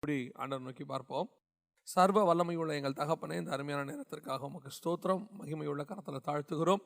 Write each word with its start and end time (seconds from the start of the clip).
இப்படி 0.00 0.30
ஆண்டவர் 0.34 0.64
நோக்கி 0.64 0.84
பார்ப்போம். 0.84 1.28
சர்வ 1.82 2.18
வல்லமையுள்ள 2.28 2.72
எங்கள் 2.74 2.96
தகப்பனே 2.98 3.36
இந்த 3.36 3.50
அருமையான 3.54 3.84
நேரத்திற்காக 3.90 4.46
உமக்கு 4.48 4.70
ஸ்தோத்திரம். 4.76 5.22
மகிமையுள்ள 5.38 5.82
கரத்தில் 5.84 6.26
தாழ்த்துகிறோம். 6.28 6.82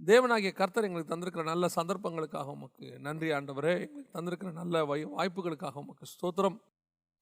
தேவனாகிய 0.00 0.52
கர்த்தர் 0.52 0.86
எங்களுக்கு 0.88 1.12
தந்திருக்கிற 1.12 1.42
நல்ல 1.42 1.68
சந்தர்ப்பங்களுக்காக 1.76 2.52
உமக்கு 2.56 2.86
நன்றி 2.98 3.28
ஆண்டவரே. 3.30 3.74
எங்களுக்கு 3.86 4.14
தந்திருக்கிற 4.18 4.52
நல்ல 4.52 4.84
வய 4.84 5.06
வாய்ப்புகளுக்காக 5.16 5.82
உமக்கு 5.84 6.06
ஸ்தோத்திரம். 6.14 6.58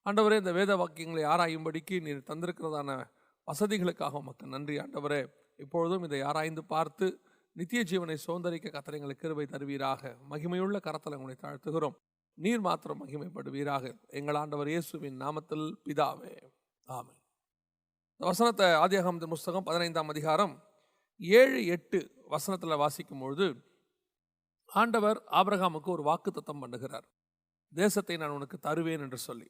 ஆண்டவரே 0.07 0.39
இந்த 0.43 0.53
வேத 0.53 0.77
வாக்கியங்களை 0.77 1.25
ஆராயும்படிக்கு 1.35 2.01
நீர் 2.01 2.29
தந்திருக்கிறதான 2.31 2.91
வசதிகளுக்காக 3.49 4.23
உமக்கு 4.25 4.47
நன்றி 4.47 4.77
ஆண்டவரே. 4.79 5.23
இப்பொழுதும் 5.57 6.03
இதை 6.03 6.23
ஆராய்ந்து 6.23 6.65
பார்த்து 6.65 7.07
நித்திய 7.53 7.83
ஜீவனை 7.91 8.17
சுதந்திரிக்க 8.27 8.75
கத்தர் 8.75 8.99
எங்களுக்கு 8.99 9.25
கிருபை 9.25 9.47
தருவீராக. 9.47 10.17
மகிமையுள்ள 10.31 10.81
கரத்தில் 10.81 11.17
உங்களை 11.17 11.37
தாழ்த்துகிறோம். 11.43 11.97
நீர் 12.39 12.63
மாத்திரம் 12.67 13.01
மகிமைப்படுவீராக. 13.03 13.85
எங்கள் 14.19 14.39
ஆண்டவர் 14.43 14.71
இயேசுவின் 14.73 15.19
நாமத்தில் 15.25 15.67
பிதாவே. 15.87 16.35
ஆமை 16.89 17.15
இந்த 18.15 18.25
வசனத்தை 18.31 18.67
ஆதியாகமத்தின் 18.85 19.35
புஸ்தகம் 19.35 19.67
பதினைந்தாம் 19.69 20.11
அதிகாரம் 20.13 20.55
ஏழு 21.21 21.61
எட்டு 21.75 21.99
வசனத்தில் 22.35 22.81
வாசிக்கும் 22.83 23.23
பொழுது 23.23 23.47
ஆண்டவர் 24.71 25.19
ஆபிரகாமுக்கு 25.39 25.91
ஒரு 25.97 26.03
வாக்குத்தத்தம் 26.11 26.63
பண்ணுகிறார். 26.63 27.07
தேசத்தை 27.73 28.17
நான் 28.23 28.37
உனக்கு 28.37 28.57
தருவேன் 28.67 29.03
என்று 29.07 29.19
சொல்லி. 29.29 29.49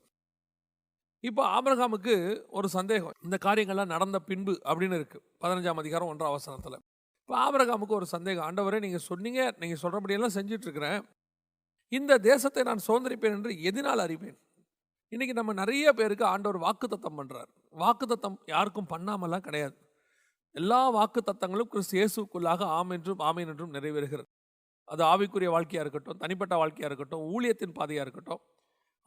இப்போ 1.28 1.42
ஆபிரகாமுக்கு 1.56 2.14
ஒரு 2.58 2.68
சந்தேகம். 2.78 3.16
இந்த 3.26 3.36
காரியங்கள்லாம் 3.46 3.92
நடந்த 3.94 4.18
பின்பு 4.30 4.54
அப்படின்னு 4.68 4.98
இருக்குது 5.00 5.24
பதினஞ்சாம் 5.42 5.80
அதிகாரம் 5.82 6.10
ஒன்றாம் 6.12 6.36
வசனத்தில். 6.38 6.78
இப்போ 7.22 7.34
ஆபிரகாமுக்கு 7.46 7.98
ஒரு 8.00 8.08
சந்தேகம். 8.14 8.46
ஆண்டவரே 8.48 8.80
நீங்கள் 8.86 9.06
சொன்னீங்க 9.10 9.42
நீங்கள் 9.62 9.82
சொல்கிறபடியெல்லாம் 9.84 10.36
செஞ்சிட்ருக்கிறேன். 10.38 11.00
இந்த 11.92 12.12
தேசத்தை 12.30 12.62
நான் 12.68 12.84
சுதந்திரிப்பேன் 12.86 13.34
என்று 13.36 13.52
எதினால் 13.68 14.02
அறிவேன். 14.04 14.36
இன்றைக்கி 15.12 15.34
நம்ம 15.38 15.52
நிறைய 15.62 15.86
பேருக்கு 15.98 16.24
ஆண்டவர் 16.34 16.58
வாக்குத்தத்தம் 16.66 17.18
பண்ணுறார் 17.18 17.50
வாக்குத்தத்தம் 17.74 18.36
யாருக்கும் 18.52 18.88
பண்ணாமலாம் 18.92 19.44
கிடையாது. 19.48 19.76
எல்லா 20.54 20.78
வாக்குத்தத்தங்களும் 20.98 21.70
கிறிஸ்து 21.72 21.96
இயேசுக்குள்ளாக 21.98 22.62
ஆம் 22.78 22.92
என்றும் 22.96 23.22
ஆமேன் 23.28 23.50
என்றும் 23.52 23.74
நிறைவேறுகிறது. 23.76 24.30
அது 24.88 25.02
ஆவிக்குரிய 25.12 25.50
வாழ்க்கையாக 25.56 25.84
இருக்கட்டும் 25.84 26.18
தனிப்பட்ட 26.22 26.54
வாழ்க்கையாக 26.62 26.90
இருக்கட்டும் 26.90 27.24
ஊழியத்தின் 27.34 27.76
பாதையாக 27.78 28.04
இருக்கட்டும். 28.06 28.42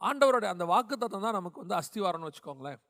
ஆண்டவருடைய 0.00 0.50
அந்த 0.54 0.64
வாக்குத்தத்தம் 0.74 1.26
தான் 1.26 1.38
நமக்கு 1.38 1.62
வந்து 1.62 1.76
அஸ்திவாரம்னு 1.80 2.28
வச்சுக்கோங்களேன். 2.28 2.80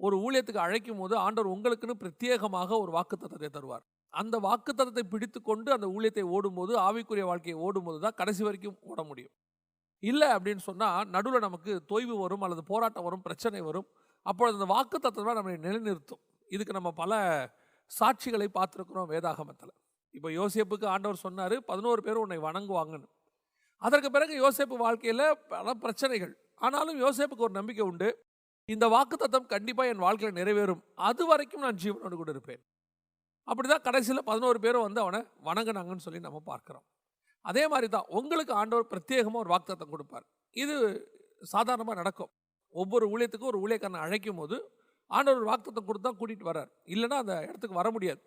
ஒரு 0.00 0.16
ஊழியத்துக்கு 0.24 0.64
அழைக்கும் 0.66 1.00
போது 1.02 1.14
ஆண்டவர் 1.24 1.54
உங்களுக்குன்னு 1.54 2.00
பிரத்யேகமாக 2.02 2.70
ஒரு 2.84 2.92
வாக்குத்தத்தத்தை 2.98 3.50
தருவார். 3.58 3.84
அந்த 4.14 4.36
வாக்குத்தத்தத்தை 4.46 5.04
பிடித்து 5.12 5.38
கொண்டு 5.42 5.68
அந்த 5.76 5.86
ஊழியத்தை 5.96 6.24
ஓடும்போது 6.36 6.72
ஆவிக்குரிய 6.86 7.24
வாழ்க்கையை 7.30 7.56
ஓடும்போது 7.66 7.98
தான் 8.04 8.16
கடைசி 8.20 8.42
வரைக்கும் 8.46 8.78
ஓட 8.90 9.02
முடியும். 9.10 9.34
இல்லை 10.02 10.28
அப்படின்னு 10.36 10.62
சொன்னால் 10.68 11.08
நடுவில் 11.14 11.44
நமக்கு 11.46 11.72
தொய்வு 11.92 12.14
வரும் 12.22 12.44
அல்லது 12.46 12.62
போராட்டம் 12.72 13.06
வரும் 13.08 13.24
பிரச்சனை 13.26 13.60
வரும். 13.68 13.86
அப்பொழுது 14.26 14.56
அந்த 14.58 14.68
வாக்கு 14.74 14.98
தத்துவம் 14.98 15.38
நம்மளை 15.38 15.58
நிலைநிறுத்தும். 15.66 16.22
இதுக்கு 16.50 16.76
நம்ம 16.78 16.90
பல 17.02 17.12
சாட்சிகளை 17.90 18.48
பார்த்துருக்குறோம் 18.58 19.08
வேதாகமத்தில். 19.12 19.72
இப்போ 20.14 20.28
யோசேப்புக்கு 20.38 20.86
ஆண்டவர் 20.94 21.24
சொன்னார் 21.26 21.56
பதினோரு 21.70 22.00
பேர் 22.06 22.22
உன்னை 22.22 22.38
வணங்குவாங்கன்னு. 22.46 23.08
அதற்கு 23.82 24.08
பிறகு 24.16 24.34
யோசேப்பு 24.44 24.76
வாழ்க்கையில் 24.86 25.24
பல 25.52 25.74
பிரச்சனைகள். 25.84 26.32
ஆனாலும் 26.56 26.98
யோசேப்புக்கு 27.04 27.46
ஒரு 27.48 27.56
நம்பிக்கை 27.60 27.84
உண்டு 27.90 28.08
இந்த 28.68 28.86
வாக்குத்தத்தம் 28.94 29.46
கண்டிப்பாக 29.52 29.92
என் 29.92 30.04
வாழ்க்கையில் 30.06 30.38
நிறைவேறும். 30.40 30.82
அது 31.08 31.22
வரைக்கும் 31.26 31.64
நான் 31.66 31.78
ஜீவனோடு 31.84 32.16
கூட 32.16 32.30
இருப்பேன். 32.34 32.60
அப்படிதான் 33.48 33.84
கடைசியில் 33.86 34.26
பதினோரு 34.30 34.58
பேரும் 34.64 34.86
வந்து 34.86 35.00
அவனை 35.04 35.20
வணங்கினாங்கன்னு 35.48 36.04
சொல்லி 36.06 36.20
நம்ம 36.26 36.40
பார்க்குறோம். 36.50 36.84
அதே 37.44 37.64
மாதிரி 37.72 37.88
தான் 37.94 38.08
உங்களுக்கு 38.18 38.52
ஆண்டவர் 38.60 38.90
பிரத்யேகமாக 38.92 39.42
ஒரு 39.44 39.50
வாக்குத்தத்தம் 39.52 39.92
கொடுப்பார். 39.94 40.26
இது 40.56 40.74
சாதாரணமாக 41.54 41.96
நடக்கும். 42.02 42.30
ஒவ்வொரு 42.74 43.04
ஊழியத்துக்கும் 43.12 43.52
ஒரு 43.52 43.60
ஊழியக்காரனை 43.64 44.02
அழைக்கும் 44.06 44.40
போது 44.40 44.56
ஆண்டவர் 45.10 45.40
ஒரு 45.40 45.48
வாக்குத்தத்தம் 45.50 45.88
கொடுத்து 45.88 46.06
தான் 46.08 46.18
கூட்டிகிட்டு 46.18 46.50
வரார் 46.50 46.70
இல்லைன்னா 46.94 47.16
அந்த 47.22 47.34
இடத்துக்கு 47.48 47.80
வர 47.80 47.88
முடியாது. 47.94 48.20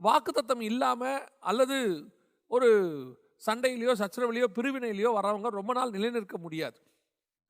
வாக்குத்தத்தம் 0.00 0.62
இல்லாமல் 0.70 1.22
அல்லது 1.50 1.78
ஒரு 2.50 2.68
சண்டையிலையோ 3.46 3.92
சச்சரவிலையோ 4.02 4.46
பிரிவினையிலையோ 4.58 5.10
வரவங்க 5.18 5.48
ரொம்ப 5.60 5.72
நாள் 5.78 5.94
நிலைநிற்க 5.96 6.36
முடியாது. 6.44 6.78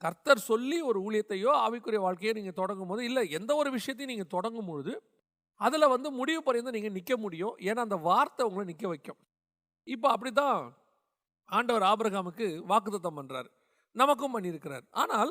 கர்த்தர் 0.02 0.40
சொல்லி 0.50 0.78
ஒரு 0.88 0.98
ஊழியத்தையோ 1.06 1.52
ஆவிக்குரிய 1.64 2.00
வாழ்க்கையோ 2.06 2.32
நீங்கள் 2.38 2.58
தொடங்கும் 2.60 2.90
போது 2.90 3.02
இல்லை 3.08 3.22
எந்த 3.38 3.52
ஒரு 3.60 3.70
விஷயத்தையும் 3.76 4.12
நீங்கள் 4.12 4.32
தொடங்கும் 4.36 4.68
பொழுது 4.70 4.92
அதில் 5.66 5.92
வந்து 5.94 6.08
முடிவு 6.18 6.40
பறிந்து 6.46 6.74
நீங்கள் 6.76 6.96
நிற்க 6.98 7.14
முடியும். 7.24 7.54
ஏன்னா 7.68 7.80
அந்த 7.86 7.98
வார்த்தை 8.08 8.42
உங்களை 8.48 8.64
நிற்க 8.70 8.86
வைக்கும். 8.92 9.20
இப்போ 9.94 10.08
அப்படி 10.14 10.30
தான் 10.42 10.58
ஆண்டவர் 11.56 11.84
ஆபிரகாமுக்கு 11.90 12.46
வாக்குத்தத்தம் 12.70 13.18
பண்ணுறார் 13.18 13.48
நமக்கும் 14.00 14.34
பண்ணியிருக்கிறார். 14.36 14.84
ஆனால் 15.02 15.30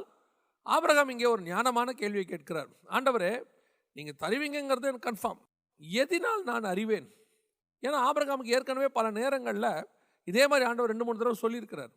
ஆபிரகாம் 0.76 1.12
இங்கே 1.14 1.28
ஒரு 1.34 1.44
ஞானமான 1.52 1.90
கேள்வியை 2.00 2.26
கேட்கிறார். 2.32 2.72
ஆண்டவரே 2.96 3.34
நீங்கள் 3.98 4.18
தருவீங்கிறது 4.24 4.90
எனக்கு 4.92 5.08
கன்ஃபார்ம் 5.10 5.42
எதினால் 6.04 6.42
நான் 6.50 6.72
அறிவேன்? 6.74 7.08
ஏன்னா 7.84 7.98
ஆபிரகாமுக்கு 8.10 8.56
ஏற்கனவே 8.58 8.90
பல 8.98 9.08
நேரங்களில் 9.20 9.72
இதே 10.32 10.44
மாதிரி 10.52 10.68
ஆண்டவர் 10.70 10.92
ரெண்டு 10.92 11.06
மூணு 11.08 11.20
தடவை 11.20 11.38
சொல்லியிருக்கிறார். 11.44 11.94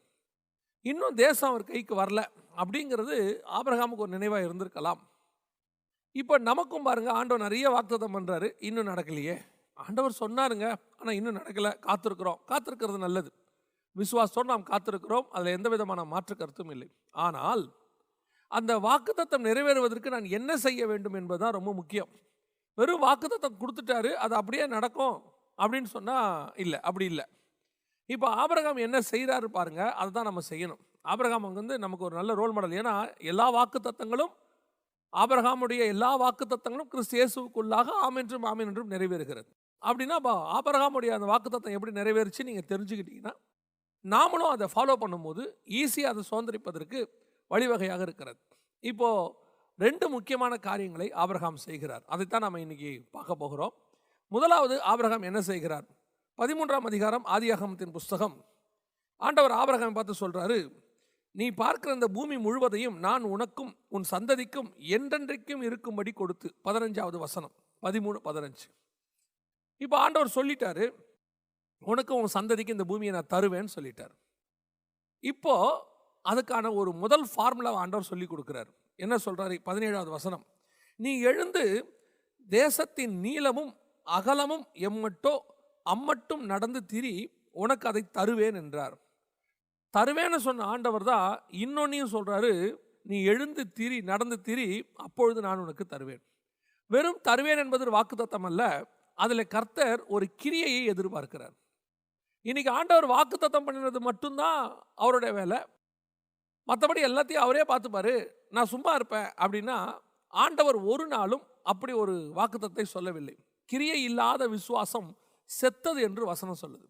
இன்னும் 0.91 1.17
தேசம் 1.25 1.51
அவர் 1.53 1.71
கைக்கு 1.71 1.95
வரல 2.03 2.21
அப்படிங்கிறது 2.63 3.17
ஆபிரகாமுக்கு 3.59 4.05
ஒரு 4.07 4.15
நினைவாக 4.17 4.47
இருந்திருக்கலாம். 4.49 5.01
இப்போ 6.15 6.35
நமக்கும் 6.51 6.87
பாருங்க 6.87 7.11
ஆண்டவர் 7.19 7.45
நிறைய 7.47 7.67
வாக்குத்தம் 7.75 8.15
பண்ணுறாரு 8.17 8.49
இன்னும் 8.69 8.89
நடக்கலையே. 8.93 9.37
ஆண்டவர் 9.77 10.21
சொன்னாருங்க 10.23 10.67
ஆனால் 10.99 11.17
இன்னும் 11.19 11.39
நடக்கலை. 11.41 11.73
காத்திருக்கிறோம். 11.87 12.39
காத்திருக்கிறது 12.51 12.99
நல்லது. 13.07 13.31
விசுவாசத்தோடு 13.97 14.51
நாம் 14.53 14.71
காத்திருக்கிறோம். 14.73 15.27
அதில் 15.35 15.57
எந்த 15.59 15.69
விதமான 15.75 16.01
மாற்று 16.15 16.35
கருத்தும் 16.41 16.73
இல்லை. 16.75 16.89
ஆனால் 17.27 17.63
அந்த 18.51 18.73
வாக்குத்தத்தம் 18.87 19.47
நிறைவேறுவதற்கு 19.49 20.15
நான் 20.15 20.29
என்ன 20.39 20.51
செய்ய 20.67 20.87
வேண்டும் 20.91 21.17
என்பதுதான் 21.21 21.57
ரொம்ப 21.59 21.73
முக்கியம். 21.81 22.11
வெறும் 22.79 23.05
வாக்குத்தத்தம் 23.07 23.61
கொடுத்துட்டாரு 23.63 24.11
அது 24.25 24.35
அப்படியே 24.41 24.67
நடக்கும் 24.77 25.17
அப்படின்னு 25.59 25.89
சொன்னால் 25.97 26.53
இல்லை 26.65 26.79
அப்படி 26.89 27.07
இல்லை. 27.13 27.25
இப்போ 28.11 28.27
ஆபரகாம் 28.43 28.85
என்ன 28.87 28.99
செய்கிறாரு 29.13 29.49
பாருங்கள் 29.57 29.93
அதை 30.01 30.11
தான் 30.13 30.29
நம்ம 30.29 30.43
செய்யணும். 30.51 30.81
ஆபரகாம் 31.13 31.47
வந்து 31.61 31.75
நமக்கு 31.85 32.07
ஒரு 32.09 32.17
நல்ல 32.21 32.33
ரோல் 32.41 32.55
மாடல் 32.57 32.79
ஏன்னா 32.81 32.95
எல்லா 33.33 33.47
வாக்குத்தத்தங்களும் 33.59 34.33
ஆபரகாமுடைய 35.13 35.83
எல்லா 35.93 36.11
வாக்குத்தத்தங்களும் 36.23 36.91
கிறிஸ்து 36.93 37.15
இயேசுக்குள்ளாக 37.19 37.89
ஆம் 38.07 38.17
என்றும் 38.17 38.45
ஆமீன் 38.51 38.69
என்றும் 38.71 38.91
நிறைவேறுகிறது. 38.91 39.49
அப்படின்னா 39.83 40.17
பா 40.17 40.33
ஆபிரகாமுடைய 40.59 41.11
அந்த 41.17 41.27
வாக்குத்தத்தம் 41.33 41.77
எப்படி 41.77 41.93
நிறைவேறுச்சு 42.01 42.47
நீங்கள் 42.49 42.69
தெரிஞ்சுக்கிட்டீங்கன்னா 42.73 43.35
நாமளும் 44.05 44.53
அதை 44.55 44.67
ஃபாலோ 44.75 44.95
பண்ணும்போது 45.03 45.43
ஈஸியாக 45.81 46.13
அதை 46.13 46.23
சுதந்திரிப்பதற்கு 46.31 46.99
வழிவகையாக 47.51 48.03
இருக்கிறது. 48.03 48.39
இப்போது 48.85 49.33
ரெண்டு 49.79 50.07
முக்கியமான 50.09 50.53
காரியங்களை 50.57 51.09
ஆபிரகாம் 51.23 51.57
செய்கிறார். 51.57 52.05
அதைத்தான் 52.07 52.45
நம்ம 52.47 52.59
இன்றைக்கி 52.59 52.91
பார்க்க 53.11 53.35
போகிறோம். 53.35 53.75
முதலாவது 54.29 54.75
ஆபிரகாம் 54.83 55.23
என்ன 55.23 55.41
செய்கிறார்? 55.41 55.87
பதிமூன்றாம் 56.39 56.87
அதிகாரம் 56.91 57.25
ஆதியாகமத்தின் 57.27 57.95
புஸ்தகம். 57.97 58.37
ஆண்டவர் 59.17 59.55
ஆபிரகாம் 59.61 59.97
பார்த்து 59.99 60.15
சொல்கிறாரு 60.21 60.59
நீ 61.35 61.47
பார்க்கிற 61.63 61.91
இந்த 61.97 62.09
பூமி 62.17 62.37
முழுவதையும் 62.47 62.97
நான் 63.07 63.25
உனக்கும் 63.35 63.73
உன் 63.95 64.07
சந்ததிக்கும் 64.11 64.71
என்றென்றைக்கும் 64.97 65.63
இருக்கும்படி 65.69 66.13
கொடுத்து. 66.13 66.49
பதினஞ்சாவது 66.67 67.19
வசனம். 67.27 67.55
பதிமூணு 67.83 68.19
பதினஞ்சு. 68.29 68.67
இப்போ 69.85 69.97
ஆண்டவர் 70.05 70.37
சொல்லிட்டாரு 70.39 70.87
உனக்கும் 71.83 72.21
உன் 72.23 72.35
சந்ததிக்கு 72.39 72.75
இந்த 72.77 72.87
பூமியை 72.91 73.13
நான் 73.17 73.33
தருவேன்னு 73.35 73.75
சொல்லிட்டார். 73.77 74.15
இப்போ 75.25 75.55
அதுக்கான 76.25 76.75
ஒரு 76.81 76.91
முதல் 77.03 77.27
ஃபார்முலா 77.33 77.71
ஆண்டவர் 77.83 78.11
சொல்லி 78.11 78.27
கொடுக்குறார். 78.27 78.71
என்ன 78.99 79.15
சொல்கிறாரு 79.27 79.55
பதினேழாவது 79.69 80.11
வசனம். 80.19 80.45
நீ 81.01 81.13
எழுந்து 81.31 81.65
தேசத்தின் 82.49 83.15
நீளமும் 83.21 83.73
அகலமும் 84.07 84.65
எம்மட்டோ 84.89 85.35
அம்மட்டும் 85.87 86.45
நடந்து 86.53 86.81
திரி 86.93 87.15
உனக்கு 87.63 87.87
அதை 87.91 88.03
தருவேன் 88.19 88.59
என்றார். 88.63 88.97
தருவேன்னு 89.95 90.37
சொன்ன 90.37 90.65
ஆண்டவர் 90.65 91.05
தான் 91.05 91.31
இன்னொன்னையும் 91.65 92.13
சொல்கிறாரு 92.17 92.53
நீ 93.03 93.23
எழுந்து 93.23 93.63
திரி 93.73 94.01
நடந்து 94.01 94.37
திரி 94.41 94.67
அப்பொழுது 94.97 95.41
நான் 95.41 95.59
உனக்கு 95.59 95.85
தருவேன். 95.87 96.23
வெறும் 96.91 97.21
தருவேன் 97.23 97.59
என்பது 97.59 97.85
ஒரு 97.87 97.95
வாக்குத்தத்தம் 97.97 98.47
அல்ல 98.49 98.63
அதில் 99.19 99.53
கர்த்தர் 99.55 100.01
ஒரு 100.07 100.27
கிரியையை 100.43 100.83
எதிர்பார்க்கிறார். 100.93 101.55
இன்னைக்கு 102.47 102.71
ஆண்டவர் 102.71 103.07
வாக்குத்தத்தம் 103.17 103.67
பண்ணினது 103.67 104.01
மட்டும்தான் 104.01 104.61
அவருடைய 104.95 105.33
வேலை. 105.35 105.59
மற்றபடி 106.69 107.01
எல்லாத்தையும் 107.09 107.45
அவரே 107.47 107.63
பார்த்துப்பாரு. 107.63 108.15
நான் 108.51 108.73
சும்மா 108.75 108.93
இருப்பேன் 108.95 109.29
அப்படின்னா 109.43 109.79
ஆண்டவர் 110.33 110.79
ஒரு 110.93 111.07
நாளும் 111.07 111.45
அப்படி 111.63 111.93
ஒரு 111.93 112.15
வாக்குத்தத்தை 112.37 112.85
சொல்லவில்லை. 112.97 113.37
கிரியை 113.65 114.03
இல்லாத 114.03 114.47
விசுவாசம் 114.49 115.09
செத்தது 115.51 116.01
என்று 116.03 116.23
வசனம் 116.27 116.61
சொல்லுது. 116.63 116.87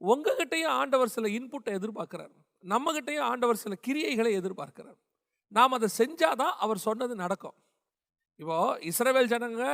உங்ககிட்டயே 0.00 0.66
ஆண்டவர் 0.80 1.14
சில 1.16 1.28
இன்புட்டை 1.28 1.72
எதிர்பார்க்கிறார். 1.78 2.32
நம்மகிட்டயே 2.64 3.20
ஆண்டவர் 3.30 3.62
சில 3.64 3.74
கிரியைகளை 3.86 4.32
எதிர்பார்க்கிறார். 4.40 4.98
நாம் 5.56 5.76
அதை 5.76 5.88
செஞ்சாதான் 5.98 6.54
அவர் 6.64 6.84
சொன்னது 6.86 7.14
நடக்கும். 7.24 7.56
இப்போ 8.40 8.56
இஸ்ரவேல் 8.90 9.30
ஜனங்க 9.32 9.64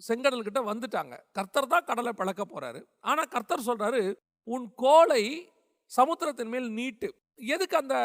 செங்கடல் 0.00 0.46
கிட்ட 0.46 0.60
வந்துட்டாங்க. 0.72 1.14
கர்த்தர் 1.36 1.72
தான் 1.72 1.86
கடலை 1.88 2.12
பிளக்க 2.20 2.42
போறாரு. 2.52 2.80
ஆனால் 3.00 3.30
கர்த்தர் 3.34 3.68
சொல்றாரு 3.70 4.02
உன் 4.54 4.66
கோலை 4.82 5.24
சமுத்திரத்தின் 5.90 6.52
மேல் 6.54 6.68
நீட்டு. 6.78 7.08
எதுக்கு 7.54 7.76
அந்த 7.76 7.96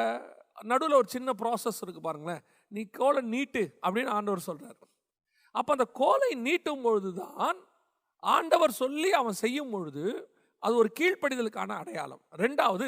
நடுவில் 0.72 1.00
ஒரு 1.00 1.10
சின்ன 1.16 1.30
ப்ராசஸ் 1.42 1.82
இருக்கு 1.82 2.02
பாருங்களேன். 2.02 2.44
நீ 2.72 2.82
கோலை 3.00 3.22
நீட்டு 3.34 3.64
அப்படின்னு 3.84 4.12
ஆண்டவர் 4.18 4.48
சொல்றாரு. 4.50 4.80
அப்போ 5.56 5.72
அந்த 5.76 5.88
கோலை 6.02 6.30
நீட்டும் 6.46 6.86
பொழுது 6.86 7.10
தான் 7.24 7.58
ஆண்டவர் 8.24 8.74
சொல்லி 8.84 9.10
அவன் 9.22 9.38
செய்யும் 9.44 9.74
பொழுது 9.74 10.06
அது 10.66 10.76
ஒரு 10.76 10.92
கீழ்ப்படிதலுக்கான 11.00 11.72
அடையாளம். 11.76 12.22
ரெண்டாவது 12.36 12.88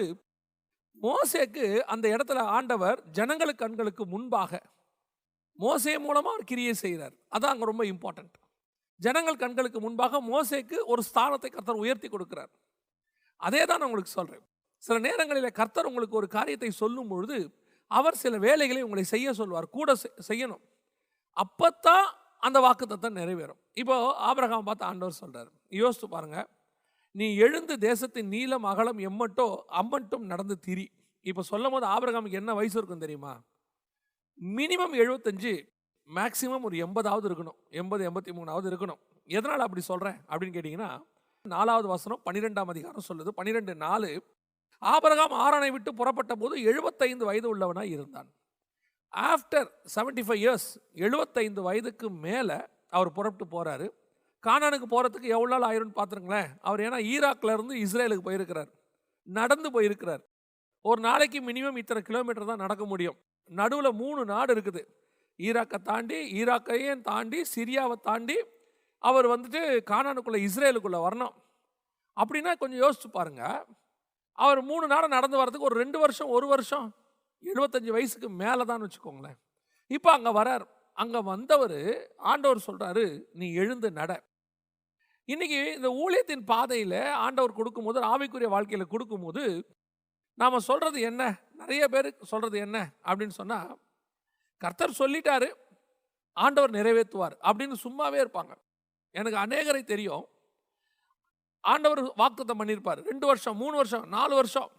மோசேக்கு 1.01 1.65
அந்த 1.85 2.05
இடத்துல 2.09 2.39
ஆண்டவர் 2.49 3.09
ஜனங்களுக்கு 3.09 3.65
கண்களுக்கு 3.65 4.05
முன்பாக 4.05 4.61
மோசே 5.59 5.97
மூலமாக 5.97 6.29
அவர் 6.29 6.43
கிரியை 6.43 6.73
செய்கிறார் 6.73 7.15
அதான் 7.31 7.53
அங்கே 7.53 7.65
ரொம்ப 7.65 7.83
இம்பார்ட்டன்ட் 7.83 8.35
ஜனங்கள் 8.99 9.35
கண்களுக்கு 9.35 9.79
முன்பாக 9.79 10.21
மோசேக்கு 10.21 10.77
ஒரு 10.85 11.01
ஸ்தானத்தை 11.09 11.49
கர்த்தர் 11.51 11.75
உயர்த்தி 11.75 12.07
கொடுக்கிறார். 12.07 12.51
அதே 13.41 13.65
தான் 13.65 13.79
நான் 13.79 13.87
உங்களுக்கு 13.89 14.11
சொல்கிறேன் 14.11 14.45
சில 14.83 14.99
நேரங்களில் 14.99 15.51
கர்த்தர் 15.51 15.85
உங்களுக்கு 15.85 16.15
ஒரு 16.15 16.27
காரியத்தை 16.27 16.71
சொல்லும் 16.71 17.07
பொழுது 17.07 17.37
அவர் 17.91 18.15
சில 18.15 18.37
வேலைகளை 18.37 18.81
உங்களை 18.81 19.03
செய்ய 19.03 19.33
சொல்வார் 19.33 19.69
கூட 19.69 19.93
செ- 19.93 20.15
செய்யணும். 20.27 20.63
அப்போத்தான் 21.37 22.05
அந்த 22.43 22.59
வாக்குத்தத்தை 22.59 23.09
நிறைவேறும். 23.19 23.59
இப்போ 23.73 23.95
ஆபிரகாம் 24.15 24.63
பார்த்து 24.63 24.85
ஆண்டவர் 24.85 25.13
சொல்கிறார் 25.13 25.49
யோசித்து 25.69 26.09
பாருங்கள் 26.09 26.47
நீ 27.11 27.35
எழுந்து 27.35 27.77
தேசத்தின் 27.77 28.27
நீளம் 28.27 28.63
அகலம் 28.63 28.99
எம்மட்டோ 28.99 29.55
அம்மட்டும் 29.67 30.25
நடந்து 30.25 30.59
திரி. 30.59 30.91
இப்போ 31.21 31.41
சொல்லும் 31.41 31.71
போது 31.71 31.85
ஆபரகாமுக்கு 31.87 32.31
என்ன 32.31 32.53
வயசு 32.53 32.77
இருக்கும் 32.77 32.99
தெரியுமா? 32.99 33.41
மினிமம் 34.41 34.93
எழுபத்தஞ்சு 34.93 35.53
மேக்சிமம் 36.09 36.61
ஒரு 36.61 36.77
எண்பதாவது 36.85 37.27
இருக்கணும். 37.29 37.57
எண்பது 37.69 38.09
எண்பத்தி 38.09 38.31
மூணாவது 38.39 38.67
இருக்கணும். 38.71 38.99
எதனால் 39.23 39.59
அப்படி 39.59 39.81
சொல்கிறேன் 39.81 40.17
அப்படின்னு 40.29 40.55
கேட்டிங்கன்னா 40.57 40.89
நாலாவது 41.45 41.87
வசனம் 41.87 42.21
பன்னிரெண்டாம் 42.25 42.67
அதிகாரம் 42.67 43.07
சொல்லுது. 43.09 43.27
பன்னிரெண்டு 43.27 43.75
நாலு. 43.75 44.23
ஆபரகாம் 44.81 45.35
ஆரானை 45.43 45.71
விட்டு 45.71 45.93
புறப்பட்ட 45.93 46.35
போது 46.35 46.61
எழுபத்தைந்து 46.61 47.25
வயது 47.25 47.49
உள்ளவனாக 47.49 47.87
இருந்தான். 47.87 48.29
ஆஃப்டர் 49.13 49.69
75 49.95 50.23
ஃபைவ் 50.27 50.41
இயர்ஸ் 50.43 50.69
எழுபத்தைந்து 50.93 51.61
வயதுக்கு 51.61 52.09
மேலே 52.09 52.57
அவர் 52.89 53.11
புறப்பட்டு 53.11 53.45
போகிறாரு 53.45 53.87
கானானுக்கு 54.45 54.87
போகிறதுக்கு 54.93 55.33
எவ்வளோ 55.35 55.51
நாள் 55.53 55.67
ஆயிரும்னு 55.69 55.97
பார்த்துருங்களேன் 55.99 56.49
அவர் 56.67 56.83
ஏன்னா 56.87 56.99
ஈராக்கில் 57.13 57.53
இருந்து 57.55 57.75
இஸ்ரேலுக்கு 57.85 58.27
போயிருக்கிறார். 58.27 58.69
நடந்து 59.27 59.69
போயிருக்கிறார். 59.75 60.21
ஒரு 60.89 60.99
நாளைக்கு 61.07 61.39
மினிமம் 61.47 61.79
இத்தனை 61.81 62.01
கிலோமீட்டர் 62.09 62.51
தான் 62.51 62.63
நடக்க 62.65 62.83
முடியும். 62.91 63.17
நடுவில் 63.51 63.99
மூணு 64.03 64.21
நாடு 64.33 64.51
இருக்குது. 64.55 64.81
ஈராக்கை 65.39 65.79
தாண்டி 65.89 66.19
ஈராக்கையும் 66.39 67.01
தாண்டி 67.09 67.39
சிரியாவை 67.53 67.97
தாண்டி 68.07 68.37
அவர் 69.03 69.27
வந்துட்டு 69.33 69.61
கானானுக்குள்ளே 69.91 70.39
இஸ்ரேலுக்குள்ளே 70.47 70.99
வரணும். 71.07 71.35
அப்படின்னா 72.17 72.53
கொஞ்சம் 72.61 72.81
யோசிச்சு 72.83 73.09
பாருங்க. 73.17 73.43
அவர் 74.37 74.59
மூணு 74.69 74.85
நாடு 74.93 75.07
நடந்து 75.17 75.37
வர்றதுக்கு 75.39 75.69
ஒரு 75.69 75.77
ரெண்டு 75.83 75.97
வருஷம் 76.03 76.31
ஒரு 76.37 76.47
வருஷம் 76.53 76.87
எழுபத்தஞ்சி 77.43 77.91
வயசுக்கு 77.97 78.29
மேலே 78.41 78.63
தான் 78.71 78.83
வச்சுக்கோங்களேன். 78.83 79.37
இப்போ 79.95 80.09
அங்கே 80.17 80.31
வரார் 80.39 80.65
அங்கே 80.97 81.19
வந்தவர் 81.21 81.79
ஆண்டவர் 82.17 82.65
சொல்கிறாரு 82.67 83.23
நீ 83.33 83.53
எழுந்து 83.53 83.91
நட. 83.91 84.11
இன்னைக்கு 85.25 85.59
இந்த 85.73 85.89
ஊழியத்தின் 86.03 86.45
பாதையில் 86.45 87.01
ஆண்டவர் 87.01 87.53
கொடுக்கும்போது 87.53 87.99
ஆவிக்குரிய 88.03 88.47
வாழ்க்கையில் 88.47 88.87
கொடுக்கும்போது 88.87 89.43
நாம் 90.33 90.59
சொல்கிறது 90.59 91.01
என்ன? 91.01 91.39
நிறைய 91.53 91.87
பேர் 91.87 92.17
சொல்கிறது 92.21 92.59
என்ன? 92.59 92.91
அப்படின்னு 93.03 93.35
சொன்னால் 93.39 93.79
கர்த்தர் 94.57 94.99
சொல்லிட்டாரு 94.99 95.49
ஆண்டவர் 96.33 96.71
நிறைவேற்றுவார். 96.71 97.35
அப்படின்னு 97.41 97.75
சும்மாவே 97.83 98.19
இருப்பாங்க. 98.25 98.53
எனக்கு 99.11 99.39
அநேகரை 99.39 99.83
தெரியும். 99.83 100.27
ஆண்டவர் 101.59 102.03
வாக்குத்தம் 102.03 102.59
பண்ணியிருப்பார். 102.59 103.03
ரெண்டு 103.03 103.25
வருஷம் 103.27 103.57
மூணு 103.57 103.75
வருஷம் 103.75 104.07
நாலு 104.07 104.35
வருஷம். 104.35 104.71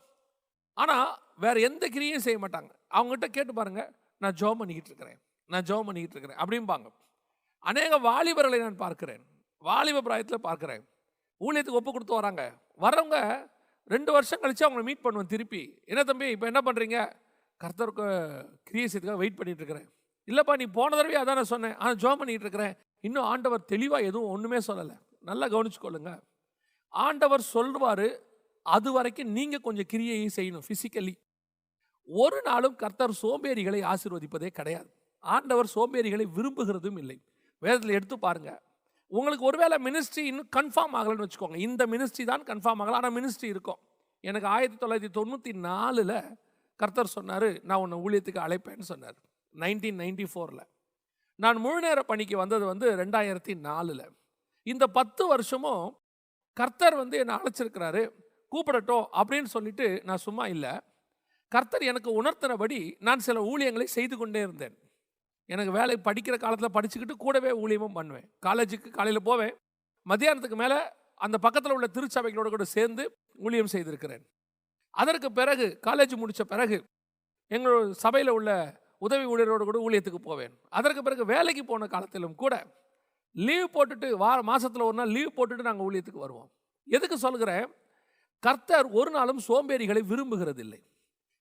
ஆனால் 0.75 1.23
வேறு 1.37 1.61
எந்த 1.61 1.89
கிரியும் 1.89 2.25
செய்ய 2.27 2.39
மாட்டாங்க. 2.39 2.71
அவங்ககிட்ட 2.95 3.27
கேட்டு 3.27 3.55
பாருங்கள் 3.55 3.93
நான் 4.19 4.37
ஜோம் 4.41 4.61
பண்ணிக்கிட்டு 4.61 4.91
இருக்கிறேன். 4.91 5.19
நான் 5.53 5.67
ஜெபம் 5.69 5.87
பண்ணிக்கிட்டு 5.89 6.17
இருக்கிறேன் 6.17 6.41
அப்படிம்பாங்க. 6.43 6.89
அநேக 7.71 7.99
வாலிபர்களை 8.09 8.59
நான் 8.65 8.83
பார்க்கிறேன். 8.85 9.23
வாலிப 9.69 10.03
பிராயத்தில் 10.07 10.47
பார்க்குறேன். 10.49 10.83
ஊழியத்துக்கு 11.41 11.81
ஒப்பு 11.81 11.93
கொடுத்து 11.93 12.19
வராங்க. 12.21 12.43
வரவங்க 12.85 13.17
ரெண்டு 13.95 14.11
வருஷம் 14.17 14.41
கழித்து 14.43 14.67
அவங்கள 14.67 14.85
மீட் 14.89 15.05
பண்ணுவேன் 15.05 15.33
திருப்பி. 15.33 15.63
என்ன 15.91 16.01
தம்பி 16.09 16.27
இப்போ 16.35 16.47
என்ன 16.53 16.61
பண்ணுறீங்க 16.67 16.99
கர்த்தருக்கு 17.61 18.07
கிரியை 18.69 18.87
செய்யறதுக்காக 18.89 19.21
வெயிட் 19.23 19.39
பண்ணிகிட்டு 19.39 19.63
இருக்கிறேன். 19.63 19.89
இல்லைப்பா 20.29 20.55
நீ 20.61 20.67
போன 20.79 20.97
தடவை 20.99 21.17
அதான் 21.21 21.39
நான் 21.41 21.53
சொன்னேன். 21.55 21.77
ஆனால் 21.81 21.99
ஜோம் 22.03 22.21
பண்ணிகிட்டு 22.21 22.47
இருக்கிறேன். 22.47 22.75
இன்னும் 23.07 23.29
ஆண்டவர் 23.33 23.69
தெளிவாக 23.73 24.09
எதுவும் 24.11 24.33
ஒன்றுமே 24.35 24.61
சொல்லலை. 24.69 24.97
நல்லா 25.29 25.47
கவனிச்சுக்கொள்ளுங்க. 25.55 26.13
ஆண்டவர் 27.05 27.43
சொல்வார் 27.55 28.09
அது 28.67 28.89
வரைக்கும் 28.97 29.33
நீங்கள் 29.39 29.65
கொஞ்சம் 29.67 29.89
கிரியையை 29.93 30.29
செய்யணும் 30.37 30.67
ஃபிசிக்கலி 30.69 31.15
ஒரு 32.09 32.39
நாளும் 32.49 32.77
கர்த்தர் 32.83 33.19
சோம்பேறிகளை 33.23 33.81
ஆசிர்வதிப்பதே 33.93 34.51
கிடையாது. 34.59 34.89
ஆண்டவர் 35.21 35.69
சோம்பேறிகளை 35.75 36.27
விரும்புகிறதும் 36.37 36.99
இல்லை. 36.99 37.19
வேதத்தில் 37.59 37.91
எடுத்து 37.91 38.19
பாருங்க. 38.19 38.63
உங்களுக்கு 39.07 39.45
ஒருவேளை 39.45 39.77
மினிஸ்ட்ரி 39.85 40.25
இன்னும் 40.31 40.49
கன்ஃபார்ம் 40.57 40.97
ஆகலைன்னு 40.99 41.27
வச்சுக்கோங்க. 41.27 41.57
இந்த 41.57 41.87
மினிஸ்ட்ரி 41.87 42.25
தான் 42.25 42.43
கன்ஃபார்ம் 42.43 42.81
ஆகலை. 42.83 42.99
ஆனால் 43.01 43.15
மினிஸ்ட்ரி 43.15 43.45
இருக்கும். 43.45 43.79
எனக்கு 44.21 44.49
ஆயிரத்தி 44.49 44.87
தொள்ளாயிரத்தி 44.87 45.11
தொண்ணூற்றி 45.19 45.53
நாலில் 45.53 46.37
கர்த்தர் 46.77 47.07
சொன்னார் 47.07 47.63
நான் 47.63 47.79
உன்னை 47.79 47.99
ஊழியத்துக்கு 47.99 48.45
அழைப்பேன்னு 48.47 48.81
சொன்னார். 48.81 49.17
நைன்டீன் 49.55 50.01
நைன்டி 50.03 50.27
ஃபோரில் 50.33 50.67
நான் 51.35 51.57
முழு 51.57 51.81
நேர 51.81 52.03
பணிக்கு 52.03 52.37
வந்தது 52.37 52.65
வந்து 52.65 52.87
ரெண்டாயிரத்தி 52.97 53.55
நாலில் 53.55 54.05
இந்த 54.63 54.87
பத்து 54.87 55.27
வருஷமும் 55.27 55.99
கர்த்தர் 56.53 56.97
வந்து 56.97 57.19
என்னை 57.19 57.35
அழைச்சிருக்கிறாரு 57.35 58.03
கூப்பிடட்டும் 58.53 59.07
அப்படின்னு 59.21 59.45
சொல்லிட்டு 59.45 60.03
நான் 60.05 60.17
சும்மா 60.17 60.47
இல்லை. 60.47 60.81
கர்த்தர் 61.49 61.83
எனக்கு 61.83 62.23
உணர்த்தினபடி 62.23 62.97
நான் 62.99 63.19
சில 63.19 63.41
ஊழியங்களை 63.41 63.85
செய்து 63.85 64.17
கொண்டே 64.17 64.41
இருந்தேன். 64.41 64.77
எனக்கு 65.53 65.73
வேலை 65.73 65.95
படிக்கிற 66.05 66.35
காலத்தில் 66.39 66.75
படிச்சுக்கிட்டு 66.77 67.15
கூடவே 67.25 67.51
ஊழியமும் 67.63 67.97
பண்ணுவேன். 67.99 68.27
காலேஜுக்கு 68.47 68.89
காலையில் 68.91 69.27
போவேன். 69.29 69.55
மத்தியானத்துக்கு 70.09 70.57
மேலே 70.63 70.79
அந்த 71.27 71.37
பக்கத்தில் 71.39 71.73
உள்ள 71.73 71.87
திருச்சபைகளோடு 71.93 72.51
கூட 72.55 72.65
சேர்ந்து 72.65 73.05
ஊழியம் 73.45 73.73
செய்திருக்கிறேன். 73.75 74.25
அதற்கு 74.95 75.29
பிறகு 75.33 75.67
காலேஜ் 75.87 76.15
முடித்த 76.17 76.45
பிறகு 76.45 76.77
எங்களோட 77.51 77.91
சபையில் 78.05 78.31
உள்ள 78.31 78.51
உதவி 78.99 79.25
ஊழியரோடு 79.33 79.65
கூட 79.65 79.79
ஊழியத்துக்கு 79.89 80.21
போவேன். 80.29 80.55
அதற்கு 80.69 81.03
பிறகு 81.03 81.25
வேலைக்கு 81.25 81.65
போன 81.65 81.87
காலத்திலும் 81.87 82.35
கூட 82.35 82.55
லீவ் 83.33 83.75
போட்டுட்டு 83.75 84.09
வார 84.25 84.39
மாதத்தில் 84.43 84.87
ஒரு 84.89 84.97
நாள் 84.97 85.15
லீவ் 85.17 85.37
போட்டுட்டு 85.37 85.69
நாங்கள் 85.69 85.87
ஊழியத்துக்கு 85.89 86.25
வருவோம். 86.27 86.51
எதுக்கு 86.89 87.19
சொல்கிறேன் 87.19 87.67
கர்த்தர் 88.43 88.87
ஒரு 89.01 89.11
நாளும் 89.11 89.41
சோம்பேறிகளை 89.49 90.03
விரும்புகிறதில்லை. 90.13 90.81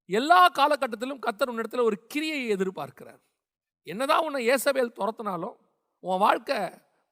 எல்லா 0.09 0.41
காலகட்டத்திலும் 0.49 1.19
கர்த்தர் 1.19 1.49
உன்னிடத்தில் 1.49 1.87
ஒரு 1.89 1.97
கிரியையை 2.13 2.47
எதிர்பார்க்கிறார். 2.57 3.21
என்னதான் 3.91 4.23
உன்னை 4.25 4.39
ஏசபேல் 4.45 4.95
துரத்தினாலும் 4.99 5.55
உன் 5.99 6.21
வாழ்க்கை 6.25 6.57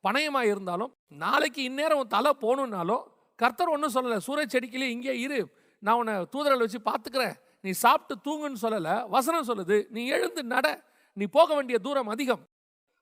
பணயமாக 0.04 0.52
இருந்தாலும் 0.54 0.92
நாளைக்கு 1.24 1.62
இந்நேரம் 1.64 1.98
உன் 1.98 2.14
தலை 2.16 2.32
போகணுன்னாலும் 2.42 3.04
கர்த்தர் 3.36 3.72
ஒன்றும் 3.76 3.94
சொல்லலை. 3.96 4.18
சூரிய 4.18 4.46
செடிக்கிலே 4.54 4.88
இங்கே 4.96 5.14
இரு. 5.20 5.40
நான் 5.84 6.00
உன்னை 6.02 6.16
தூதரில் 6.34 6.64
வச்சு 6.66 6.80
பார்த்துக்கிறேன். 6.90 7.36
நீ 7.62 7.72
சாப்பிட்டு 7.84 8.16
தூங்குன்னு 8.26 8.60
சொல்லலை. 8.62 8.96
வசனம் 9.10 9.48
சொல்லுது. 9.48 9.78
நீ 9.90 10.08
எழுந்து 10.08 10.44
நட. 10.44 10.68
நீ 11.14 11.26
போக 11.38 11.50
வேண்டிய 11.54 11.78
தூரம் 11.80 12.08
அதிகம். 12.08 12.44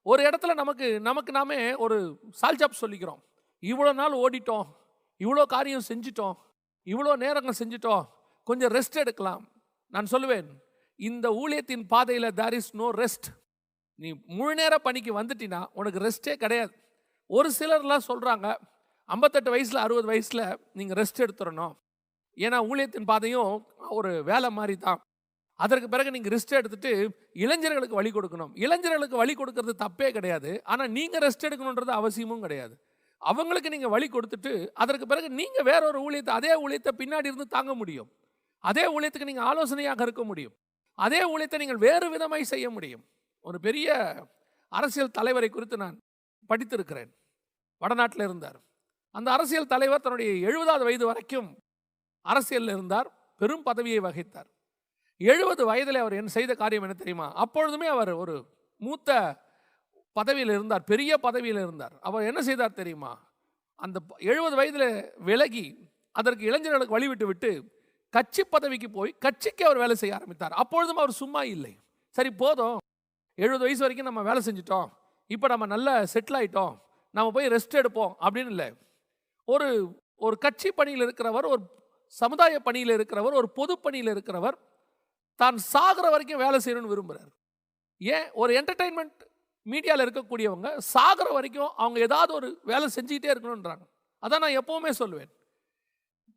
ஒரு 0.06 0.22
இடத்துல 0.30 0.54
நமக்கு 0.62 0.88
நமக்கு 1.10 1.32
நாமே 1.32 1.60
ஒரு 1.76 1.98
சால்ஜாப் 2.42 2.82
சொல்லிக்கிறோம். 2.82 3.22
இவ்வளோ 3.72 3.94
நாள் 3.94 4.16
ஓடிட்டோம். 4.24 4.66
இவ்வளோ 5.20 5.46
காரியம் 5.56 5.88
செஞ்சிட்டோம். 5.88 6.36
இவ்வளோ 6.86 7.14
நேரங்கள் 7.26 7.60
செஞ்சிட்டோம். 7.60 8.04
கொஞ்சம் 8.48 8.74
ரெஸ்ட் 8.78 8.98
எடுக்கலாம். 9.04 9.44
நான் 9.94 10.12
சொல்லுவேன். 10.12 10.50
இந்த 10.96 11.28
ஊழியத்தின் 11.42 11.86
பாதையில் 11.88 12.34
தேர் 12.34 12.54
இஸ் 12.54 12.76
நோ 12.76 12.90
ரெஸ்ட் 13.04 13.30
நீ 14.02 14.10
முழு 14.38 14.54
நேர 14.60 14.74
பணிக்கு 14.88 15.12
வந்துட்டினா 15.20 15.60
உனக்கு 15.80 16.00
ரெஸ்ட்டே 16.06 16.36
கிடையாது. 16.44 16.74
ஒரு 17.30 17.50
சிலர்லாம் 17.58 18.08
சொல்கிறாங்க 18.10 18.48
ஐம்பத்தெட்டு 19.10 19.50
வயசில் 19.54 19.84
அறுபது 19.86 20.08
வயசில் 20.12 20.44
நீங்கள் 20.80 20.98
ரெஸ்ட் 21.02 21.24
எடுத்துடணும். 21.26 21.74
ஏன்னா 22.38 22.60
ஊழியத்தின் 22.70 23.10
பாதையும் 23.12 23.52
ஒரு 23.98 24.12
வேலை 24.30 24.50
மாதிரி 24.60 24.76
தான் 24.86 25.02
அதற்கு 25.64 25.88
பிறகு 25.94 26.14
நீங்கள் 26.16 26.34
ரெஸ்ட் 26.36 26.56
எடுத்துட்டு 26.60 26.92
இளைஞர்களுக்கு 27.44 28.00
வழி 28.00 28.12
கொடுக்கணும். 28.16 28.52
இளைஞர்களுக்கு 28.66 29.18
வழி 29.22 29.34
கொடுக்கறது 29.42 29.74
தப்பே 29.84 30.10
கிடையாது. 30.18 30.52
ஆனால் 30.72 30.92
நீங்கள் 30.98 31.24
ரெஸ்ட் 31.26 31.46
எடுக்கணுன்றது 31.50 31.94
அவசியமும் 32.00 32.44
கிடையாது. 32.46 32.74
அவங்களுக்கு 33.22 33.70
நீங்கள் 33.74 33.94
வழி 33.96 34.08
கொடுத்துட்டு 34.16 34.54
அதற்கு 34.84 35.06
பிறகு 35.12 35.28
நீங்கள் 35.40 35.68
வேற 35.72 35.82
ஒரு 35.92 36.00
ஊழியத்தை 36.06 36.34
அதே 36.40 36.54
ஊழியத்தை 36.64 36.94
பின்னாடி 37.02 37.30
இருந்து 37.32 37.48
தாங்க 37.56 37.74
முடியும். 37.82 38.10
அதே 38.70 38.86
ஊழியத்துக்கு 38.96 39.30
நீங்கள் 39.32 39.48
ஆலோசனையாக 39.52 40.04
இருக்க 40.08 40.24
முடியும். 40.32 40.56
அதே 41.06 41.22
ஊழியத்தை 41.34 41.60
நீங்கள் 41.64 41.84
வேறு 41.88 42.08
விதமாய் 42.16 42.52
செய்ய 42.54 42.68
முடியும். 42.76 43.04
ஒரு 43.44 43.60
பெரிய 43.60 44.16
அரசியல் 44.70 45.12
தலைவரை 45.12 45.50
குறித்து 45.50 45.78
நான் 45.78 46.00
படித்திருக்கிறேன். 46.50 47.12
வடநாட்டில் 47.78 48.24
இருந்தார். 48.24 48.60
அந்த 49.12 49.32
அரசியல் 49.32 49.68
தலைவர் 49.68 50.00
தன்னுடைய 50.00 50.48
எழுபதாவது 50.48 50.84
வயது 50.84 51.06
வரைக்கும் 51.06 51.58
அரசியலில் 52.22 52.70
இருந்தார். 52.70 53.36
பெரும் 53.38 53.64
பதவியை 53.64 54.00
வகித்தார். 54.00 54.50
எழுபது 55.18 55.66
வயதில் 55.66 55.96
அவர் 55.96 56.14
என்ன 56.14 56.30
செய்த 56.30 56.56
காரியம் 56.56 56.84
என்ன 56.84 56.96
தெரியுமா? 56.96 57.34
அப்பொழுதுமே 57.34 57.88
அவர் 57.88 58.12
ஒரு 58.12 58.36
மூத்த 58.78 59.38
பதவியில் 60.14 60.54
இருந்தார். 60.54 60.84
பெரிய 60.84 61.18
பதவியில் 61.18 61.62
இருந்தார். 61.62 62.00
அவர் 62.02 62.24
என்ன 62.24 62.42
செய்தார் 62.42 62.74
தெரியுமா? 62.74 63.32
அந்த 63.76 64.00
எழுபது 64.18 64.56
வயதில் 64.56 65.12
விலகி 65.18 65.92
அதற்கு 66.12 66.46
இளைஞர்களுக்கு 66.46 67.00
வழிவிட்டு 67.00 67.26
விட்டு 67.26 67.82
கட்சி 68.10 68.44
பதவிக்கு 68.44 68.90
போய் 68.90 69.16
கட்சிக்கு 69.20 69.66
அவர் 69.66 69.78
வேலை 69.78 69.96
செய்ய 69.96 70.16
ஆரம்பித்தார். 70.16 70.52
அப்பொழுதும் 70.52 70.98
அவர் 70.98 71.12
சும்மா 71.12 71.44
இல்லை. 71.44 71.80
சரி 72.10 72.32
போதும். 72.32 72.78
எழுபது 73.38 73.64
வயசு 73.66 73.84
வரைக்கும் 73.86 74.10
நம்ம 74.10 74.22
வேலை 74.22 74.42
செஞ்சிட்டோம். 74.48 74.90
இப்போ 75.28 75.48
நம்ம 75.48 75.66
நல்ல 75.66 75.90
செட்டில் 76.14 76.38
ஆகிட்டோம் 76.40 76.74
நம்ம 77.16 77.32
போய் 77.32 77.52
ரெஸ்ட் 77.56 77.80
எடுப்போம் 77.82 78.14
அப்படின்னு 78.26 78.52
இல்லை. 78.56 78.70
ஒரு 79.48 79.68
ஒரு 80.26 80.36
கட்சி 80.38 80.70
பணியில் 80.72 81.04
இருக்கிறவர் 81.06 81.46
ஒரு 81.54 81.64
சமுதாய 82.08 82.60
பணியில் 82.60 82.94
இருக்கிறவர் 82.98 83.40
ஒரு 83.40 83.48
பொது 83.50 83.74
பணியில் 83.80 84.12
இருக்கிறவர் 84.16 84.58
தான் 85.40 85.58
சாகிற 85.74 86.06
வரைக்கும் 86.10 86.42
வேலை 86.44 86.58
செய்யணும்னு 86.66 86.92
விரும்புகிறார் 86.94 87.32
ஏன்? 88.02 88.28
ஒரு 88.34 88.52
என்டர்டைன்மெண்ட் 88.60 89.22
மீடியாவில் 89.66 90.04
இருக்கக்கூடியவங்க 90.06 90.70
சாகிற 90.94 91.28
வரைக்கும் 91.32 91.72
அவங்க 91.76 92.00
ஏதாவது 92.00 92.32
ஒரு 92.34 92.48
வேலை 92.64 92.88
செஞ்சுக்கிட்டே 92.96 93.32
இருக்கணுன்றாங்க 93.34 93.84
அதான் 94.24 94.44
நான் 94.44 94.58
எப்போவுமே 94.62 94.92
சொல்லுவேன். 95.02 95.32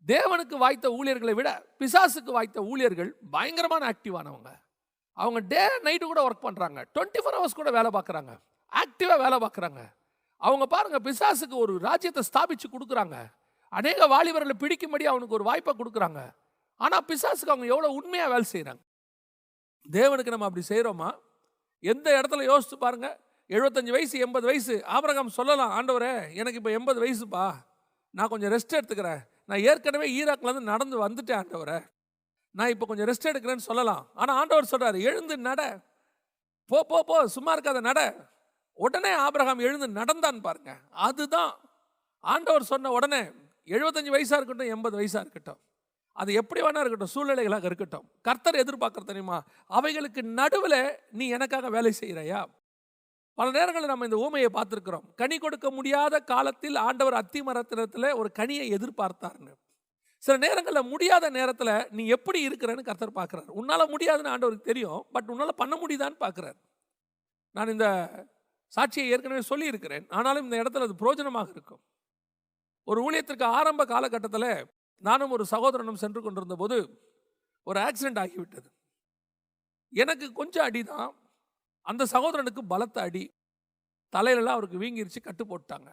தேவனுக்கு 0.07 0.57
வாய்த்த 0.65 0.87
ஊழியர்களை 0.99 1.35
விட 1.35 1.51
பிசாசுக்கு 1.81 2.33
வாய்த்த 2.39 2.59
ஊழியர்கள் 2.73 3.11
பயங்கரமான 3.31 3.85
ஆக்டிவானவங்க 3.93 4.51
அவங்க 5.23 5.41
டே 5.53 5.63
நைட்டு 5.87 6.07
கூட 6.11 6.21
ஒர்க் 6.29 6.47
பண்ணுறாங்க 6.47 6.81
டுவெண்ட்டி 6.95 7.21
ஃபோர் 7.23 7.37
ஹவர்ஸ் 7.39 7.59
கூட 7.61 7.71
வேலை 7.77 7.91
பார்க்குறாங்க. 7.99 8.33
ஆக்டிவாக 8.83 9.19
வேலை 9.25 9.37
பார்க்குறாங்க. 9.45 9.83
அவங்க 10.41 10.65
பாருங்கள் 10.75 11.05
பிசாசுக்கு 11.07 11.57
ஒரு 11.65 11.75
ராஜ்யத்தை 11.89 12.23
ஸ்தாபித்து 12.31 12.67
கொடுக்குறாங்க. 12.73 13.19
அநேக 13.79 14.07
வாலிபர்களை 14.15 14.57
பிடிக்கும்படி 14.63 15.05
அவனுக்கு 15.13 15.37
ஒரு 15.39 15.45
வாய்ப்பை 15.51 15.73
கொடுக்குறாங்க. 15.79 16.21
ஆனால் 16.81 17.05
பிசாசுக்கு 17.11 17.55
அவங்க 17.55 17.69
எவ்வளோ 17.75 17.91
உண்மையாக 17.99 18.33
வேலை 18.35 18.47
செய்கிறாங்க 18.55 18.83
தேவனுக்கு 19.87 20.35
நம்ம 20.35 20.47
அப்படி 20.49 20.65
செய்கிறோமா 20.73 21.09
எந்த 21.93 22.07
இடத்துல 22.19 22.45
யோசித்து 22.51 22.77
பாருங்கள் 22.85 23.17
எழுபத்தஞ்சு 23.51 23.93
வயசு 23.97 24.15
எண்பது 24.25 24.47
வயசு. 24.51 24.75
ஆபரகம் 24.97 25.35
சொல்லலாம் 25.39 25.73
ஆண்டவரே 25.79 26.13
எனக்கு 26.41 26.59
இப்போ 26.61 26.73
எண்பது 26.79 26.99
வயசுப்பா. 27.05 27.45
நான் 28.19 28.31
கொஞ்சம் 28.33 28.53
ரெஸ்ட் 28.55 28.77
எடுத்துக்கிறேன். 28.79 29.21
நான் 29.49 29.65
ஏற்கனவே 29.71 30.07
ஈராக்லேருந்து 30.19 30.71
நடந்து 30.73 30.97
வந்துட்டேன் 31.05 31.39
ஆண்டவரே. 31.43 31.79
நான் 32.57 32.73
இப்போ 32.75 32.87
கொஞ்சம் 32.89 33.09
ரெஸ்ட் 33.11 33.31
எடுக்கிறேன்னு 33.31 33.69
சொல்லலாம். 33.71 34.03
ஆனால் 34.21 34.37
ஆண்டவர் 34.41 34.71
சொல்கிறார் 34.73 34.99
எழுந்து 35.09 35.35
நட. 35.49 35.63
போ 36.71 36.79
போ 36.91 36.99
போ 37.09 37.17
சும்மா 37.37 37.51
இருக்காத 37.57 37.81
நட. 37.89 38.01
உடனே 38.85 39.13
ஆபிரகாம் 39.25 39.63
எழுந்து 39.67 39.89
நடந்தான் 40.01 40.41
பாருங்க. 40.47 40.73
அதுதான் 41.09 41.53
ஆண்டவர் 42.21 42.71
சொன்ன 42.73 42.93
உடனே 42.99 43.23
எழுபத்தஞ்சு 43.75 44.15
வயசாக 44.17 44.39
இருக்கட்டும் 44.41 44.73
எண்பது 44.75 44.97
வயசாக 45.01 45.25
இருக்கட்டும். 45.25 45.61
அது 46.17 46.31
எப்படி 46.41 46.61
வேணா 46.65 46.83
இருக்கட்டும் 46.83 47.13
சூழ்நிலைகளாக 47.15 47.67
இருக்கட்டும். 47.71 48.07
கர்த்தர் 48.27 48.63
எதிர்பார்க்குற 48.63 49.05
தெரியுமா? 49.11 49.39
அவைகளுக்கு 49.79 50.23
நடுவில் 50.41 50.81
நீ 51.19 51.25
எனக்காக 51.39 51.71
வேலை 51.77 51.93
செய்கிறாயா 52.01 52.41
பல 53.39 53.51
நேரங்களில் 53.57 53.93
நம்ம 53.93 54.07
இந்த 54.09 54.19
ஊமையை 54.27 54.49
பார்த்துருக்குறோம். 54.55 55.07
கனி 55.21 55.37
கொடுக்க 55.39 55.71
முடியாத 55.71 56.21
காலத்தில் 56.33 56.77
ஆண்டவர் 56.77 57.17
அத்தி 57.21 57.41
மரத்தினத்தில் 57.43 58.07
ஒரு 58.21 58.29
கனியை 58.39 58.67
எதிர்பார்த்தார்னு. 58.77 59.53
சில 60.25 60.37
நேரங்களில் 60.45 60.91
முடியாத 60.93 61.27
நேரத்தில் 61.31 61.75
நீ 61.97 62.03
எப்படி 62.17 62.39
இருக்கிறன்னு 62.49 62.87
கர்த்தர் 62.89 63.19
பார்க்குறாரு. 63.19 63.51
உன்னால் 63.61 63.91
முடியாதுன்னு 63.95 64.33
ஆண்டவருக்கு 64.35 64.71
தெரியும் 64.71 65.03
பட் 65.15 65.29
உன்னால் 65.33 65.61
பண்ண 65.61 65.75
முடியுதான்னு 65.83 66.19
பார்க்குறாரு. 66.25 66.59
நான் 67.57 67.73
இந்த 67.75 67.87
சாட்சியை 68.73 69.07
ஏற்கனவே 69.15 69.43
சொல்லியிருக்கிறேன். 69.51 70.07
ஆனாலும் 70.11 70.47
இந்த 70.47 70.57
இடத்துல 70.63 70.87
அது 70.87 71.01
புரோஜனமாக 71.03 71.51
இருக்கும். 71.57 71.83
ஒரு 72.89 73.01
ஊழியத்திற்கு 73.07 73.47
ஆரம்ப 73.59 73.83
காலகட்டத்தில் 73.85 74.51
நானும் 75.03 75.35
ஒரு 75.37 75.45
சகோதரனும் 75.45 76.03
சென்று 76.03 76.21
கொண்டிருந்த 76.23 76.57
போது 76.63 76.77
ஒரு 77.67 77.79
ஆக்சிடென்ட் 77.87 78.21
ஆகிவிட்டது. 78.25 78.69
எனக்கு 79.93 80.27
கொஞ்சம் 80.33 80.67
அடி 80.69 80.83
தான் 80.93 81.09
அந்த 81.87 82.03
சகோதரனுக்கு 82.15 82.63
பலத்த 82.73 83.01
அடி. 83.09 83.25
தலையிலலாம் 84.13 84.57
அவருக்கு 84.57 84.81
வீங்கிருச்சு 84.83 85.21
கட்டு 85.23 85.45
போட்டாங்க 85.51 85.89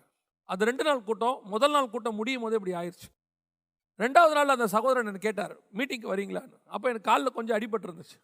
அது 0.49 0.67
ரெண்டு 0.69 0.83
நாள் 0.87 1.07
கூட்டம் 1.09 1.37
முதல் 1.53 1.73
நாள் 1.75 1.93
கூட்டம் 1.93 2.17
முடியும் 2.19 2.43
போது 2.45 2.57
இப்படி 2.57 2.73
ஆயிடுச்சு 2.81 3.09
ரெண்டாவது 3.99 4.33
நாள் 4.37 4.53
அந்த 4.55 4.67
சகோதரன் 4.67 5.09
என்னை 5.09 5.21
கேட்டார் 5.25 5.53
மீட்டிங்க்கு 5.77 6.09
வரீங்களான்னு? 6.13 6.55
அப்போ 6.65 6.85
எனக்கு 6.89 7.09
காலில் 7.09 7.35
கொஞ்சம் 7.37 7.57
அடிபட்டு 7.57 7.87
இருந்துச்சு. 7.89 8.17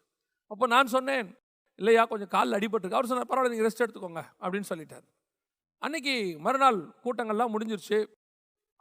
அப்போ 0.50 0.66
நான் 0.66 0.86
சொன்னேன் 0.86 1.28
இல்லையா 1.80 2.02
கொஞ்சம் 2.04 2.28
காலில் 2.28 2.56
அடிபட்டுருக்கு 2.58 2.98
அவர் 2.98 3.10
சொன்னார் 3.10 3.28
பரவாயில்ல 3.30 3.52
நீங்கள் 3.52 3.68
ரெஸ்ட் 3.68 3.84
எடுத்துக்கோங்க 3.84 4.22
அப்படின்னு 4.42 4.68
சொல்லிட்டார். 4.72 5.04
அன்னைக்கு 5.78 6.14
மறுநாள் 6.46 6.80
கூட்டங்கள்லாம் 7.04 7.52
முடிஞ்சிருச்சு. 7.54 7.98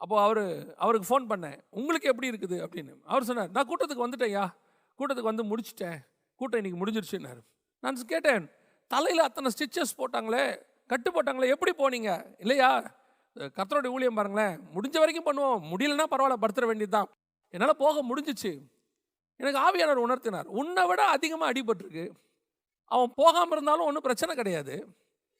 அப்போது 0.01 0.21
அவர் 0.25 0.43
அவருக்கு 0.83 1.07
ஃபோன் 1.09 1.25
பண்ணேன் 1.31 1.57
உங்களுக்கு 1.69 2.09
எப்படி 2.11 2.29
இருக்குது? 2.31 2.57
அப்படின்னு. 2.65 2.93
அவர் 3.11 3.27
சொன்னார் 3.29 3.51
நான் 3.55 3.67
கூட்டத்துக்கு 3.69 4.05
வந்துட்டேன்யா 4.05 4.45
கூட்டத்துக்கு 4.99 5.31
வந்து 5.33 5.45
முடிச்சிட்டேன். 5.51 5.99
கூட்டம் 6.35 6.59
இன்றைக்கி 6.61 6.79
முடிஞ்சிருச்சுன்னாரு. 6.81 7.41
நான் 7.83 8.01
கேட்டேன் 8.13 8.45
தலையில் 8.87 9.27
அத்தனை 9.27 9.49
ஸ்டிச்சஸ் 9.55 9.97
போட்டாங்களே 9.97 10.45
கட்டு 10.91 11.09
போட்டாங்களே 11.11 11.51
எப்படி 11.55 11.71
போனீங்க? 11.81 12.11
இல்லையா 12.39 12.69
கர்த்தருடைய 13.39 13.87
ஊழியம் 13.87 14.13
பாருங்களேன். 14.13 14.59
முடிஞ்ச 14.75 14.97
வரைக்கும் 14.97 15.27
பண்ணுவோம். 15.29 15.63
முடியலன்னா 15.73 16.03
பரவாயில்ல 16.11 16.35
படுத்துற 16.41 16.65
வேண்டியது 16.65 16.89
தான் 16.89 17.09
என்னால் 17.49 17.75
போக 17.77 18.03
முடிஞ்சிச்சு. 18.03 18.61
எனக்கு 19.35 19.59
ஆவியானவர் 19.59 20.05
உணர்த்தினார். 20.05 20.43
உன்னை 20.43 20.87
விட 20.87 21.05
அதிகமாக 21.05 21.51
அடிபட்டிருக்கு. 21.51 22.09
அவன் 22.85 23.13
போகாமல் 23.15 23.51
இருந்தாலும் 23.51 23.85
ஒன்றும் 23.85 24.01
பிரச்சனை 24.01 24.35
கிடையாது. 24.35 24.87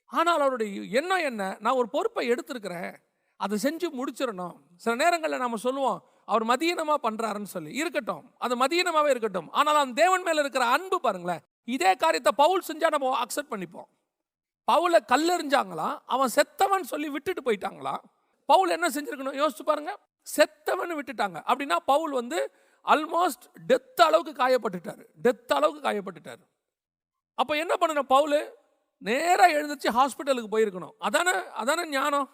ஆனால் 0.05 0.39
அவருடைய 0.39 0.81
எண்ணம் 0.81 1.17
என்ன? 1.17 1.57
நான் 1.59 1.73
ஒரு 1.73 1.89
பொறுப்பை 1.89 2.29
எடுத்திருக்கிறேன். 2.31 2.95
அதை 3.35 3.57
செஞ்சு 3.63 4.01
முடிச்சிடணும். 4.01 4.55
சில 4.75 4.95
நேரங்களில் 4.95 5.37
நம்ம 5.37 5.57
சொல்லுவோம் 5.57 6.03
அவர் 6.25 6.45
மதியனமாக 6.45 6.95
பண்ணுறாருன்னு 7.03 7.43
சொல்லி. 7.43 7.73
இருக்கட்டும். 7.73 8.31
அது 8.37 8.55
மதியனமாகவே 8.55 9.09
இருக்கட்டும். 9.09 9.51
ஆனால் 9.51 9.75
அந்த 9.75 10.01
தேவன் 10.01 10.21
மேலே 10.21 10.39
இருக்கிற 10.39 10.65
அன்பு 10.65 10.99
பாருங்களேன். 10.99 11.39
இதே 11.63 11.95
காரியத்தை 11.95 12.31
பவுல் 12.35 12.61
செஞ்சால் 12.67 12.89
நம்ம 12.89 13.23
அக்செப்ட் 13.23 13.53
பண்ணிப்போம். 13.53 13.89
பவுலை 14.69 14.99
கல்லெறிஞ்சாங்களாம் 15.11 15.97
அவன் 16.05 16.29
செத்தவன் 16.35 16.81
சொல்லி 16.81 17.09
விட்டுட்டு 17.09 17.43
போயிட்டாங்களாம் 17.47 18.01
பவுல் 18.45 18.69
என்ன 18.69 18.87
செஞ்சிருக்கணும்? 18.87 19.37
யோசிச்சு 19.41 19.63
பாருங்க. 19.63 19.99
செத்தவன் 20.35 20.99
விட்டுட்டாங்க. 20.99 21.37
அப்படின்னா 21.51 21.75
பவுல் 21.85 22.11
வந்து 22.11 22.53
ஆல்மோஸ்ட் 22.85 23.45
டெத் 23.67 24.01
அளவுக்கு 24.01 24.33
காயப்பட்டுட்டார். 24.43 25.05
டெத் 25.23 25.53
அளவுக்கு 25.53 25.89
காயப்பட்டுட்டார். 25.89 26.41
அப்போ 27.35 27.55
என்ன 27.55 27.73
பண்ணணும் 27.79 28.09
பவுல்? 28.15 28.53
நேராக 28.97 29.53
எழுந்திரிச்சு 29.53 29.89
ஹாஸ்பிட்டலுக்கு 29.89 30.49
போயிருக்கணும். 30.51 30.95
அதானே 30.99 31.31
அதானே 31.31 31.87
ஞானம்? 31.87 32.29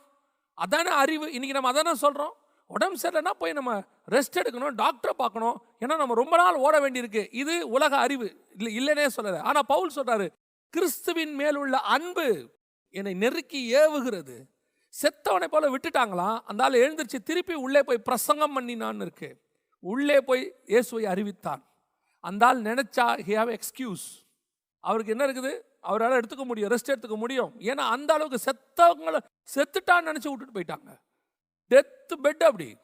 அதானே 0.53 0.89
அறிவு? 0.89 1.25
இன்னைக்கு 1.25 1.61
நம்ம 1.61 1.69
அதானே 1.69 1.95
சொல்கிறோம் 1.95 2.33
உடம்பு 2.67 2.99
சரியில்லைன்னா 3.01 3.29
போய் 3.29 3.53
நம்ம 3.53 3.79
ரெஸ்ட் 4.11 4.39
எடுக்கணும் 4.39 4.75
டாக்டரை 4.81 5.13
பார்க்கணும். 5.17 5.61
ஏன்னா 5.79 5.97
நம்ம 5.97 6.13
ரொம்ப 6.13 6.37
நாள் 6.37 6.55
ஓட 6.55 6.79
வேண்டியிருக்கு. 6.79 7.27
இது 7.31 7.67
உலக 7.67 7.97
அறிவு. 7.97 8.45
இல்லை 8.57 8.71
இல்லைனே 8.77 9.07
சொல்லலை. 9.17 9.39
ஆனால் 9.41 9.65
பவுல் 9.67 9.91
சொல்கிறாரு 9.95 10.27
கிறிஸ்துவின் 10.69 11.33
மேல் 11.33 11.55
உள்ள 11.55 11.77
அன்பு 11.79 12.49
என்னை 12.89 13.13
நெருக்கி 13.13 13.73
ஏவுகிறது. 13.75 14.35
செத்தவனை 15.01 15.47
போல 15.47 15.77
விட்டுட்டாங்களாம். 15.77 16.39
அந்த 16.45 16.63
ஆள் 16.63 16.73
எழுந்திருச்சு 16.73 17.23
திருப்பி 17.23 17.53
உள்ளே 17.53 17.83
போய் 17.83 17.97
பிரசங்கம் 17.97 18.59
பண்ணினான்னு 18.59 19.01
இருக்கு. 19.01 19.41
உள்ளே 19.79 20.21
போய் 20.21 20.55
இயேசுவை 20.65 21.05
அறிவித்தான். 21.05 21.63
அந்த 22.19 22.45
ஆள் 22.45 22.61
நினைச்சா 22.61 23.07
ஹி 23.27 23.33
ஹாவ் 23.39 23.57
எக்ஸ்கியூஸ் 23.57 24.05
அவருக்கு 24.79 25.11
என்ன 25.11 25.25
இருக்குது? 25.27 25.61
அவரால் 25.81 26.19
எடுத்துக்க 26.19 26.43
முடியும் 26.43 26.69
ரெஸ்ட் 26.69 26.87
எடுத்துக்க 26.87 27.15
முடியும். 27.15 27.59
ஏன்னா 27.59 27.85
அந்த 27.95 28.13
அளவுக்கு 28.13 28.39
செத்தவங்களை 28.45 29.19
செத்துட்டான்னு 29.55 30.09
நினச்சி 30.09 30.27
விட்டுட்டு 30.29 30.59
போயிட்டாங்க. 30.59 30.99
டெத் 31.69 32.13
பெட் 32.23 32.43
அப்படி. 32.43 32.77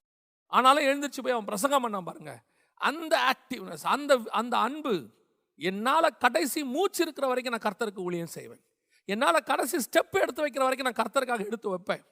ஆனாலும் 0.47 0.83
எழுந்திரிச்சு 0.83 1.23
போய் 1.23 1.31
அவன் 1.31 1.45
பிரசங்கம் 1.45 1.83
பண்ணான் 1.83 2.05
பாருங்க. 2.05 2.41
அந்த 2.73 3.31
ஆக்டிவ்னஸ் 3.31 3.83
அந்த 3.83 4.19
அந்த 4.31 4.57
அன்பு. 4.57 5.09
என்னால் 5.55 6.17
கடைசி 6.19 6.63
மூச்சு 6.63 7.03
இருக்கிற 7.03 7.27
வரைக்கும் 7.27 7.59
நான் 7.59 7.73
கர்த்தருக்கு 7.73 7.99
ஊழியம் 7.99 8.27
செய்வேன். 8.27 8.63
என்னால் 9.05 9.35
கடைசி 9.35 9.77
ஸ்டெப் 9.77 10.21
எடுத்து 10.21 10.47
வைக்கிற 10.47 10.59
வரைக்கும் 10.59 10.91
நான் 10.91 11.05
கர்த்தருக்காக 11.05 11.45
எடுத்து 11.45 11.69
வைப்பேன். 11.69 12.03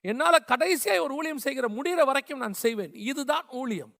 என்னால் 0.00 0.44
கடைசியாக 0.44 1.02
ஒரு 1.02 1.14
ஊழியம் 1.14 1.38
செய்கிற 1.38 1.68
முடிகிற 1.68 2.04
வரைக்கும் 2.04 2.38
நான் 2.38 2.52
செய்வேன். 2.52 2.94
இதுதான் 2.94 3.48
ஊழியம். 3.48 3.94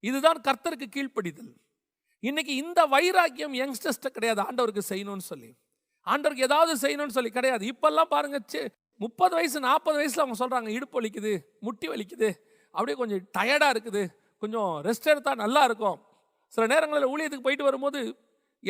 இதுதான் 0.00 0.40
கர்த்தருக்கு 0.40 0.86
கீழ்ப்படிதல். 0.96 1.54
இன்னைக்கு 2.20 2.54
இந்த 2.54 2.86
வைராக்கியம் 2.86 3.52
யங்ஸ்டர்ஸ்ட்டை 3.52 4.06
கிடையாது. 4.06 4.42
ஆண்டவருக்கு 4.42 4.80
செய்யணும்னு 4.88 5.18
சொல்லி. 5.18 5.54
ஆண்டவருக்கு 6.06 6.36
ஏதாவது 6.36 6.88
செய்யணும்னு 6.88 7.08
சொல்லி 7.08 7.30
கிடையாது. 7.30 7.66
இப்பெல்லாம் 7.66 8.02
பாருங்க 8.02 8.40
ச்சே, 8.52 8.66
முப்பது 8.96 9.34
வயசு 9.34 9.60
நாற்பது 9.60 9.96
வயசில் 9.96 10.24
அவங்க 10.24 10.46
சொல்கிறாங்க 10.46 10.68
இடுப்பு 10.68 11.00
வலிக்குது 11.00 11.42
முட்டி 11.60 11.88
வலிக்குது 11.88 12.34
அப்படியே 12.70 12.98
கொஞ்சம் 12.98 13.28
டயர்டாக 13.38 13.74
இருக்குது. 13.74 14.06
கொஞ்சம் 14.38 14.80
ரெஸ்ட் 14.84 15.04
எடுத்தால் 15.04 15.34
நல்லா 15.34 15.64
இருக்கும். 15.64 16.02
சில 16.46 16.66
நேரங்களில் 16.66 17.06
ஊழியத்துக்கு 17.06 17.42
போயிட்டு 17.42 17.64
வரும்போது 17.64 18.16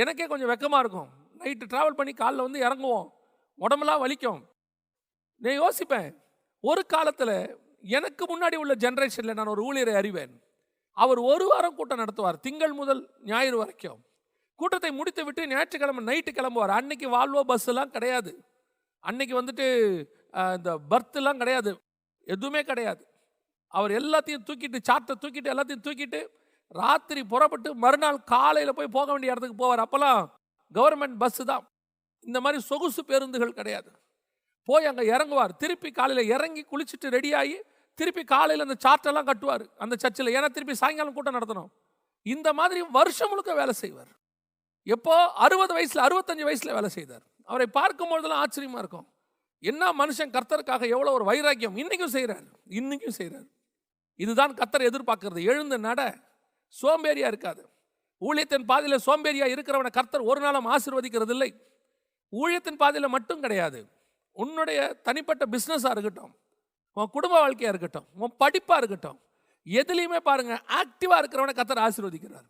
எனக்கே 0.01 0.27
கொஞ்சம் 0.27 0.51
வெக்கமாக 0.53 0.83
இருக்கும். 0.85 1.09
நைட்டு 1.41 1.71
ட்ராவல் 1.73 1.99
பண்ணி 1.99 2.13
காலைல 2.21 2.47
வந்து 2.47 2.61
இறங்குவோம். 2.67 3.09
உடம்பெல்லாம் 3.59 4.03
வலிக்கும். 4.05 4.41
நான் 5.43 5.59
யோசிப்பேன் 5.63 6.09
ஒரு 6.65 6.83
காலத்தில் 6.95 7.37
எனக்கு 7.97 8.25
முன்னாடி 8.33 8.57
உள்ள 8.63 8.75
ஜென்ரேஷனில் 8.85 9.37
நான் 9.39 9.53
ஒரு 9.55 9.63
ஊழியரை 9.69 9.95
அறிவேன். 10.01 10.35
அவர் 10.97 11.21
ஒரு 11.33 11.45
வாரம் 11.51 11.77
கூட்டம் 11.77 12.03
நடத்துவார் 12.03 12.39
திங்கள் 12.47 12.75
முதல் 12.81 13.03
ஞாயிறு 13.31 13.57
வரைக்கும். 13.63 14.01
கூட்டத்தை 14.61 14.91
முடித்து 14.99 15.23
விட்டு 15.25 15.43
ஞாயிற்றுக்கிழமை 15.53 16.03
நைட்டு 16.11 16.33
கிளம்புவார். 16.39 16.73
அன்னைக்கு 16.79 17.07
வால்வோ 17.17 17.43
பஸ்ஸெல்லாம் 17.51 17.95
கிடையாது. 17.97 18.33
அன்னைக்கு 19.05 19.35
வந்துட்டு 19.41 19.67
இந்த 20.57 20.71
பர்த்லாம் 20.91 21.41
கிடையாது. 21.43 21.71
எதுவுமே 22.35 22.63
கிடையாது. 22.71 23.03
அவர் 23.79 23.93
எல்லாத்தையும் 24.01 24.45
தூக்கிட்டு 24.49 24.79
சார்ட்டை 24.89 25.15
தூக்கிட்டு 25.23 25.53
எல்லாத்தையும் 25.55 25.85
தூக்கிட்டு 25.87 26.21
ராத்திரி 26.81 27.23
புறப்பட்டு 27.33 27.71
மறுநாள் 27.85 28.19
காலையில் 28.35 28.77
போய் 28.79 28.95
போக 28.97 29.09
வேண்டிய 29.13 29.33
இடத்துக்கு 29.33 29.59
போவார். 29.63 29.83
அப்போல்லாம் 29.85 30.23
கவர்மெண்ட் 30.77 31.17
பஸ்ஸு 31.23 31.45
தான். 31.53 31.65
இந்த 32.29 32.39
மாதிரி 32.45 32.59
சொகுசு 32.71 33.03
பேருந்துகள் 33.11 33.59
கிடையாது. 33.59 33.91
போய் 34.69 34.89
அங்கே 34.91 35.05
இறங்குவார். 35.15 35.53
திருப்பி 35.63 35.91
காலையில் 35.99 36.31
இறங்கி 36.35 36.63
குளிச்சுட்டு 36.73 37.09
ரெடியாகி 37.17 37.57
திருப்பி 37.99 38.23
காலையில் 38.35 38.65
அந்த 38.67 38.77
சார்ட்டெல்லாம் 38.85 39.29
கட்டுவார் 39.31 39.65
அந்த 39.85 39.95
சர்ச்சில் 40.03 40.35
ஏன்னா 40.37 40.49
திருப்பி 40.57 40.75
சாயங்காலம் 40.83 41.17
கூட்டம் 41.17 41.37
நடத்தணும். 41.39 41.71
இந்த 42.27 42.49
மாதிரி 42.59 42.81
வருஷம் 42.99 43.31
முழுக்க 43.31 43.53
வேலை 43.61 43.75
செய்வார். 43.83 44.13
எப்போ? 44.87 45.15
அறுபது 45.45 45.73
வயசில் 45.77 46.05
அறுபத்தஞ்சு 46.07 46.45
வயசில் 46.49 46.77
வேலை 46.79 46.91
செய்தார். 46.99 47.25
அவரை 47.51 47.67
பார்க்கும்பொழுதெல்லாம் 47.79 48.43
ஆச்சரியமாக 48.45 48.83
இருக்கும். 48.85 49.07
என்ன 49.63 49.93
மனுஷன் 50.01 50.35
கர்த்தருக்காக 50.37 50.83
எவ்வளோ 50.95 51.13
ஒரு 51.19 51.25
வைராக்கியம். 51.31 51.77
இன்றைக்கும் 51.83 52.15
செய்கிறார் 52.17 52.47
இன்னைக்கும் 52.81 53.17
செய்கிறார் 53.19 53.49
இதுதான் 54.21 54.55
கர்த்தர் 54.61 54.89
எதிர்பார்க்கறது. 54.91 55.41
எழுந்து 55.51 55.77
நட. 55.89 56.01
சோம்பேறியா 56.81 57.27
இருக்காது. 57.33 57.63
ஊழியத்தின் 58.21 58.67
பாதையில் 58.71 59.05
சோம்பேறியா 59.07 59.47
இருக்கிறவனை 59.55 59.91
கர்த்தர் 59.91 60.29
ஒரு 60.31 60.41
நாளும் 60.41 60.69
ஆசிர்வதிக்கிறது 60.75 61.33
இல்லை 61.37 61.51
ஊழியத்தின் 62.33 62.81
பாதையில் 62.83 63.15
மட்டும் 63.15 63.41
கிடையாது. 63.41 63.81
உன்னுடைய 64.33 64.79
தனிப்பட்ட 65.07 65.45
பிஸ்னஸாக 65.51 65.95
இருக்கட்டும் 65.97 66.33
உன் 66.97 67.13
குடும்ப 67.17 67.35
வாழ்க்கையாக 67.39 67.73
இருக்கட்டும் 67.77 68.07
உன் 68.23 68.37
படிப்பாக 68.45 68.81
இருக்கட்டும் 68.81 69.19
எதுலேயுமே 69.81 70.21
பாருங்க 70.29 70.55
ஆக்டிவாக 70.81 71.21
இருக்கிறவனை 71.23 71.55
கத்தர் 71.59 71.83
ஆசிர்வதிக்கிறார். 71.87 72.47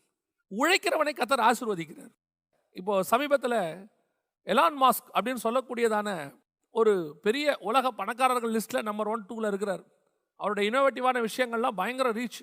உழைக்கிறவனை 0.51 1.13
கத்தர் 1.19 1.45
ஆசிர்வதிக்கிறார். 1.49 2.13
இப்போது 2.73 3.05
சமீபத்தில் 3.05 3.59
எலான் 4.47 4.79
மாஸ்க் 4.83 5.11
அப்படின்னு 5.15 5.45
சொல்லக்கூடியதான 5.47 6.09
ஒரு 6.71 6.93
பெரிய 7.23 7.57
உலக 7.61 7.91
பணக்காரர்கள் 7.91 8.55
லிஸ்ட்டில் 8.57 8.89
நம்பர் 8.89 9.07
ஒன் 9.07 9.27
டூவில் 9.29 9.47
இருக்கிறார். 9.47 9.83
அவருடைய 10.37 10.71
இனோவேட்டிவான 10.71 11.27
விஷயங்கள்லாம் 11.29 11.79
பயங்கர 11.81 12.11
ரீச் 12.13 12.41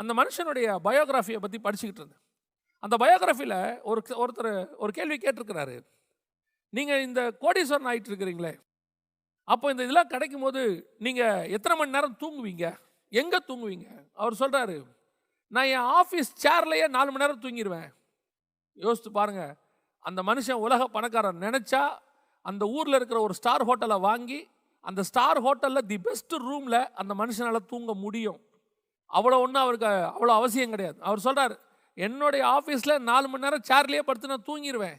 அந்த 0.00 0.12
மனுஷனுடைய 0.20 0.66
பயோகிராஃபியை 0.86 1.40
பற்றி 1.44 1.58
படிச்சுக்கிட்டு 1.66 2.02
இருந்தேன். 2.02 2.22
அந்த 2.82 2.94
பயோகிராஃபியில் 3.02 3.58
ஒரு 3.90 4.00
ஒருத்தர் 4.22 4.52
ஒரு 4.82 4.90
கேள்வி 4.98 5.16
கேட்டிருக்கிறாரு. 5.24 5.76
நீங்கள் 6.72 7.04
இந்த 7.08 7.20
கோடீஸ்வரன் 7.44 7.88
ஆகிட்டு 7.90 8.10
இருக்கிறீங்களே 8.12 8.54
அப்போ 9.48 9.66
இந்த 9.72 9.82
இதெல்லாம் 9.86 10.12
கிடைக்கும் 10.12 10.44
போது 10.44 10.62
நீங்கள் 11.06 11.48
எத்தனை 11.56 11.74
மணி 11.78 11.94
நேரம் 11.96 12.16
தூங்குவீங்க? 12.22 12.66
எங்கே 13.12 13.38
தூங்குவீங்க? 13.48 13.88
அவர் 14.20 14.40
சொல்கிறாரு 14.40 14.76
நான் 15.52 15.68
என் 15.74 15.90
ஆஃபீஸ் 15.98 16.30
சேர்லேயே 16.44 16.86
நாலு 16.96 17.10
மணி 17.10 17.24
நேரம் 17.24 17.42
தூங்கிடுவேன் 17.44 17.88
யோசித்து 18.84 19.10
பாருங்க 19.18 19.42
அந்த 20.08 20.20
மனுஷன் 20.28 20.62
உலக 20.66 20.82
பணக்காரன் 20.96 21.44
நினச்சா 21.46 21.82
அந்த 22.50 22.64
ஊரில் 22.76 22.98
இருக்கிற 22.98 23.18
ஒரு 23.26 23.34
ஸ்டார் 23.38 23.64
ஹோட்டலை 23.68 23.98
வாங்கி 24.08 24.40
அந்த 24.84 25.00
ஸ்டார் 25.10 25.40
ஹோட்டலில் 25.46 25.86
தி 25.92 25.98
பெஸ்ட் 26.08 26.34
ரூமில் 26.48 26.80
அந்த 27.00 27.12
மனுஷனால் 27.20 27.68
தூங்க 27.72 27.94
முடியும். 28.04 28.40
அவ்வளோ 29.10 29.36
ஒன்றும் 29.44 29.64
அவருக்கு 29.64 29.88
அவ்வளோ 30.14 30.34
அவசியம் 30.40 30.74
கிடையாது. 30.74 30.98
அவர் 31.08 31.24
சொல்கிறார் 31.26 31.54
என்னுடைய 31.98 32.42
ஆஃபீஸில் 32.56 33.02
நாலு 33.10 33.26
மணி 33.32 33.44
நேரம் 33.46 33.66
சேர்லேயே 33.70 34.02
படுத்து 34.08 34.32
நான் 34.32 34.48
தூங்கிடுவேன் 34.48 34.96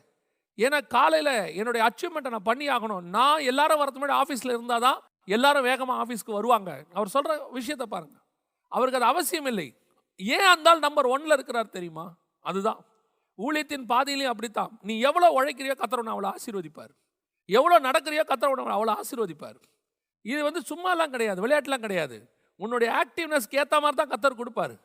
ஏன்னா 0.57 0.77
காலையில் 0.95 1.33
என்னுடைய 1.59 1.81
அச்சீவ்மெண்ட்டை 1.87 2.31
நான் 2.35 2.49
பண்ணி 2.49 2.65
ஆகணும். 2.75 3.03
நான் 3.17 3.43
எல்லாரும் 3.51 3.81
வரது 3.81 3.99
முன்னாடி 3.99 4.17
ஆஃபீஸில் 4.21 4.53
இருந்தால் 4.55 4.85
தான் 4.87 4.99
எல்லாரும் 5.35 5.67
வேகமாக 5.69 6.01
ஆஃபீஸ்க்கு 6.03 6.37
வருவாங்க. 6.37 6.71
அவர் 6.97 7.13
சொல்கிற 7.15 7.33
விஷயத்தை 7.57 7.87
பாருங்கள் 7.93 8.23
அவருக்கு 8.71 8.99
அது 8.99 9.11
அவசியம் 9.13 9.49
இல்லை. 9.51 9.67
ஏன் 10.19 10.47
அந்தால் 10.53 10.85
நம்பர் 10.85 11.11
ஒன்ல 11.15 11.35
இருக்கிறார் 11.37 11.75
தெரியுமா? 11.75 12.05
அதுதான். 12.45 12.79
ஊழியத்தின் 13.39 13.85
பாதையிலையும் 13.91 14.33
அப்படித்தான். 14.33 14.71
நீ 14.87 14.93
எவ்வளோ 15.07 15.27
உழைக்கிறியோ 15.37 15.75
கத்தரவனை 15.81 16.11
அவ்வளோ 16.13 16.29
ஆசீர்வதிப்பார். 16.35 16.93
எவ்வளோ 17.49 17.75
நடக்கிறியோ 17.87 18.23
கத்தரவனை 18.31 18.73
அவ்வளோ 18.77 18.93
ஆசீர்வதிப்பார். 19.01 19.57
இது 20.25 20.39
வந்து 20.47 20.61
சும்மாலாம் 20.71 21.13
கிடையாது 21.15 21.43
விளையாட்டுலாம் 21.45 21.85
கிடையாது. 21.85 22.17
உன்னுடைய 22.59 22.89
ஆக்டிவ்னஸ்க்கு 23.01 23.59
ஏற்ற 23.61 23.75
மாதிரி 23.83 23.97
தான் 23.99 24.11
கத்தர் 24.13 24.39
கொடுப்பாரு. 24.41 24.75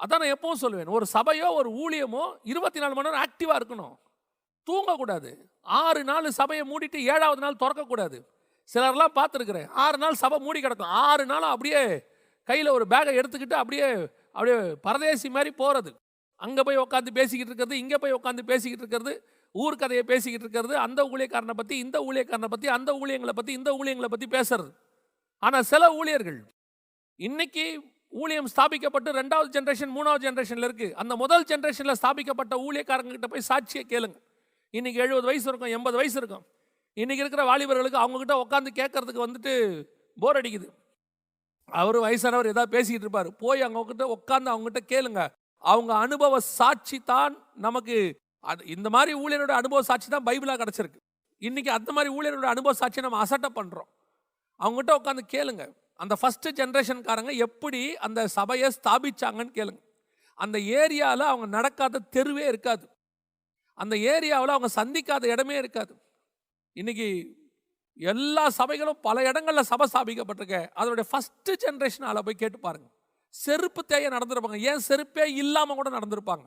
அதான் 0.00 0.20
நான் 0.22 0.34
எப்பவும் 0.36 0.62
சொல்லுவேன் 0.62 0.94
ஒரு 0.98 1.06
சபையோ 1.16 1.48
ஒரு 1.60 1.70
ஊழியமோ 1.82 2.22
இருபத்தி 2.52 2.78
நாலு 2.82 2.94
மணி 2.96 3.08
நேரம் 3.08 3.24
ஆக்டிவாக 3.24 3.58
இருக்கணும். 3.60 3.94
தூங்கக்கூடாது. 4.66 5.30
ஆறு 5.66 6.00
நாள் 6.10 6.28
சபையை 6.40 6.64
மூடிட்டு 6.70 6.98
ஏழாவது 7.12 7.40
நாள் 7.44 7.60
திறக்கக்கூடாது. 7.62 8.18
சிலர்லாம் 8.70 9.16
பார்த்துருக்குறேன் 9.18 9.68
ஆறு 9.84 9.98
நாள் 10.04 10.20
சபை 10.22 10.38
மூடி 10.46 10.60
கிடக்கும். 10.64 10.94
ஆறு 11.06 11.24
நாள் 11.32 11.52
அப்படியே 11.54 11.82
கையில் 12.48 12.74
ஒரு 12.76 12.84
பேக்கை 12.92 13.12
எடுத்துக்கிட்டு 13.20 13.56
அப்படியே 13.62 13.88
அப்படியே 14.34 14.56
பரதேசி 14.86 15.28
மாதிரி 15.36 15.50
போகிறது 15.60 15.90
அங்கே 16.40 16.62
போய் 16.66 16.82
உட்காந்து 16.84 17.10
பேசிக்கிட்டு 17.18 17.52
இருக்கிறது 17.52 17.76
இங்கே 17.82 17.98
போய் 18.02 18.16
உட்காந்து 18.18 18.42
பேசிக்கிட்டு 18.50 18.84
இருக்கிறது 18.84 19.12
ஊர் 19.54 19.80
கதையை 19.82 20.04
பேசிக்கிட்டு 20.10 20.46
இருக்கிறது 20.46 20.74
அந்த 20.86 21.00
ஊழியக்காரனை 21.12 21.54
பற்றி 21.58 21.74
இந்த 21.84 21.96
ஊழியக்காரனை 22.08 22.50
பற்றி 22.54 22.68
அந்த 22.76 22.90
ஊழியங்களை 23.00 23.34
பற்றி 23.38 23.52
இந்த 23.58 23.70
ஊழியங்களை 23.80 24.08
பற்றி 24.14 24.28
பேசுறது. 24.36 24.70
ஆனால் 25.42 25.66
சில 25.72 25.82
ஊழியர்கள் 25.98 26.40
இன்னைக்கு 27.18 27.64
ஊழியம் 28.12 28.48
ஸ்தாபிக்கப்பட்டு 28.52 29.10
ரெண்டாவது 29.18 29.48
ஜென்ரேஷன் 29.56 29.92
மூணாவது 29.96 30.24
ஜென்ரேஷனில் 30.26 30.66
இருக்குது 30.68 30.94
அந்த 31.02 31.14
முதல் 31.22 31.44
ஜென்ரேஷனில் 31.50 31.98
ஸ்தாபிக்கப்பட்ட 32.00 32.54
ஊழியக்காரங்ககிட்ட 32.66 33.28
போய் 33.32 33.48
சாட்சியை 33.50 33.84
கேளுங்க. 33.92 34.16
இன்றைக்கி 34.74 34.98
எழுபது 35.04 35.26
வயசு 35.30 35.46
இருக்கும் 35.50 35.72
எண்பது 35.76 35.96
வயசு 36.00 36.16
இருக்கும். 36.20 36.44
இன்றைக்கி 36.96 37.22
இருக்கிற 37.24 37.42
வாலிபர்களுக்கு 37.50 38.00
அவங்கக்கிட்ட 38.02 38.34
உட்காந்து 38.44 38.70
கேட்குறதுக்கு 38.80 39.24
வந்துட்டு 39.26 39.52
போர் 40.16 40.38
அடிக்குது. 40.40 40.68
அவர் 41.68 41.98
வயசானவர் 42.06 42.50
ஏதாவது 42.52 42.74
பேசிக்கிட்டு 42.76 43.06
இருப்பார். 43.06 43.30
போய் 43.42 43.64
அவங்கக்கிட்ட 43.66 44.06
உட்காந்து 44.16 44.52
அவங்ககிட்ட 44.54 44.82
கேளுங்க. 44.92 45.22
அவங்க 45.64 45.92
அனுபவ 46.04 46.40
சாட்சி 46.58 46.98
தான் 47.12 47.34
நமக்கு 47.66 47.96
அது 48.44 48.62
இந்த 48.76 48.88
மாதிரி 48.96 49.12
ஊழியரோட 49.24 49.52
அனுபவ 49.60 49.82
சாட்சி 49.90 50.08
தான் 50.14 50.26
பைபிளாக 50.28 50.58
கிடச்சிருக்கு. 50.62 51.00
இன்றைக்கி 51.42 51.70
அந்த 51.78 51.90
மாதிரி 51.96 52.10
ஊழியரோட 52.16 52.48
அனுபவ 52.54 52.74
சாட்சியை 52.80 53.04
நம்ம 53.06 53.20
அசட்டை 53.24 53.50
பண்ணுறோம் 53.58 53.88
அவங்ககிட்ட 54.60 54.92
உட்காந்து 55.00 55.24
கேளுங்க. 55.34 55.64
அந்த 56.02 56.14
ஃபஸ்ட்டு 56.20 56.52
ஜென்ரேஷன்காரங்க 56.60 57.32
எப்படி 57.46 57.80
அந்த 58.06 58.20
சபையை 58.36 58.68
ஸ்தாபிச்சாங்கன்னு 58.78 59.52
கேளுங்க. 59.58 59.80
அந்த 60.38 60.56
ஏரியாவில் 60.58 61.30
அவங்க 61.32 61.46
நடக்காத 61.56 62.04
தெருவே 62.14 62.44
இருக்காது. 62.52 62.84
அந்த 63.78 63.94
ஏரியாவில் 64.12 64.54
அவங்க 64.54 64.70
சந்திக்காத 64.80 65.24
இடமே 65.34 65.56
இருக்காது. 65.62 65.92
இன்றைக்கி 66.76 67.08
எல்லா 67.96 68.44
சபைகளும் 68.58 69.00
பல 69.06 69.22
இடங்களில் 69.30 69.70
சபை 69.70 69.86
ஸ்தாபிக்கப்பட்டிருக்க. 69.92 70.58
அதனுடைய 70.80 71.04
ஃபஸ்ட்டு 71.10 71.54
ஜென்ரேஷன் 71.64 72.22
போய் 72.28 72.42
கேட்டு 72.42 72.58
பாருங்கள் 72.58 72.92
செருப்பு 73.34 73.82
தேய 73.84 74.08
நடந்திருப்பாங்க. 74.14 74.58
ஏன் 74.70 74.82
செருப்பே 74.88 75.26
இல்லாமல் 75.42 75.78
கூட 75.80 75.90
நடந்திருப்பாங்க? 75.98 76.44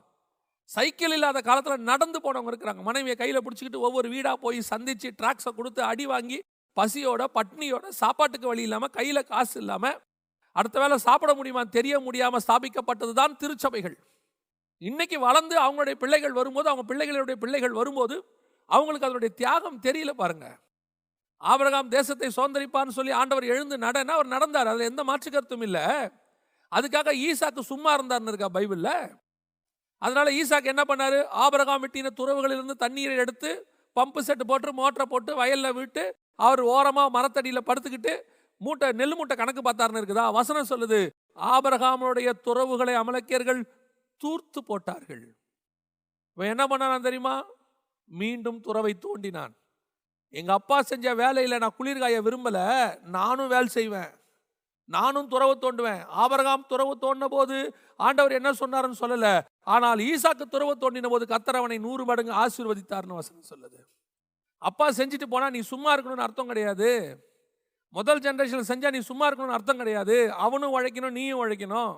சைக்கிள் 0.70 1.14
இல்லாத 1.18 1.40
காலத்தில் 1.48 1.88
நடந்து 1.92 2.20
போனவங்க 2.26 2.52
இருக்கிறாங்க. 2.52 2.82
மனைவியை 2.90 3.16
கையில் 3.22 3.44
பிடிச்சிக்கிட்டு 3.46 3.86
ஒவ்வொரு 3.88 4.08
வீடாக 4.10 4.38
போய் 4.44 4.60
சந்தித்து 4.72 5.10
ட்ராக்ஸை 5.22 5.52
கொடுத்து 5.60 5.82
அடி 5.92 6.06
வாங்கி 6.14 6.40
பசியோட 6.78 7.24
பட்னியோட 7.38 7.86
சாப்பாட்டுக்கு 8.02 8.48
வழி 8.52 8.66
இல்லாமல் 8.68 8.94
கையில் 8.98 9.28
காசு 9.32 9.56
இல்லாமல் 9.64 9.98
அடுத்த 10.56 10.78
வேளை 10.82 10.98
சாப்பிட 11.08 11.32
முடியுமா 11.38 11.64
தெரிய 11.78 11.96
முடியாமல் 12.08 12.44
ஸ்தாபிக்கப்பட்டது 12.46 13.14
தான் 13.22 13.34
திருச்சபைகள். 13.42 13.96
இன்னைக்கு 14.82 15.18
வளர்ந்து 15.28 15.56
அவங்களுடைய 15.66 15.96
பிள்ளைகள் 16.04 16.38
வரும்போது 16.40 16.68
அவங்க 16.72 16.86
பிள்ளைகளுடைய 16.92 17.38
பிள்ளைகள் 17.44 17.76
வரும்போது 17.80 18.16
அவங்களுக்கு 18.70 19.08
அதனுடைய 19.08 19.32
தியாகம் 19.42 19.82
தெரியல 19.88 20.12
பாருங்க. 20.22 20.46
ஆபரகாம் 21.42 21.92
தேசத்தை 21.96 22.28
சுதந்திரிப்பான்னு 22.38 22.96
சொல்லி 22.98 23.14
ஆண்டவர் 23.22 23.46
எழுந்து 23.54 23.76
நடனா 23.86 24.14
அவர் 24.18 24.34
நடந்தார். 24.36 24.70
அதில் 24.72 24.90
எந்த 24.92 25.02
மாற்று 25.10 25.30
கருத்தும் 25.30 25.66
இல்லை. 25.68 25.86
அதுக்காக 26.72 27.10
ஈசாக்கு 27.28 27.62
சும்மா 27.72 27.92
இருந்தார்னு 27.98 28.32
இருக்கா 28.32 28.50
பைபிளில்? 28.58 28.96
அதனால 30.02 30.32
ஈசாக்கு 30.40 30.72
என்ன 30.74 30.84
பண்ணார்? 30.92 31.20
ஆபரகாம் 31.44 31.84
வெட்டின 31.84 32.12
துறவுகளிலிருந்து 32.20 32.76
தண்ணீரை 32.84 33.16
எடுத்து 33.24 33.52
பம்பு 33.98 34.22
செட்டு 34.28 34.46
போட்டு 34.52 34.72
மோட்டரை 34.80 35.06
போட்டு 35.14 35.32
வயலில் 35.42 35.78
விட்டு 35.80 36.04
அவர் 36.40 36.62
ஓரமாக 36.76 37.14
மரத்தடியில் 37.18 37.68
படுத்துக்கிட்டு 37.68 38.14
மூட்டை 38.62 38.88
நெல் 39.00 39.16
மூட்டை 39.16 39.36
கணக்கு 39.38 39.62
பார்த்தாருன்னு 39.62 40.02
இருக்குதா? 40.02 40.26
வசனம் 40.40 40.70
சொல்லுது 40.70 41.00
ஆபரகாமனுடைய 41.54 42.30
துறவுகளை 42.48 42.94
அமலக்கியர்கள் 43.02 43.62
தூர்த்து 44.22 44.60
போட்டார்கள். 44.64 45.24
இவன் 46.38 46.52
என்ன 46.54 46.64
பண்ணான் 46.72 47.08
தெரியுமா? 47.08 47.36
மீண்டும் 48.10 48.60
துறவை 48.60 48.94
தோண்டினான். 49.06 49.54
எங்கள் 50.34 50.58
அப்பா 50.60 50.78
செஞ்ச 50.82 51.16
வேலையில் 51.16 51.62
நான் 51.64 51.78
குளிர்காய 51.80 52.16
விரும்பல 52.28 52.58
நானும் 53.18 53.52
வேலை 53.54 53.68
செய்வேன். 53.68 54.12
நானும் 54.90 55.28
துறவு 55.28 55.54
தோண்டுவேன். 55.62 56.02
ஆபரகாம் 56.24 56.66
துறவு 56.72 56.94
தோண்டின 57.04 57.28
போது 57.28 57.56
ஆண்டவர் 57.96 58.38
என்ன 58.40 58.50
சொன்னார்ன்னு 58.52 59.02
சொல்லலை. 59.04 59.34
ஆனால் 59.62 60.00
ஈசாக்கு 60.10 60.46
துறவு 60.56 60.74
தோண்டின 60.82 61.10
போது 61.10 61.26
கத்தரவனை 61.26 61.78
நூறு 61.80 62.06
மடங்கு 62.06 62.34
ஆசீர்வதித்தார்னு 62.44 63.20
வசனம் 63.22 63.50
சொல்லுது. 63.54 63.80
அப்பா 64.70 64.86
செஞ்சுட்டு 65.00 65.28
போனால் 65.34 65.56
நீ 65.56 65.62
சும்மா 65.72 65.90
இருக்கணும்னு 65.96 66.26
அர்த்தம் 66.28 66.52
கிடையாது. 66.52 66.90
முதல் 67.98 68.22
ஜென்ரேஷனில் 68.26 68.70
செஞ்சால் 68.72 68.96
நீ 68.96 69.02
சும்மா 69.10 69.26
இருக்கணும்னு 69.28 69.58
அர்த்தம் 69.58 69.82
கிடையாது. 69.82 70.16
அவனும் 70.46 70.74
உழைக்கணும் 70.78 71.16
நீயும் 71.18 71.42
உழைக்கணும். 71.44 71.94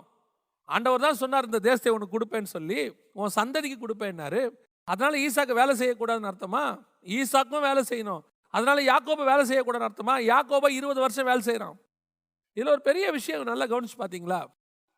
ஆண்டவர் 0.70 1.06
தான் 1.06 1.20
சொன்னார் 1.22 1.48
இந்த 1.50 1.60
தேசத்தை 1.68 1.92
உனக்கு 1.98 2.16
கொடுப்பேன்னு 2.16 2.52
சொல்லி. 2.56 2.80
உன் 3.20 3.36
சந்ததிக்கு 3.40 3.78
கொடுப்பேன்னாரு. 3.84 4.42
அதனால் 4.92 5.16
ஈசாக்கு 5.26 5.54
வேலை 5.62 5.74
செய்யக்கூடாதுன்னு 5.82 6.32
அர்த்தமா? 6.32 6.64
ஈசாக்கும் 7.18 7.66
வேலை 7.68 7.82
செய்யணும். 7.92 8.22
அதனால் 8.54 8.82
யாக்கோபை 8.92 9.24
வேலை 9.32 9.44
செய்யக்கூடாதுன்னு 9.50 9.90
அர்த்தமா? 9.90 10.16
யாக்கோபை 10.34 10.70
இருபது 10.80 11.00
வருஷம் 11.06 11.30
வேலை 11.30 11.42
செய்கிறான் 11.50 11.76
இதில் 12.58 12.74
ஒரு 12.76 12.84
பெரிய 12.90 13.06
விஷயம் 13.18 13.50
நல்லா 13.50 13.66
கவனிச்சு 13.72 13.98
பார்த்தீங்களா 14.00 14.40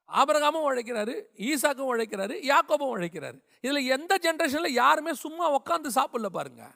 ஆபரகாமும் 0.10 0.68
உழைக்கிறாரு 0.68 1.16
ஈசாக்கும் 1.50 1.90
உழைக்கிறாரு 1.94 2.36
யாக்கோபும் 2.52 2.94
உழைக்கிறாரு. 2.96 3.38
இதில் 3.66 3.90
எந்த 3.96 4.14
ஜென்ரேஷனில் 4.26 4.78
யாருமே 4.82 5.14
சும்மா 5.24 5.48
உட்காந்து 5.58 5.90
சாப்பிடல 5.98 6.30
பாருங்கள் 6.38 6.74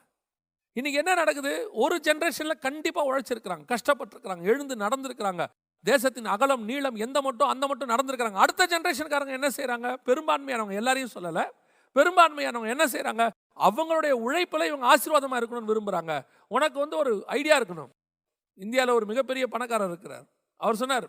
இன்னைக்கு 0.76 1.00
என்ன 1.00 1.12
நடக்குது? 1.14 1.50
ஒரு 1.82 1.96
ஜென்ரேஷனில் 2.06 2.62
கண்டிப்பாக 2.66 3.08
உழைச்சிருக்கிறாங்க 3.10 3.64
கஷ்டப்பட்டுருக்கிறாங்க 3.72 4.42
எழுந்து 4.52 4.74
நடந்திருக்கிறாங்க. 4.84 5.42
தேசத்தின் 5.84 6.28
அகலம் 6.34 6.64
நீளம் 6.70 6.96
எந்த 7.06 7.18
மட்டும் 7.26 7.50
அந்த 7.52 7.64
மட்டும் 7.70 7.90
நடந்திருக்கிறாங்க. 7.92 8.38
அடுத்த 8.44 8.66
ஜென்ரேஷன்காரங்க 8.72 9.34
என்ன 9.38 9.48
செய்கிறாங்க 9.56 9.88
பெரும்பான்மையானவங்க 10.08 10.76
எல்லாரையும் 10.80 11.14
சொல்லலை. 11.16 11.44
பெரும்பான்மையானவங்க 11.96 12.72
என்ன 12.76 12.86
செய்கிறாங்க 12.94 13.24
அவங்களுடைய 13.66 14.12
உழைப்பில் 14.26 14.68
இவங்க 14.70 14.86
ஆசீர்வாதமாக 14.92 15.40
இருக்கணும்னு 15.40 15.72
விரும்புகிறாங்க 15.72 16.12
உனக்கு 16.56 16.78
வந்து 16.84 16.96
ஒரு 17.02 17.12
ஐடியா 17.38 17.58
இருக்கணும். 17.60 17.90
இந்தியாவில் 18.64 18.96
ஒரு 18.98 19.06
மிகப்பெரிய 19.12 19.44
பணக்காரர் 19.54 19.92
இருக்கிறார். 19.92 20.26
அவர் 20.60 20.80
சொன்னார் 20.82 21.08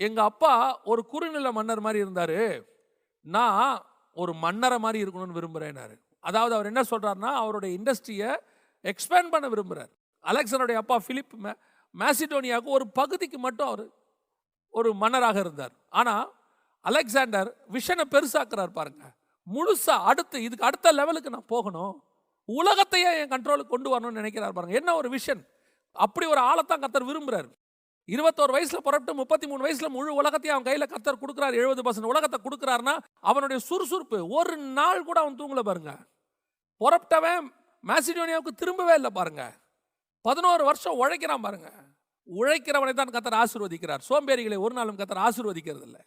எங்கள் 0.00 0.28
அப்பா 0.30 0.52
ஒரு 0.92 1.02
குறுநில 1.12 1.48
மன்னர் 1.58 1.84
மாதிரி 1.86 1.98
இருந்தார். 2.04 2.38
நான் 3.26 3.82
ஒரு 4.16 4.32
மன்னரை 4.44 4.78
மாதிரி 4.84 4.98
இருக்கணும்னு 5.04 5.38
விரும்புகிறேன்னாரு 5.38 5.94
அதாவது 6.28 6.54
அவர் 6.56 6.70
என்ன 6.70 6.82
சொல்கிறாருன்னா 6.90 7.30
அவருடைய 7.42 7.70
இண்டஸ்ட்ரியை 7.78 8.30
எக்ஸ்பேண்ட் 8.82 9.28
பண்ண 9.28 9.48
விரும்புகிறார் 9.48 9.88
அலெக்சனுடைய 10.22 10.74
அப்பா 10.74 10.96
ஃபிலிப் 10.96 11.32
மே- 11.42 11.56
மேசிடோனியாவுக்கு 11.98 12.64
ஒரு 12.64 12.88
பகுதிக்கு 12.88 13.38
மட்டும் 13.38 13.66
அவர் 13.66 13.88
ஒரு 14.70 14.94
மன்னராக 14.94 15.38
இருந்தார். 15.38 15.72
ஆனால் 15.88 16.32
அலெக்சாண்டர் 16.80 17.56
விஷனை 17.72 18.04
பெருசாக்குறார் 18.10 18.72
பாருங்க. 18.72 19.12
முழுசாக 19.54 20.04
அடுத்து 20.04 20.42
இதுக்கு 20.42 20.64
அடுத்த 20.64 20.92
லெவலுக்கு 20.92 21.30
நான் 21.30 21.44
போகணும். 21.46 22.02
உலகத்தையே 22.44 23.18
என் 23.18 23.28
கண்ட்ரோலுக்கு 23.28 23.68
கொண்டு 23.68 23.98
வரணும்னு 23.98 24.10
நினைக்கிறார் 24.10 24.52
பாருங்க. 24.52 24.76
என்ன 24.76 24.94
ஒரு 24.94 25.08
விஷன் 25.08 25.46
அப்படி 25.92 26.26
ஒரு 26.26 26.40
ஆளத்தான் 26.40 26.84
கத்தர் 26.84 27.06
விரும்புகிறார் 27.06 27.48
இருபத்தோரு 28.06 28.50
வயசில் 28.50 28.82
புறப்பட்டு 28.82 29.14
முப்பத்தி 29.14 29.46
மூணு 29.46 29.62
வயசில் 29.62 29.88
முழு 29.88 30.14
உலகத்தையும் 30.14 30.64
அவன் 30.64 30.78
கையில் 30.78 30.88
கத்தர் 30.88 31.22
கொடுக்குறாரு. 31.22 31.52
எழுபது 31.52 31.82
பர்சன்ட் 31.82 32.04
உலகத்தை 32.04 32.40
கொடுக்குறாருன்னா 32.44 32.98
அவனுடைய 33.20 33.62
சுறுசுறுப்பு 33.62 34.28
ஒரு 34.28 34.56
நாள் 34.56 35.04
கூட 35.04 35.20
அவன் 35.20 35.36
தூங்கல 35.36 35.60
பாருங்க. 35.60 35.96
புறப்பட்டவன் 36.80 37.52
மேசிடோனியாவுக்கு 37.86 38.52
திரும்பவே 38.56 38.94
இல்லை 38.94 39.10
பாருங்க. 39.10 39.60
பதினோரு 40.20 40.64
வருஷம் 40.64 40.96
உழைக்கிறான் 40.96 41.40
பாருங்க. 41.40 41.72
உழைக்கிறவனை 42.26 42.92
தான் 42.92 43.08
கத்தர் 43.08 43.44
ஆசீர்வதிக்கிறார். 43.44 43.98
சோம்பேறிகளை 44.08 44.58
ஒரு 44.58 44.74
நாளும் 44.74 44.98
கத்தர் 44.98 45.28
ஆசீர்வதிக்கிறது 45.28 45.82
இல்லை. 45.82 46.00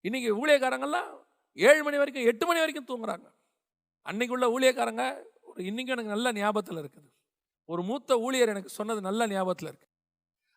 இன்னைக்கு 0.00 0.46
ஊழியக்காரங்கெல்லாம் 0.46 1.08
ஏழு 1.54 1.82
மணி 1.82 1.96
வரைக்கும் 1.96 2.24
எட்டு 2.24 2.46
மணி 2.46 2.58
வரைக்கும் 2.58 2.90
தூங்குறாங்க. 2.90 3.32
அன்னைக்கு 4.02 4.34
உள்ள 4.34 4.46
ஊழியக்காரங்க 4.46 5.22
ஒரு 5.42 5.64
இன்றைக்கும் 5.64 5.96
எனக்கு 5.96 6.14
நல்ல 6.14 6.32
ஞாபகத்தில் 6.32 6.76
இருக்குது. 6.76 7.08
ஒரு 7.64 7.82
மூத்த 7.82 8.18
ஊழியர் 8.18 8.48
எனக்கு 8.48 8.68
சொன்னது 8.68 9.00
நல்ல 9.00 9.26
ஞாபகத்தில் 9.26 9.68
இருக்கு. 9.68 9.88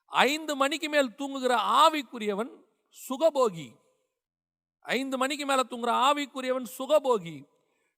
ஐந்து 0.06 0.56
மணிக்கு 0.56 0.90
மேல் 0.90 1.16
தூங்குகிற 1.16 1.56
ஆவிக்குரியவன் 1.56 2.52
சுகபோகி. 3.10 3.76
ஐந்து 4.80 5.18
மணிக்கு 5.18 5.46
மேலே 5.46 5.62
தூங்குற 5.70 5.92
ஆவிக்குரியவன் 6.10 6.66
சுகபோகி. 6.78 7.53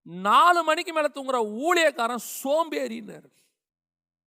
நாலு 0.05 0.63
மணிக்கு 0.63 0.93
மேலே 0.93 1.07
தூங்குற 1.07 1.37
ஊழியக்காரன் 1.67 2.23
சோம்பேறினார் 2.43 3.29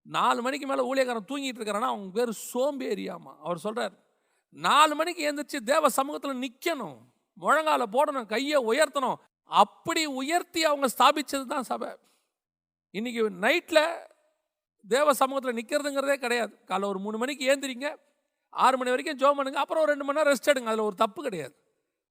நாலு 0.03 0.43
மணிக்கு 0.43 0.67
மேலே 0.67 0.83
ஊழியக்காரன் 0.91 1.29
தூங்கிட்டு 1.29 1.61
இருக்கிறான்னா 1.61 1.91
அவங்க 1.93 2.09
பேர் 2.19 2.33
சோம்பேறியாமா. 2.53 3.33
அவர் 3.41 3.59
சொல்கிறார் 3.59 3.93
நாலு 4.49 4.95
மணிக்கு 4.95 5.23
எழுந்திரிச்சு 5.29 5.59
தேவ 5.65 5.89
சமூகத்தில் 5.89 6.43
நிற்கணும் 6.45 6.99
முழங்கால 7.41 7.83
போடணும் 7.93 8.27
கையை 8.27 8.59
உயர்த்தணும். 8.65 9.19
அப்படி 9.45 10.07
உயர்த்தி 10.07 10.65
அவங்க 10.65 10.87
ஸ்தாபிச்சது 10.99 11.47
தான் 11.47 11.63
சபை. 11.63 11.91
இன்னைக்கு 12.91 13.31
நைட்டில் 13.31 13.85
தேவ 14.89 15.13
சமூகத்தில் 15.13 15.59
நிற்கிறதுங்கிறதே 15.59 16.17
கிடையாது. 16.17 16.59
காலைல 16.69 16.85
ஒரு 16.85 16.99
மூணு 16.99 17.19
மணிக்கு 17.19 17.55
ஏந்திரிங்க 17.55 17.97
ஆறு 18.49 18.77
மணி 18.77 18.91
வரைக்கும் 18.91 19.19
ஜோம் 19.19 19.37
பண்ணுங்க 19.37 19.59
அப்புறம் 19.59 19.83
ஒரு 19.83 19.93
ரெண்டு 19.93 20.05
மணி 20.05 20.19
நேரம் 20.19 20.33
ரெஸ்ட் 20.33 20.51
எடுங்க. 20.51 20.65
அதில் 20.65 20.89
ஒரு 20.91 20.95
தப்பு 20.95 21.23
கிடையாது. 21.23 21.55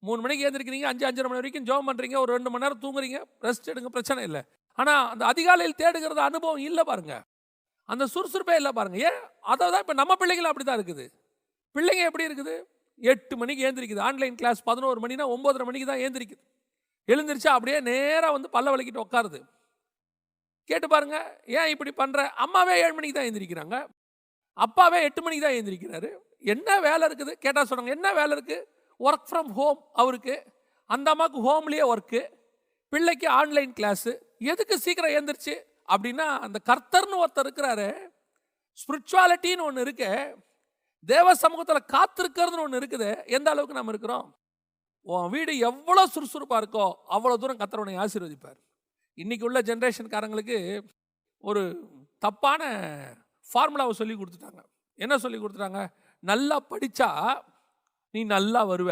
மூணு 0.03 0.19
மணிக்கு 0.23 0.45
ஏந்திரிக்கிறீங்க 0.47 0.87
அஞ்சு 0.91 1.05
அஞ்சரை 1.09 1.27
மணி 1.29 1.39
வரைக்கும் 1.41 1.67
ஜோம் 1.69 1.87
பண்ணுறீங்க 1.89 2.17
ஒரு 2.23 2.31
ரெண்டு 2.35 2.49
மணி 2.53 2.63
நேரம் 2.65 2.81
தூங்குறீங்க 2.83 3.19
ரெஸ்ட் 3.47 3.69
எடுங்க 3.71 3.89
பிரச்சனை 3.95 4.21
இல்லை. 4.27 4.41
ஆனால் 4.79 5.03
அந்த 5.13 5.23
அதிகாலையில் 5.31 5.79
தேடுகிறது 5.81 6.21
அனுபவம் 6.29 6.63
இல்லை 6.69 6.83
பாருங்கள் 6.89 7.23
அந்த 7.89 8.03
சுறுசுறுப்பே 8.13 8.55
இல்லை 8.59 8.71
பாருங்கள் 8.77 9.03
ஏன்? 9.09 9.19
அதை 9.51 9.63
தான் 9.73 9.83
இப்போ 9.83 9.95
நம்ம 10.01 10.13
பிள்ளைங்களும் 10.21 10.51
அப்படி 10.51 10.65
தான் 10.69 10.79
இருக்குது. 10.79 11.05
பிள்ளைங்க 11.75 12.03
எப்படி 12.09 12.27
இருக்குது? 12.29 12.55
எட்டு 13.01 13.33
மணிக்கு 13.41 13.65
ஏந்திரிக்குது. 13.67 14.01
ஆன்லைன் 14.07 14.37
கிளாஸ் 14.41 14.61
பதினோரு 14.69 14.99
மணினா 15.03 15.25
ஒம்போதரை 15.35 15.65
மணிக்கு 15.69 15.87
தான் 15.91 16.03
ஏந்திரிக்குது. 16.05 16.41
எழுந்திரிச்சா 17.07 17.51
அப்படியே 17.57 17.77
நேராக 17.89 18.31
வந்து 18.37 18.49
பல்ல 18.55 18.71
வலிக்கிட்டு 18.73 19.03
உட்காருது 19.05 19.39
கேட்டு 20.69 20.87
பாருங்க. 20.93 21.17
ஏன் 21.57 21.69
இப்படி 21.73 21.91
பண்ணுற 22.01 22.21
அம்மாவே 22.45 22.73
ஏழு 22.83 22.93
மணிக்கு 22.97 23.17
தான் 23.17 23.27
எழுந்திரிக்கிறாங்க 23.27 23.75
அப்பாவே 24.57 24.99
எட்டு 25.07 25.21
மணிக்கு 25.25 25.45
தான் 25.45 25.57
எழுந்திரிக்கிறாரு 25.57 26.09
என்ன 26.53 26.69
வேலை 26.87 27.03
இருக்குது? 27.09 27.33
கேட்டால் 27.43 27.69
சொன்னாங்க 27.69 27.93
என்ன 27.97 28.07
வேலை 28.19 28.33
இருக்குது 28.37 28.65
ஒர்க் 28.99 29.27
ஃப்ரம் 29.29 29.49
ஹோம் 29.59 29.79
அவருக்கு 30.01 30.35
அந்த 30.89 31.07
அம்மாவுக்கு 31.13 31.39
ஹோம்லேயே 31.47 31.85
ஒர்க்கு 31.93 32.21
பிள்ளைக்கு 32.93 33.27
ஆன்லைன் 33.39 33.73
கிளாஸு 33.79 34.11
எதுக்கு 34.51 34.75
சீக்கிரம் 34.85 35.15
எழுந்திரிச்சு? 35.17 35.55
அப்படின்னா 35.93 36.27
அந்த 36.45 36.57
கர்த்தர்னு 36.69 37.21
ஒருத்தர் 37.23 37.45
இருக்கிறாரு 37.45 37.87
ஸ்பிரிச்சுவாலிட்டின்னு 38.81 39.67
ஒன்று 39.69 39.83
இருக்கு 39.85 40.09
தேவ 41.11 41.33
சமூகத்தில் 41.43 41.89
காத்திருக்கிறதுன்னு 41.95 42.65
ஒன்று 42.65 42.79
இருக்குது 42.81 43.09
எந்த 43.37 43.47
அளவுக்கு 43.53 43.77
நம்ம 43.79 43.93
இருக்கிறோம்? 43.93 44.27
உன் 45.07 45.29
வீடு 45.33 45.51
எவ்வளோ 45.69 46.03
சுறுசுறுப்பாக 46.13 46.61
இருக்கோ 46.61 46.85
அவ்வளோ 47.15 47.35
தூரம் 47.41 47.59
கத்தரவனை 47.61 47.97
ஆசீர்வதிப்பார். 48.03 48.57
இன்றைக்கி 49.17 49.45
உள்ள 49.49 49.59
ஜென்ரேஷன்காரங்களுக்கு 49.69 50.57
ஒரு 51.49 51.61
தப்பான 52.25 52.61
ஃபார்முலாவை 53.47 53.93
சொல்லி 53.99 54.15
கொடுத்துட்டாங்க. 54.15 54.61
என்ன 54.99 55.17
சொல்லி 55.23 55.37
கொடுத்துட்டாங்க? 55.39 55.81
நல்லா 56.29 56.57
படித்தா 56.71 57.09
நீ 58.17 58.23
நல்லா 58.35 58.61
வருவ. 58.71 58.91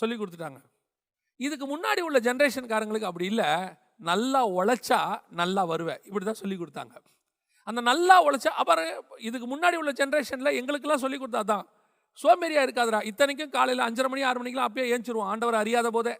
சொல்லி 0.00 0.16
கொடுத்துட்டாங்க. 0.16 0.60
இதுக்கு 1.36 1.66
முன்னாடி 1.72 2.00
உள்ள 2.00 2.18
ஜென்ரேஷன்காரங்களுக்கு 2.18 3.08
அப்படி 3.10 3.26
இல்லை. 3.32 3.48
நல்லா 4.10 4.40
உழைச்சா 4.58 5.00
நல்லா 5.40 5.62
வருவ. 5.66 5.90
இப்படி 6.08 6.24
தான் 6.24 6.40
சொல்லி 6.42 6.56
கொடுத்தாங்க. 6.56 6.94
அந்த 7.68 7.80
நல்லா 7.80 8.16
உழைச்சா 8.26 8.50
அப்புறம் 8.60 8.88
இதுக்கு 9.28 9.46
முன்னாடி 9.52 9.74
உள்ள 9.74 9.92
ஜென்ரேஷனில் 10.00 10.56
எங்களுக்கெல்லாம் 10.60 11.02
சொல்லி 11.04 11.18
கொடுத்தா 11.18 11.42
தான். 11.52 11.64
சோம்பேறியா 12.18 12.62
இருக்காதுடா. 12.66 13.00
இத்தனைக்கும் 13.04 13.54
காலையில் 13.56 13.84
அஞ்சரை 13.86 14.08
மணி 14.08 14.22
ஆறு 14.22 14.38
மணிக்கெல்லாம் 14.38 14.70
அப்பயே 14.70 14.86
ஏஞ்சிருவோம். 14.94 15.30
ஆண்டவர் 15.32 15.54
அறியாத 15.54 15.90
போதே. 15.90 16.14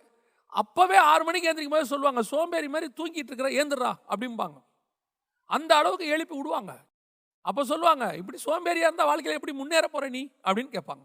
அப்போவே 0.61 0.97
ஆறு 1.13 1.23
மணிக்கு 1.25 1.49
ஏந்திரிக்கும் 1.49 1.79
போது 1.79 1.93
சொல்லுவாங்க 1.93 2.23
சோம்பேறி 2.33 2.69
மாதிரி 2.69 2.89
தூங்கிட்டு 2.99 3.31
இருக்கிற 3.31 3.49
ஏந்துடுறா 3.61 3.93
அப்படிம்பாங்க. 4.13 4.59
அந்த 5.51 5.71
அளவுக்கு 5.77 6.07
எழுப்பி 6.07 6.37
விடுவாங்க. 6.37 6.73
அப்போ 7.41 7.63
சொல்லுவாங்க 7.65 8.05
இப்படி 8.21 8.39
சோம்பேறியாக 8.45 8.89
இருந்தால் 8.89 9.11
வாழ்க்கையில் 9.11 9.39
எப்படி 9.39 9.55
முன்னேற 9.57 9.87
போகிற 9.89 10.09
நீ? 10.09 10.23
அப்படின்னு 10.45 10.73
கேட்பாங்க. 10.77 11.05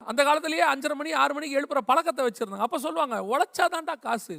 அந்த 0.00 0.24
காலத்திலேயே 0.24 0.64
அஞ்சரை 0.72 0.94
மணி 0.94 1.12
ஆறு 1.12 1.34
மணிக்கு 1.34 1.58
எழுப்புற 1.60 1.80
பழக்கத்தை 1.80 2.24
வச்சுருந்தாங்க. 2.26 2.66
அப்போ 2.68 2.78
சொல்லுவாங்க 2.78 3.16
உழைச்சாதான்டா 3.32 3.94
காசு. 4.00 4.36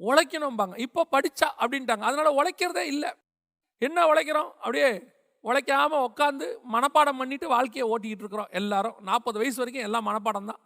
உழைக்கணும்பாங்க. 0.00 0.74
இப்போ 0.76 1.06
படிச்சா 1.14 1.48
அப்படின்ட்டாங்க. 1.62 2.00
அதனால் 2.00 2.36
உழைக்கிறதே 2.38 2.84
இல்லை. 2.86 3.10
என்ன 3.78 4.06
உழைக்கிறோம்? 4.06 4.50
அப்படியே 4.60 5.16
உழைக்காமல் 5.44 6.04
உட்காந்து 6.08 6.46
மனப்பாடம் 6.74 7.16
பண்ணிட்டு 7.16 7.48
வாழ்க்கையை 7.48 7.88
ஓட்டிக்கிட்டு 7.88 8.24
இருக்கிறோம் 8.24 8.48
எல்லாரும். 8.50 8.96
நாற்பது 9.00 9.38
வயசு 9.38 9.58
வரைக்கும் 9.58 9.82
எல்லாம் 9.82 10.06
மனப்பாடம் 10.08 10.44
தான். 10.44 10.60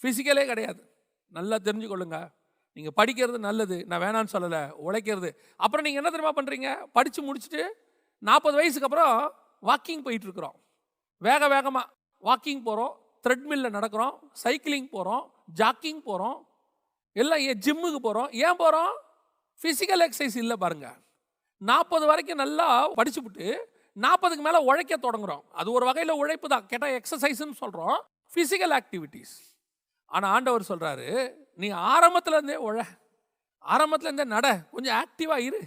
ஃபிசிக்கலே 0.00 0.46
கிடையாது. 0.46 0.80
நல்லா 1.28 1.56
தெரிஞ்சுக்கொள்ளுங்க. 1.56 2.32
நீங்கள் 2.76 2.94
படிக்கிறது 2.96 3.38
நல்லது. 3.38 3.84
நான் 3.86 4.00
வேணான்னு 4.00 4.32
சொல்லலை. 4.36 4.70
உழைக்கிறது. 4.76 5.30
அப்புறம் 5.56 5.84
நீங்கள் 5.84 6.00
என்ன 6.02 6.10
தெரியுமா 6.10 6.34
பண்ணுறீங்க 6.40 6.70
படித்து 6.92 7.22
முடிச்சுட்டு 7.28 7.62
நாற்பது 8.18 8.56
வயசுக்கு 8.56 8.88
அப்புறம் 8.88 9.32
வாக்கிங் 9.62 10.04
போயிட்டுருக்குறோம் 10.06 10.56
வேக 11.18 11.48
வேகமாக 11.48 11.86
வாக்கிங் 12.22 12.62
போகிறோம் 12.62 12.94
த்ரெட்மில்ல 13.24 13.70
நடக்கிறோம் 13.70 14.14
சைக்கிளிங் 14.44 14.88
போகிறோம் 14.88 15.24
ஜாக்கிங் 15.58 16.00
போகிறோம் 16.00 16.38
எல்லாம் 17.12 17.38
ஏன் 17.38 17.58
ஜிம்முக்கு 17.58 17.96
போகிறோம் 17.96 18.30
ஏன் 18.30 18.56
போகிறோம் 18.56 18.92
ஃபிசிக்கல் 19.60 20.02
எக்ஸசைஸ் 20.06 20.36
இல்லை 20.36 20.56
பாருங்கள் 20.56 20.98
நாற்பது 21.58 22.06
வரைக்கும் 22.06 22.36
நல்லா 22.36 22.92
படிச்சுப்புட்டு 22.92 23.46
நாற்பதுக்கு 23.96 24.42
மேலே 24.42 24.58
உழைக்க 24.58 24.96
தொடங்குறோம். 24.96 25.42
அது 25.50 25.72
ஒரு 25.72 25.84
வகையில் 25.86 26.12
உழைப்பு 26.12 26.48
தான். 26.48 26.66
கேட்டால் 26.66 26.90
எக்ஸசைஸ்ன்னு 26.90 27.52
சொல்கிறோம் 27.52 27.96
ஃபிசிக்கல் 28.34 28.74
ஆக்டிவிட்டீஸ் 28.80 29.32
ஆனால் 30.06 30.30
ஆண்டவர் 30.30 30.68
சொல்கிறாரு 30.68 31.08
நீ 31.54 31.68
ஆரம்பத்துலேருந்தே 31.70 32.56
உழ. 32.68 32.76
ஆரம்பத்துலேருந்தே 33.64 34.24
நட. 34.24 34.66
கொஞ்சம் 34.70 34.96
ஆக்டிவாக 35.02 35.38
இரு. 35.38 35.60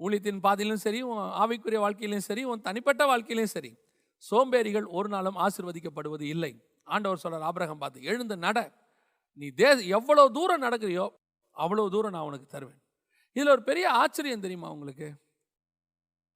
ஊழியத்தின் 0.00 0.40
பாதையிலும் 0.40 0.82
சரி 0.86 1.02
உன் 1.02 1.18
ஆவிக்குரிய 1.18 1.80
வாழ்க்கையிலையும் 1.84 2.28
சரி 2.30 2.44
உன் 2.44 2.60
தனிப்பட்ட 2.60 3.16
வாழ்க்கையிலையும் 3.16 3.54
சரி. 3.56 3.70
சோம்பேறிகள் 4.18 4.86
ஒரு 4.98 5.08
நாளும் 5.08 5.38
ஆசிர்வதிக்கப்படுவது 5.44 6.24
இல்லை. 6.34 6.52
ஆண்டவர் 6.84 7.22
சொல்கிறார் 7.22 7.46
ஆபிரகம் 7.48 7.78
பார்த்து 7.78 8.08
எழுந்து 8.10 8.36
நட. 8.36 8.58
நீ 9.40 9.46
தே 9.60 9.68
எவ்வளோ 9.96 10.28
தூரம் 10.28 10.62
நடக்கிறியோ 10.62 11.06
அவ்வளோ 11.56 11.88
தூரம் 11.94 12.14
நான் 12.16 12.28
உனக்கு 12.28 12.46
தருவேன். 12.46 12.80
இதில் 13.32 13.52
ஒரு 13.54 13.62
பெரிய 13.62 13.86
ஆச்சரியம் 14.02 14.44
தெரியுமா 14.44 14.68
உங்களுக்கு? 14.70 15.08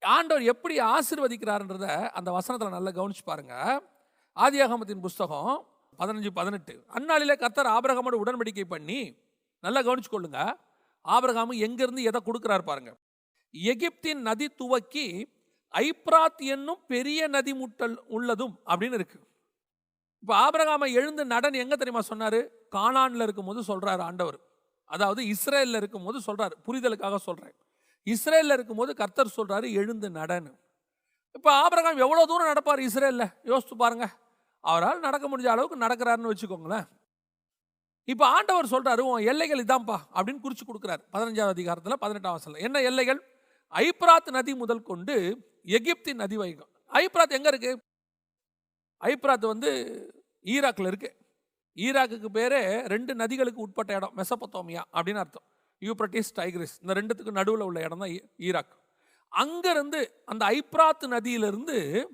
ஆண்டவர் 0.02 0.44
எப்படி 0.52 0.74
ஆசிர்வதிக்கிறாருன்றத 0.94 1.86
அந்த 2.18 2.30
வசனத்தில் 2.30 2.76
நல்லா 2.76 2.90
கவனிச்சு 2.90 3.24
பாருங்க. 3.24 3.54
ஆதியாகமத்தின் 4.36 5.04
புஸ்தகம் 5.06 5.52
பதினஞ்சு 5.98 6.30
பதினெட்டு. 6.38 6.74
அந்நாளிலே 6.96 7.34
கத்தர் 7.42 7.72
ஆபிரகமோட 7.76 8.16
உடன்படிக்கை 8.22 8.64
பண்ணி 8.64 9.00
நல்லா 9.64 9.80
கவனிச்சு 9.80 10.12
கொள்ளுங்க. 10.12 10.40
ஆபிரகாமு 11.04 11.54
எங்கிருந்து 11.66 12.02
எதை 12.02 12.20
கொடுக்குறாரு 12.26 12.64
பாருங்க. 12.70 12.92
எகிப்தின் 13.54 14.22
நதி 14.28 14.46
துவக்கி 14.60 15.06
ஐப்ராத் 15.74 16.40
என்னும் 16.54 16.80
பெரிய 16.92 17.28
நதி 17.34 17.52
முட்டல் 17.60 17.96
உள்ளதும் 18.16 18.54
அப்படின்னு 18.70 18.98
இருக்கு. 19.00 19.18
இப்போ 20.22 20.34
ஆபரகாமை 20.44 20.88
எழுந்து 21.00 21.22
நடன் 21.34 21.60
எங்கே 21.62 21.76
தெரியுமா 21.80 22.02
சொன்னார்? 22.10 22.40
கானான்ல 22.76 23.26
இருக்கும்போது 23.26 23.60
சொல்கிறார் 23.70 24.02
ஆண்டவர். 24.08 24.38
அதாவது 24.90 25.20
இஸ்ரேலில் 25.34 25.78
இருக்கும்போது 25.80 26.18
சொல்கிறார் 26.26 26.54
புரிதலுக்காக 26.66 27.18
சொல்கிறேன் 27.28 27.54
இஸ்ரேலில் 28.06 28.54
இருக்கும்போது 28.56 28.92
கர்த்தர் 29.00 29.36
சொல்கிறாரு 29.36 29.66
எழுந்து 29.80 30.08
நடன்னு. 30.18 30.52
இப்போ 31.36 31.50
ஆபரகாம் 31.64 32.00
எவ்வளோ 32.04 32.24
தூரம் 32.30 32.50
நடப்பார் 32.52 32.80
இஸ்ரேலில்? 32.88 33.28
யோசித்து 33.50 33.76
பாருங்க. 33.82 34.06
அவரால் 34.64 35.04
நடக்க 35.06 35.24
முடிஞ்ச 35.28 35.48
அளவுக்கு 35.52 35.84
நடக்கிறாருன்னு 35.84 36.32
வச்சுக்கோங்களேன். 36.32 36.86
இப்போ 38.08 38.24
ஆண்டவர் 38.36 38.72
சொல்கிறாரு 38.72 39.02
உன் 39.10 39.26
எல்லைகள் 39.32 39.62
இதான்ப்பா 39.64 39.98
அப்படின்னு 40.14 40.42
குறித்து 40.44 40.64
கொடுக்குறாரு. 40.64 41.02
பதினஞ்சாவது 41.14 41.54
அதிகாரத்தில் 41.56 42.02
பதினெட்டாம் 42.04 42.36
வசனம் 42.36 42.64
என்ன 42.66 42.82
எல்லைகள்? 42.90 43.20
ஐப்ராத் 43.72 44.30
நதி 44.36 44.52
முதல் 44.62 44.88
கொண்டு 44.90 45.16
எகிப்தின் 45.66 46.14
நதி 46.14 46.36
ஐப்ராத் 46.92 47.30
எங்கே 47.30 47.48
இருக்கு? 47.48 47.82
ஐப்ராத் 49.00 49.46
வந்து 49.46 49.70
ஈராக்கில் 50.44 50.86
இருக்கு. 50.86 51.16
ஈராக்குக்கு 51.76 52.28
பேரே 52.34 52.86
ரெண்டு 52.86 53.14
நதிகளுக்கு 53.14 53.60
உட்பட்ட 53.60 53.94
இடம் 53.94 54.16
மெசபத்தோமியா 54.16 54.82
அப்படின்னு 54.94 55.22
அர்த்தம். 55.24 55.46
யூப்ரட்டிஸ் 55.80 56.32
டைக்ரிஸ் 56.36 56.74
இந்த 56.82 56.94
ரெண்டுத்துக்கு 56.94 57.30
நடுவில் 57.30 57.60
உள்ள 57.60 57.80
இடம் 57.80 57.98
தான் 57.98 58.12
ஈராக். 58.38 58.74
அங்கேருந்து 59.32 60.00
அந்த 60.24 60.46
ஐப்ராத் 60.46 61.06
நதியிலிருந்து 61.06 62.08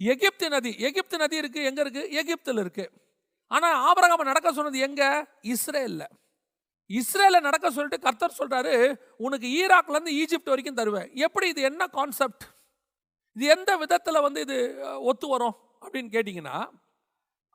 எகிப்து 0.00 0.48
நதி 0.48 0.70
எகிப்து 0.78 1.16
நதி 1.18 1.36
இருக்கு 1.36 1.62
எங்க 1.64 1.80
இருக்கு? 1.80 2.10
எகிப்தில் 2.10 2.58
இருக்கு. 2.58 2.90
ஆனால் 3.46 3.76
ஆபரகம் 3.88 4.22
நடக்க 4.24 4.52
சொன்னது 4.52 4.78
எங்க? 4.78 5.26
இஸ்ரேலில். 5.40 6.06
இஸ்ரேல 6.88 7.40
நடக்க 7.40 7.70
சொல்லிட்டு 7.70 8.00
கர்த்தர் 8.00 8.38
சொல்றாரு 8.38 8.94
உனக்கு 9.16 9.46
ஈராக்ல 9.46 9.90
இருந்து 9.90 10.12
ஈஜிப்ட் 10.12 10.52
வரைக்கும் 10.52 10.74
தருவேன். 10.74 11.10
எப்படி 11.14 11.48
இது 11.48 11.62
என்ன 11.62 11.86
கான்செப்ட் 11.86 12.44
இது 13.36 13.44
எந்த 13.54 13.70
விதத்தில் 13.82 14.24
வந்து 14.26 14.40
இது 14.46 14.56
ஒத்து 15.10 15.26
வரும் 15.34 15.56
அப்படின்னு 15.84 16.10
கேட்டிங்கன்னா 16.16 16.56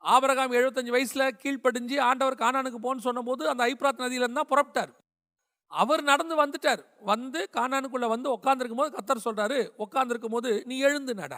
ஆபரகாம் 0.02 0.56
எழுபத்தஞ்சு 0.58 0.92
வயசில் 0.96 1.24
கீழ்ப்படிஞ்சு 1.42 1.96
ஆண்டவர் 2.08 2.42
கானானுக்கு 2.42 2.78
போன்னு 2.84 3.06
சொன்னபோது 3.06 3.42
அந்த 3.52 3.62
ஐப்ராத் 3.72 4.02
நதியிலேருந்து 4.04 4.40
தான் 4.40 4.50
புறப்பட்டார். 4.52 4.92
அவர் 5.72 6.02
நடந்து 6.10 6.34
வந்துட்டார். 6.42 6.82
வந்து 7.10 7.40
காணானுக்குள்ளே 7.56 8.08
வந்து 8.12 8.28
உட்காந்துருக்கும் 8.36 8.80
போது 8.82 8.94
கத்தர் 8.96 9.26
சொல்கிறாரு 9.26 9.58
உட்காந்துருக்கும் 9.84 10.34
போது 10.36 10.50
நீ 10.70 10.76
எழுந்து 10.88 11.12
நட. 11.20 11.34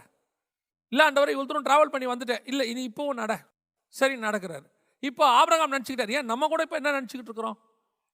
இல்லை 0.92 1.02
ஆண்டவரை 1.08 1.32
இவ்வளோ 1.34 1.48
தூரம் 1.50 1.66
ட்ராவல் 1.68 1.92
பண்ணி 1.94 2.06
வந்துட்டேன். 2.12 2.42
இல்லை 2.50 2.64
இனி 2.72 2.82
இப்போவும் 2.90 3.18
நட. 3.22 3.34
சரி 3.94 4.14
நடக்கிறாரு. 4.26 4.66
இப்போ 5.08 5.24
ஆபரகாம் 5.40 5.74
நினச்சிக்கிட்டார் 5.74 6.14
ஏன் 6.18 6.30
நம்ம 6.32 6.48
கூட 6.52 6.62
இப்போ 6.66 6.78
என்ன 6.80 6.92
நினச்சிக்கிட்டு 6.98 7.30
இருக்கிறோம்? 7.30 7.58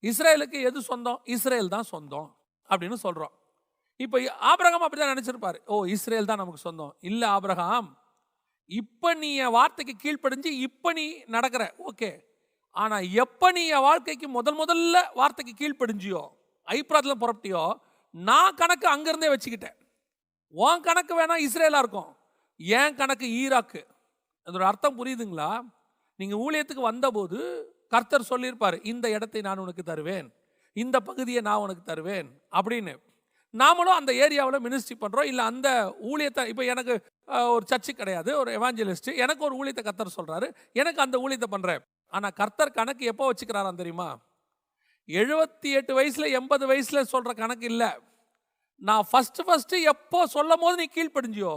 இஸ்ரேலுக்கு 0.03 0.59
எது 0.69 0.81
சொந்தம்? 0.91 1.21
இஸ்ரேல் 1.35 1.75
தான் 1.77 1.88
சொந்தம் 1.93 2.29
அப்படின்னு 2.71 2.99
சொல்கிறோம் 3.07 3.33
இப்போ 4.05 4.19
ஆபிரகாம் 4.51 4.85
அப்படி 4.87 5.01
தான் 5.01 5.15
நினச்சிருப்பாரு. 5.15 5.59
ஓ 5.73 5.77
இஸ்ரேல் 5.95 6.29
தான் 6.31 6.41
நமக்கு 6.43 6.67
சொந்தம். 6.67 6.93
இல்லை 7.09 7.29
ஆபிரகாம் 7.37 7.89
இப்போ 8.71 9.11
நீ 9.23 9.29
என் 9.45 9.55
வார்த்தைக்கு 9.59 9.95
கீழ்ப்படிஞ்சு 10.05 10.51
இப்போ 10.67 10.89
நீ 10.99 11.07
நடக்கிற. 11.37 11.65
ஓகே 11.89 12.11
ஆனால் 12.83 13.07
எப்போ 13.23 13.47
நீ 13.57 13.63
என் 13.77 13.87
வாழ்க்கைக்கு 13.89 14.27
முதல் 14.39 14.59
முதல்ல 14.61 14.97
வார்த்தைக்கு 15.21 15.55
கீழ்ப்படிஞ்சியோ 15.61 16.23
ஐப்ராத்தில் 16.69 17.21
புறப்பட்டியோ 17.23 17.63
நான் 18.15 18.57
கணக்கு 18.61 18.87
அங்கேருந்தே 18.95 19.31
வச்சுக்கிட்டேன். 19.33 19.77
உன் 20.55 20.85
கணக்கு 20.87 21.15
வேணால் 21.19 21.43
இஸ்ரேலாக 21.47 21.83
இருக்கும். 21.85 22.11
என் 22.61 22.97
கணக்கு 23.01 23.27
ஈராக்கு. 23.41 23.83
அதோட 24.47 24.65
அர்த்தம் 24.71 24.99
புரியுதுங்களா? 24.99 25.51
நீங்கள் 26.21 26.41
ஊழியத்துக்கு 26.45 26.83
வந்தபோது 26.91 27.39
கர்த்தர் 27.95 28.31
சொல்லியிருப்பார் 28.31 28.77
இந்த 28.93 29.07
இடத்தை 29.17 29.41
நான் 29.49 29.63
உனக்கு 29.65 29.83
தருவேன். 29.83 30.29
இந்த 30.77 30.97
பகுதியை 31.09 31.41
நான் 31.49 31.65
உனக்கு 31.67 31.83
தருவேன். 31.91 32.29
அப்படின்னு. 32.59 32.95
நாமளும் 33.55 33.99
அந்த 34.01 34.13
ஏரியாவில் 34.25 34.65
மினிஸ்ட்ரி 34.67 34.97
பண்ணுறோம் 35.03 35.29
இல்லை 35.31 35.45
அந்த 35.51 35.69
ஊழியத்தை 36.11 36.43
இப்போ 36.53 36.65
எனக்கு 36.73 36.95
ஒரு 37.55 37.65
சர்ச்சு 37.71 37.93
கிடையாது 38.01 38.31
ஒரு 38.41 38.51
எவாஞ்சலிஸ்ட் 38.59 39.11
எனக்கு 39.25 39.43
ஒரு 39.49 39.55
ஊழியத்தை 39.61 39.83
கர்த்தர் 39.85 40.17
சொல்கிறாரு 40.17 40.47
எனக்கு 40.81 41.01
அந்த 41.07 41.17
ஊழியத்தை 41.25 41.49
பண்ணுறேன் 41.55 41.83
ஆனால் 42.13 42.35
கர்த்தர் 42.41 42.77
கணக்கு 42.79 43.05
எப்போ 43.13 43.25
வச்சுக்கிறாராம் 43.31 43.81
தெரியுமா? 43.81 44.09
எழுபத்தி 45.09 45.69
எட்டு 45.79 45.93
வயசில் 45.99 46.35
எண்பது 46.39 46.65
வயசில் 46.71 47.09
சொல்கிற 47.13 47.33
கணக்கு 47.43 47.67
இல்லை. 47.73 47.91
நான் 48.83 49.07
ஃபஸ்ட்டு 49.11 49.45
ஃபஸ்ட்டு 49.49 49.83
எப்போ 49.93 50.19
சொல்லும் 50.37 50.63
போது 50.65 50.77
நீ 50.81 50.87
கீழ்ப்படிஞ்சியோ 50.97 51.55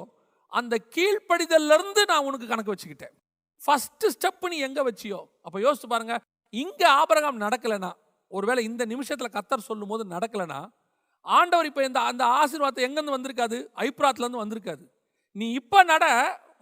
அந்த 0.52 0.76
கீழ்ப்படிதல்ல 0.96 1.76
இருந்து 1.78 2.02
நான் 2.12 2.26
உனக்கு 2.30 2.48
கணக்கு 2.52 2.74
வச்சுக்கிட்டேன். 2.74 3.14
ஃபஸ்ட்டு 3.62 4.12
ஸ்டெப் 4.16 4.48
நீ 4.54 4.58
எங்கே 4.68 4.84
வச்சியோ? 4.90 5.20
அப்போ 5.46 5.58
யோசிச்சு 5.66 5.90
பாருங்கள் 5.94 6.22
இங்கே 6.54 6.88
ஆபரகம் 7.02 7.44
நடக்கலைன்னா 7.46 7.92
ஒருவேளை 8.32 8.62
இந்த 8.70 8.84
நிமிஷத்தில் 8.94 9.36
கத்தர் 9.36 9.68
சொல்லும் 9.70 9.92
போது 9.92 10.04
நடக்கலைன்னா 10.16 10.60
ஆண்டவர் 11.26 11.70
இப்போ 11.70 11.82
இந்த 11.90 12.00
அந்த 12.12 12.24
ஆசீர்வாதத்தை 12.42 12.84
எங்கேருந்து 12.88 13.18
வந்திருக்காது? 13.18 13.58
ஐப்ராத்துலேருந்து 13.88 14.44
வந்திருக்காது. 14.44 14.84
நீ 15.36 15.46
இப்போ 15.60 15.80
நட 15.92 16.06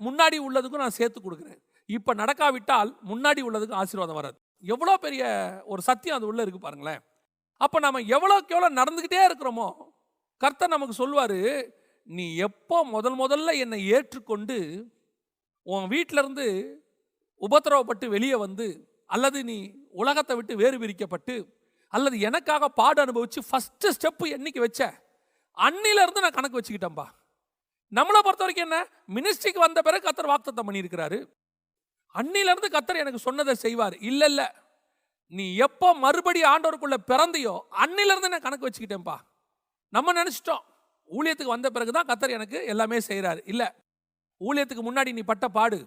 முன்னாடி 0.08 0.38
உள்ளதுக்கும் 0.48 0.84
நான் 0.84 0.98
சேர்த்து 1.00 1.20
கொடுக்குறேன். 1.22 1.60
இப்போ 1.90 2.12
நடக்காவிட்டால் 2.22 2.90
முன்னாடி 3.12 3.42
உள்ளதுக்கும் 3.48 3.82
ஆசீர்வாதம் 3.84 4.20
வராது. 4.20 4.38
எவ்வளோ 4.64 4.94
பெரிய 5.06 5.24
ஒரு 5.72 5.82
சத்தியம் 5.90 6.18
அது 6.18 6.30
உள்ளே 6.32 6.44
இருக்கு 6.46 6.62
பாருங்களேன். 6.66 7.02
அப்போ 7.62 7.78
நம்ம 7.86 8.02
எவ்வளோக்கு 8.16 8.56
எவ்வளோ 8.56 8.70
நடந்துக்கிட்டே 8.80 9.22
இருக்கிறோமோ 9.30 9.68
கர்த்தர் 10.42 10.76
நமக்கு 10.76 10.96
சொல்வார் 11.02 11.40
நீ 12.08 12.26
எப்போ 12.48 12.78
முதல் 12.96 13.18
முதல்ல 13.22 13.50
என்னை 13.64 13.80
ஏற்றுக்கொண்டு 13.96 14.58
உன் 15.68 15.88
வீட்டிலருந்து 15.94 16.46
உபத்திரவப்பட்டு 17.42 18.06
வெளியே 18.16 18.38
வந்து 18.46 18.68
அல்லது 19.10 19.40
நீ 19.50 19.58
உலகத்தை 20.02 20.34
விட்டு 20.38 20.54
வேறு 20.62 20.78
பிரிக்கப்பட்டு 20.82 21.36
அல்லது 21.94 22.20
எனக்காக 22.20 22.70
பாடு 22.80 23.00
அனுபவிச்சு 23.04 23.42
ஃபஸ்ட்டு 23.50 23.94
ஸ்டெப்பு 23.96 24.26
என்னைக்கு 24.36 24.62
வச்ச? 24.66 24.82
அன்னிலேருந்து 25.58 26.24
நான் 26.26 26.38
கணக்கு 26.38 26.60
வச்சுக்கிட்டேன்பா. 26.60 27.08
நம்மளை 27.92 28.20
பொறுத்த 28.26 28.44
வரைக்கும் 28.44 28.68
என்ன? 28.68 28.80
மினிஸ்ட்ரிக்கு 29.16 29.60
வந்த 29.60 29.80
பிறகு 29.82 30.06
கத்தர் 30.08 30.32
வாக்குத்தம் 30.32 30.68
பண்ணியிருக்கிறாரு. 30.70 31.20
அன்னிலேருந்து 32.16 32.70
கத்தர் 32.76 33.02
எனக்கு 33.04 33.26
சொன்னதை 33.28 33.56
செய்வார். 33.56 33.96
இல்லை 34.10 34.28
இல்லை. 34.28 34.48
நீ 35.28 35.46
எப்போ 35.66 35.88
மறுபடி 36.04 36.42
ஆண்டவருக்குள்ளே 36.52 36.98
பிறந்தியோ 37.12 37.56
அன்னிலேருந்து 37.84 38.32
நான் 38.34 38.46
கணக்கு 38.46 38.68
வச்சுக்கிட்டேன்ப்பா 38.68 39.18
நம்ம 39.94 40.14
நினச்சிட்டோம். 40.14 40.64
ஊழியத்துக்கு 41.10 41.56
வந்த 41.56 41.70
பிறகு 41.70 41.92
தான் 41.92 42.10
கத்தர் 42.10 42.36
எனக்கு 42.38 42.58
எல்லாமே 42.66 42.98
செய்கிறாரு 43.08 43.40
இல்லை 43.46 43.68
ஊழியத்துக்கு 44.42 44.84
முன்னாடி 44.88 45.12
நீ 45.14 45.22
பட்ட 45.22 45.46
பாடு 45.48 45.80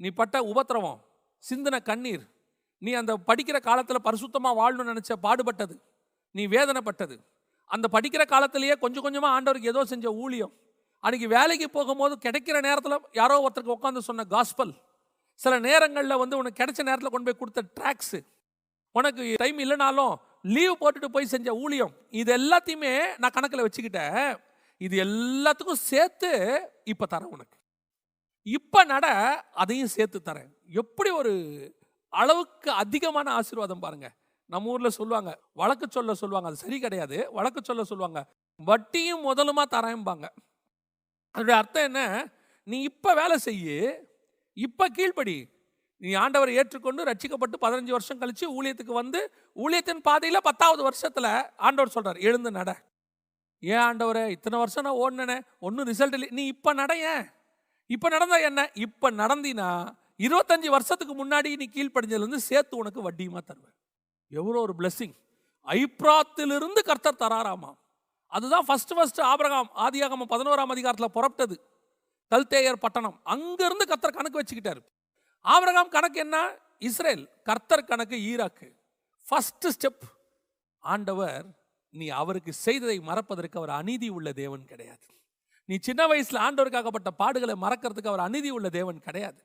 நீ 0.00 0.08
பட்ட 0.10 0.36
உபத்திரவம் 0.44 0.98
சிந்தின 1.44 1.80
கண்ணீர் 1.82 2.24
நீ 2.84 2.92
அந்த 3.00 3.12
படிக்கிற 3.28 3.58
காலத்தில் 3.68 4.06
பரிசுத்தமாக 4.06 4.58
வாழணும்னு 4.60 4.92
நினச்ச 4.92 5.12
பாடுபட்டது. 5.26 5.74
நீ 6.34 6.42
வேதனைப்பட்டது. 6.54 7.16
அந்த 7.70 7.86
படிக்கிற 7.96 8.22
காலத்திலேயே 8.32 8.74
கொஞ்சம் 8.82 9.04
கொஞ்சமாக 9.06 9.34
ஆண்டவருக்கு 9.36 9.72
ஏதோ 9.72 9.82
செஞ்ச 9.92 10.06
ஊழியம். 10.24 10.52
அன்றைக்கி 11.04 11.26
வேலைக்கு 11.36 11.66
போகும்போது 11.76 12.14
கிடைக்கிற 12.26 12.56
நேரத்தில் 12.66 12.96
யாரோ 13.20 13.34
ஒருத்தருக்கு 13.44 13.76
உட்காந்து 13.76 14.02
சொன்ன 14.08 14.26
காஸ்பல் 14.34 14.74
சில 15.40 15.54
நேரங்களில் 15.68 16.20
வந்து 16.22 16.38
உனக்கு 16.40 16.60
கிடைச்ச 16.60 16.80
நேரத்தில் 16.88 17.12
கொண்டு 17.14 17.28
போய் 17.28 17.40
கொடுத்த 17.40 17.62
ட்ராக்ஸு 17.78 18.20
உனக்கு 18.98 19.22
டைம் 19.42 19.58
இல்லைனாலும் 19.64 20.14
லீவ் 20.54 20.80
போட்டுட்டு 20.80 21.08
போய் 21.14 21.32
செஞ்ச 21.34 21.48
ஊழியம். 21.64 21.92
இது 22.20 22.30
எல்லாத்தையுமே 22.40 22.92
நான் 23.22 23.34
கணக்கில் 23.36 23.64
வச்சுக்கிட்டேன். 23.66 24.28
இது 24.86 24.96
எல்லாத்துக்கும் 25.06 25.82
சேர்த்து 25.90 26.30
இப்போ 26.92 27.06
தரேன் 27.14 27.32
உனக்கு. 27.36 27.56
இப்போ 28.56 28.80
நட 28.92 29.06
அதையும் 29.62 29.92
சேர்த்து 29.96 30.18
தரேன். 30.30 30.50
எப்படி 30.82 31.10
ஒரு 31.20 31.32
அளவுக்கு 32.20 32.70
அதிகமான 32.82 33.26
ஆசீர்வாதம் 33.38 33.84
பாருங்க. 33.84 34.08
நம்ம 34.52 34.70
ஊர்ல 34.72 34.88
சொல்லுவாங்க 34.98 35.30
வழக்கு 35.60 35.86
சொல்ல 35.90 36.14
சொல்லுவாங்க. 36.22 36.48
அது 36.50 36.62
சரி 36.64 36.78
கிடையாது. 36.80 37.18
வழக்கு 37.32 37.60
சொல்ல 37.62 37.84
சொல்லுவாங்க. 37.90 38.20
வட்டியும் 38.60 39.24
முதலுமா 39.28 39.64
தரேன்பாங்க 39.74 40.26
அதோடைய 41.34 41.56
அர்த்தம் 41.60 41.86
என்ன? 41.88 42.00
நீ 42.66 42.76
இப்போ 42.90 43.10
வேலை 43.14 43.36
செய்யு 43.38 43.78
இப்போ 44.56 44.84
கீழ்ப்படி 44.96 45.36
நீ 46.02 46.10
ஆண்டவரை 46.22 46.52
ஏற்றுக்கொண்டு 46.60 47.02
ரட்சிக்கப்பட்டு 47.08 47.56
பதினஞ்சு 47.64 47.92
வருஷம் 47.96 48.20
கழிச்சு 48.20 48.46
ஊழியத்துக்கு 48.56 48.94
வந்து 49.00 49.20
ஊழியத்தின் 49.64 50.02
பாதையில் 50.08 50.46
பத்தாவது 50.48 50.82
வருஷத்துல 50.88 51.26
ஆண்டவர் 51.66 51.94
சொல்றார் 51.96 52.20
எழுந்து 52.28 52.50
நட. 52.50 52.70
ஏன் 53.62 53.84
ஆண்டவரே? 53.88 54.24
இத்தனை 54.28 54.56
வருஷம் 54.58 54.86
நான் 54.86 55.00
ஓடினேனே. 55.02 55.36
ஒன்றும் 55.58 55.88
ரிசல்ட் 55.90 56.16
இல்லை. 56.18 56.28
நீ 56.38 56.44
இப்போ 56.54 56.70
நடையேன் 56.74 57.24
இப்போ 57.90 58.08
நடந்தா 58.08 58.36
என்ன? 58.48 58.60
இப்போ 58.86 59.10
நடந்தினா 59.22 59.68
இருபத்தஞ்சு 60.18 60.66
வருஷத்துக்கு 60.66 61.26
முன்னாடி 61.26 61.56
நீ 61.56 61.66
கீழ்ப்படிஞ்சதுலேருந்து 61.72 62.36
சேர்த்து 62.36 62.76
உனக்கு 62.76 63.10
வட்டியுமா 63.10 63.38
தருவேன். 63.38 63.74
எவ்வளோ 64.28 64.60
ஒரு 64.60 64.74
பிளெஸ்ஸிங் 64.78 65.14
ஐப்ராத்திலிருந்து 65.66 66.80
கர்த்தர் 66.84 67.14
தராராமா? 67.14 67.74
அதுதான் 68.26 68.64
ஃபர்ஸ்ட் 68.64 68.94
ஃபர்ஸ்ட் 68.94 69.20
ஆபரகாம் 69.20 69.70
ஆதியாகம 69.76 70.26
பதினோராம் 70.28 70.72
அதிகாரத்தில் 70.74 71.14
புறப்பட்டது 71.14 71.56
கல்தேயர் 72.30 72.72
பட்டணம். 72.72 73.20
அங்கிருந்து 73.22 73.86
கர்த்தர் 73.86 74.12
கணக்கு 74.12 74.40
வச்சுக்கிட்டாரு. 74.40 74.82
ஆபரகாம் 75.44 75.88
கணக்கு 75.88 76.20
என்ன? 76.20 76.58
இஸ்ரேல். 76.78 77.28
கர்த்தர் 77.42 77.84
கணக்கு 77.84 78.16
ஈராக்கு. 78.16 78.72
ஃபர்ஸ்ட் 79.28 79.66
ஸ்டெப் 79.66 80.02
ஆண்டவர் 80.78 81.46
நீ 81.90 82.08
அவருக்கு 82.08 82.52
செய்ததை 82.52 83.00
மறப்பதற்கு 83.00 83.58
அவர் 83.58 83.70
அநீதி 83.70 84.08
உள்ள 84.08 84.32
தேவன் 84.32 84.64
கிடையாது. 84.64 85.06
நீ 85.64 85.76
சின்ன 85.76 86.06
வயசுல 86.06 86.40
ஆண்டவருக்காகப்பட்ட 86.46 87.10
பாடுகளை 87.18 87.54
மறக்கிறதுக்கு 87.60 88.06
அவர் 88.06 88.20
அநீதி 88.20 88.50
உள்ள 88.50 88.68
தேவன் 88.68 88.98
கிடையாது. 89.00 89.43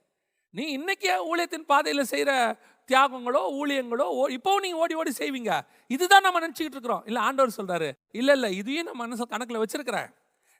நீ 0.49 0.77
இன்னைக்கே 0.77 1.15
ஊழியத்தின் 1.31 1.65
பாதையில் 1.65 2.03
செய்கிற 2.03 2.59
தியாகங்களோ 2.87 3.41
ஊழியங்களோ 3.51 4.01
ஓ- 4.01 4.27
இப்போவும் 4.27 4.59
நீங்கள் 4.59 4.73
ஓடி 4.73 4.93
ஓடி 4.93 5.11
செய்வீங்க. 5.17 5.61
இதுதான் 5.87 6.21
நம்ம 6.21 6.39
நினச்சிக்கிட்டு 6.47 6.75
இருக்கிறோம். 6.75 7.03
இல்லை 7.05 7.21
ஆண்டவர் 7.21 7.53
சொல்கிறாரு 7.57 7.91
இல்லை 8.11 8.33
இல்லை 8.33 8.55
இதையும் 8.55 8.85
நான் 8.85 8.95
மனசு 8.95 9.27
கணக்கில் 9.27 9.57
வச்சிருக்கிறேன். 9.57 10.13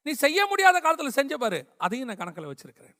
நீ 0.03 0.11
செய்ய 0.11 0.45
முடியாத 0.45 0.79
காலத்தில் 0.79 1.09
செஞ்ச 1.09 1.37
பாரு 1.37 1.65
அதையும் 1.77 2.07
நான் 2.07 2.17
கணக்கில் 2.17 2.45
வச்சிருக்கிறேன். 2.45 2.95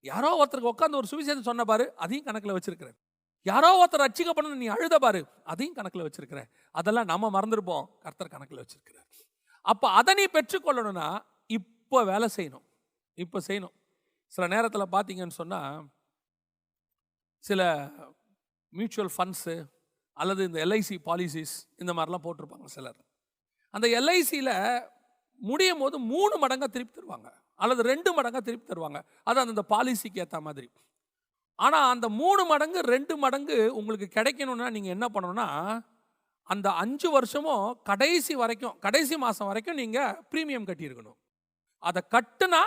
யாரோ 0.00 0.44
ஒருத்தருக்கு 0.44 0.72
உட்காந்து 0.76 0.94
ஒரு 0.94 1.06
சுவிசேஷம் 1.10 1.40
சொன்ன 1.40 1.64
பாரு 1.64 1.92
அதையும் 1.96 2.24
கணக்கில் 2.24 2.52
வச்சிருக்கிறேன். 2.52 2.96
யாரோ 3.42 3.84
ஒருத்தர் 3.84 4.04
ரட்சிக்கப்படணும் 4.04 4.54
நீ 4.54 4.66
அழுத 4.66 4.98
பாரு 4.98 5.26
அதையும் 5.44 5.74
கணக்கில் 5.74 6.02
வச்சிருக்கிறேன். 6.02 6.48
அதெல்லாம் 6.70 7.04
நம்ம 7.04 7.40
மறந்துருப்போம் 7.40 7.84
கர்த்தர் 7.98 8.28
கணக்கில் 8.28 8.58
வச்சிருக்கிறார். 8.58 9.06
அப்போ 9.62 9.88
அதை 9.90 10.14
நீ 10.14 10.24
பெற்றுக்கொள்ளணும்னா 10.24 11.18
இப்போ 11.46 12.04
வேலை 12.04 12.28
செய்யணும். 12.36 12.64
இப்போ 13.14 13.40
செய்யணும். 13.46 13.74
சில 14.26 14.46
நேரத்தில் 14.46 14.92
பார்த்தீங்கன்னு 14.92 15.30
சொன்னால் 15.30 15.86
சில 17.44 17.62
மியூச்சுவல் 18.72 19.12
ஃபண்ட்ஸு 19.16 19.56
அல்லது 20.22 20.42
இந்த 20.48 20.58
எல்ஐசி 20.66 20.96
பாலிசிஸ் 21.08 21.54
இந்த 21.82 21.92
மாதிரிலாம் 21.96 22.24
போட்டிருப்பாங்க 22.26 22.68
சிலர். 22.76 22.98
அந்த 23.74 23.86
எல்ஐசியில் 24.00 24.54
முடியும் 25.40 25.82
போது 25.82 25.96
மூணு 26.12 26.34
மடங்காக 26.44 26.70
திருப்பி 26.76 26.94
தருவாங்க. 26.98 27.28
அல்லது 27.62 27.82
ரெண்டு 27.92 28.10
மடங்காக 28.16 28.42
திருப்பி 28.48 28.66
தருவாங்க. 28.72 29.00
அது 29.28 29.38
அந்த 29.44 29.62
பாலிசிக்கு 29.72 30.22
ஏற்ற 30.24 30.38
மாதிரி. 30.46 30.68
ஆனால் 31.64 31.86
அந்த 31.94 32.06
மூணு 32.22 32.42
மடங்கு 32.50 32.80
ரெண்டு 32.94 33.14
மடங்கு 33.22 33.56
உங்களுக்கு 33.78 34.08
கிடைக்கணும்னா 34.16 34.66
நீங்கள் 34.76 34.94
என்ன 34.96 35.06
பண்ணணும்னா 35.14 35.46
அந்த 36.52 36.68
அஞ்சு 36.82 37.08
வருஷமும் 37.14 37.66
கடைசி 37.88 38.34
வரைக்கும் 38.42 38.76
கடைசி 38.84 39.16
மாதம் 39.24 39.48
வரைக்கும் 39.50 39.78
நீங்கள் 39.82 40.14
ப்ரீமியம் 40.30 40.68
கட்டியிருக்கணும். 40.68 41.18
அதை 41.88 42.00
கட்டுனா 42.14 42.62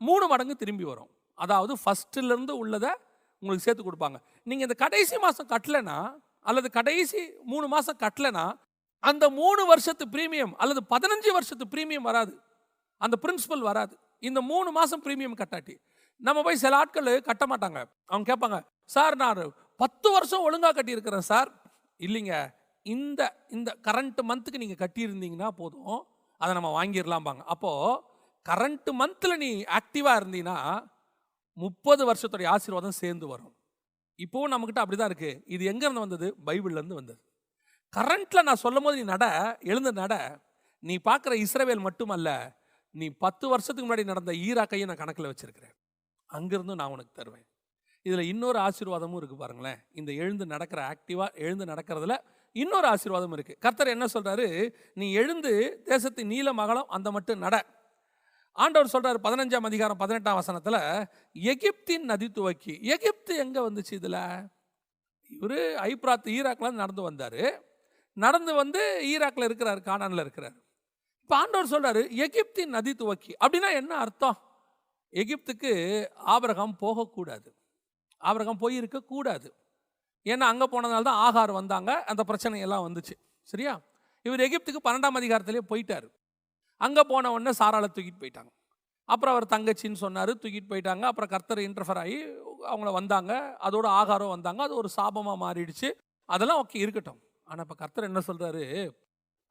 மூணு 0.00 0.24
மடங்கு 0.32 0.54
திரும்பி 0.62 0.84
வரும். 0.92 1.10
அதாவது 1.34 1.74
ஃபஸ்ட்டுலேருந்து 1.82 2.54
உள்ளதை 2.62 2.92
உங்களுக்கு 3.40 3.66
சேர்த்து 3.66 3.86
கொடுப்பாங்க. 3.86 4.18
நீங்கள் 4.48 4.66
இந்த 4.68 4.78
கடைசி 4.84 5.16
மாதம் 5.24 5.50
கட்டலைன்னா 5.54 5.98
அல்லது 6.40 6.68
கடைசி 6.70 7.20
மூணு 7.52 7.66
மாதம் 7.74 8.00
கட்டலைன்னா 8.04 8.46
அந்த 9.08 9.24
மூணு 9.30 9.62
வருஷத்து 9.66 10.04
ப்ரீமியம் 10.14 10.52
அல்லது 10.62 10.80
பதினஞ்சு 10.90 11.30
வருஷத்து 11.36 11.64
ப்ரீமியம் 11.74 12.06
வராது. 12.10 12.34
அந்த 12.98 13.16
பிரின்சிபல் 13.22 13.64
வராது. 13.70 13.94
இந்த 14.28 14.40
மூணு 14.40 14.68
மாதம் 14.78 15.02
ப்ரீமியம் 15.04 15.38
கட்டாட்டி. 15.42 15.74
நம்ம 16.26 16.42
போய் 16.42 16.62
சில 16.64 16.76
ஆட்கள் 16.76 17.10
கட்ட 17.28 17.44
மாட்டாங்க. 17.46 17.80
அவங்க 18.06 18.26
கேட்பாங்க 18.30 18.58
சார் 18.94 19.16
நான் 19.22 19.40
பத்து 19.82 20.08
வருஷம் 20.10 20.44
ஒழுங்காக 20.48 20.74
கட்டியிருக்கிறேன் 20.76 21.26
சார். 21.30 21.50
இல்லைங்க. 22.06 22.34
இந்த 22.82 23.20
இந்த 23.56 23.70
கரண்ட் 23.86 24.20
மந்த்துக்கு 24.28 24.62
நீங்கள் 24.62 24.82
கட்டியிருந்தீங்கன்னா 24.84 25.48
போதும். 25.60 26.06
அதை 26.40 26.52
நம்ம 26.58 26.70
வாங்கிடலாம்பாங்க. 26.78 27.42
அப்போது 27.54 28.00
கரண்ட் 28.48 28.90
மந்தில் 29.00 29.40
நீ 29.44 29.50
ஆக்டிவாக 29.78 30.20
இருந்தீங்கன்னா 30.20 30.58
முப்பது 31.56 32.02
வருஷத்துடைய 32.08 32.48
ஆசீர்வாதம் 32.54 32.98
சேர்ந்து 33.02 33.26
வரும். 33.32 33.54
இப்போவும் 34.24 34.52
நம்மக்கிட்ட 34.52 34.82
அப்படி 34.82 34.96
தான் 34.98 35.10
இருக்குது 35.10 35.40
இது 35.54 35.62
எங்கேருந்து 35.72 36.04
வந்தது? 36.04 36.26
பைபிள்லேருந்து 36.46 36.98
வந்தது. 37.00 37.20
கரண்ட்டில் 37.96 38.46
நான் 38.48 38.62
சொல்லும் 38.64 38.86
போது 38.86 38.96
நீ 39.00 39.04
நட 39.14 39.26
எழுந்த 39.72 39.90
நட. 40.02 40.14
நீ 40.82 40.94
பார்க்குற 41.08 41.34
இஸ்ரவேல் 41.44 41.86
மட்டுமல்ல 41.88 42.30
நீ 42.94 43.06
பத்து 43.24 43.46
வருஷத்துக்கு 43.52 43.86
முன்னாடி 43.86 44.04
நடந்த 44.10 44.32
ஈராக்கையும் 44.46 44.90
நான் 44.90 45.02
கணக்கில் 45.02 45.30
வச்சுருக்கிறேன். 45.30 45.74
அங்கிருந்தும் 46.30 46.80
நான் 46.80 46.94
உனக்கு 46.94 47.12
தருவேன். 47.14 47.46
இதில் 48.06 48.28
இன்னொரு 48.32 48.58
ஆசீர்வாதமும் 48.66 49.18
இருக்குது 49.20 49.42
பாருங்களேன். 49.42 49.78
இந்த 50.00 50.10
எழுந்து 50.22 50.44
நடக்கிற 50.54 50.80
ஆக்டிவாக 50.92 51.30
எழுந்து 51.46 51.64
நடக்கிறதுல 51.72 52.16
இன்னொரு 52.56 52.86
ஆசீர்வாதம் 52.94 53.34
இருக்குது 53.36 53.58
கர்த்தர் 53.64 53.94
என்ன 53.94 54.06
சொல்கிறாரு 54.14 54.46
நீ 55.00 55.06
எழுந்து 55.20 55.52
தேசத்தின் 55.90 56.30
நீல 56.34 56.52
மகளம் 56.60 56.92
அந்த 56.96 57.10
மட்டும் 57.16 57.42
நட. 57.44 57.56
ஆண்டவர் 58.56 58.88
சொல்கிறார் 58.88 59.18
பதினஞ்சாம் 59.20 59.64
அதிகாரம் 59.64 59.96
பதினெட்டாம் 59.96 60.34
வசனத்தில் 60.34 60.78
எகிப்தின் 61.52 62.04
நதி 62.10 62.30
துவக்கி 62.30 62.78
எகிப்து 62.82 63.36
எங்கே 63.36 63.60
வந்துச்சு 63.60 63.92
இதில்? 63.92 64.22
இவர் 65.30 65.58
ஐப்ராத் 65.90 66.28
ஈராக்ல 66.36 66.70
நடந்து 66.70 67.02
வந்தார். 67.02 67.62
நடந்து 68.12 68.54
வந்து 68.54 68.80
ஈராக்ல 69.04 69.44
இருக்கிறார் 69.44 69.78
கானானில் 69.78 70.20
இருக்கிறார். 70.20 70.56
இப்போ 71.22 71.36
ஆண்டவர் 71.36 71.72
சொல்கிறாரு 71.74 72.02
எகிப்தின் 72.24 72.66
நதி 72.66 72.94
துவக்கி. 72.94 73.32
அப்படின்னா 73.44 73.72
என்ன 73.72 73.94
அர்த்தம்? 73.94 74.38
எகிப்துக்கு 75.12 75.72
ஆபரகம் 76.26 76.76
போகக்கூடாது. 76.78 77.56
ஆபரகம் 78.20 78.60
போயிருக்க 78.60 79.02
கூடாது. 79.02 79.54
ஏன்னா 80.24 80.46
அங்கே 80.52 80.64
போனதுனால 80.64 81.02
தான் 81.02 81.20
ஆகார் 81.26 81.52
வந்தாங்க 81.52 82.04
அந்த 82.04 82.24
பிரச்சனையெல்லாம் 82.26 82.86
வந்துச்சு. 82.88 83.14
சரியா? 83.42 83.80
இவர் 84.22 84.40
எகிப்துக்கு 84.40 84.80
பன்னெண்டாம் 84.84 85.18
அதிகாரத்திலே 85.20 85.58
போயிட்டார். 85.68 86.08
அங்கே 86.80 87.02
போன 87.12 87.30
உடனே 87.36 87.52
சாராளை 87.60 87.88
தூக்கிட்டு 87.96 88.22
போயிட்டாங்க. 88.22 88.50
அப்புறம் 89.08 89.32
அவர் 89.34 89.46
தங்கச்சின்னு 89.54 90.00
சொன்னார் 90.04 90.32
தூக்கிட்டு 90.42 90.70
போயிட்டாங்க. 90.72 91.04
அப்புறம் 91.10 91.30
கர்த்தர் 91.34 91.60
இன்டர்ஃபர் 91.68 92.00
ஆகி 92.02 92.16
அவங்கள 92.72 92.92
வந்தாங்க. 93.00 93.32
அதோட 93.66 93.86
ஆகாரம் 94.00 94.34
வந்தாங்க. 94.36 94.62
அது 94.66 94.74
ஒரு 94.82 94.88
சாபமாக 94.98 95.38
மாறிடுச்சு. 95.44 95.90
அதெல்லாம் 96.28 96.60
ஓகே 96.62 96.80
இருக்கட்டும். 96.84 97.20
ஆனால் 97.48 97.64
இப்போ 97.66 97.76
கர்த்தர் 97.82 98.08
என்ன 98.10 98.20
சொல்கிறாரு 98.28 98.64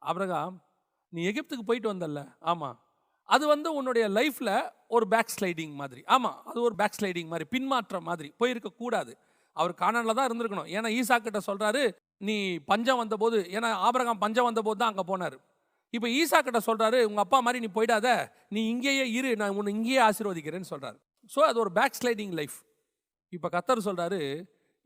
அப்ரகாம் 0.02 0.56
நீ 1.12 1.20
எகிப்துக்கு 1.30 1.64
போயிட்டு 1.68 1.88
வந்தல்ல? 1.92 2.20
ஆமாம் 2.52 2.76
அது 3.34 3.44
வந்து 3.52 3.68
உன்னுடைய 3.78 4.04
லைஃப்பில் 4.16 4.54
ஒரு 4.96 5.04
பேக் 5.12 5.32
ஸ்லைடிங் 5.36 5.74
மாதிரி. 5.80 6.00
ஆமாம் 6.14 6.36
அது 6.50 6.58
ஒரு 6.66 6.74
பேக் 6.80 6.96
ஸ்லைடிங் 6.98 7.30
மாதிரி 7.32 7.46
பின்மாற்றம் 7.54 8.06
மாதிரி. 8.10 8.28
போயிருக்க 8.40 8.68
கூடாது. 8.82 9.12
அவர் 9.56 9.72
காணலில் 9.82 10.16
தான் 10.18 10.28
இருந்திருக்கணும். 10.28 10.68
ஏன்னா 10.76 10.88
ஈசா 10.98 11.16
கிட்ட 11.26 11.40
சொல்கிறாரு 11.48 11.82
நீ 12.28 12.36
பஞ்சம் 12.70 13.00
வந்தபோது 13.02 13.38
ஏன்னா 13.56 13.68
ஆபரகாம் 13.86 14.22
பஞ்சம் 14.24 14.48
வந்தபோது 14.48 14.78
தான் 14.82 14.92
அங்கே 14.92 15.04
போனார். 15.12 15.36
இப்போ 15.96 16.08
ஈசா 16.20 16.38
கிட்ட 16.46 16.60
சொல்கிறாரு 16.68 16.98
உங்கள் 17.08 17.24
அப்பா 17.24 17.38
மாதிரி 17.46 17.60
நீ 17.64 17.70
போயிடாத 17.76 18.08
நீ 18.54 18.62
இங்கேயே 18.72 19.04
இரு 19.18 19.30
நான் 19.42 19.56
உன்னை 19.60 19.72
இங்கேயே 19.76 20.00
ஆசீர்வதிக்கிறேன்னு 20.08 20.70
சொல்கிறாரு 20.72 20.98
ஸோ 21.30 21.40
அது 21.48 21.58
ஒரு 21.64 21.72
பேக் 21.78 21.98
ஸ்லைடிங் 22.00 22.34
லைஃப் 22.40 22.56
இப்போ 23.32 23.48
கத்தர் 23.54 23.86
சொல்கிறாரு 23.88 24.20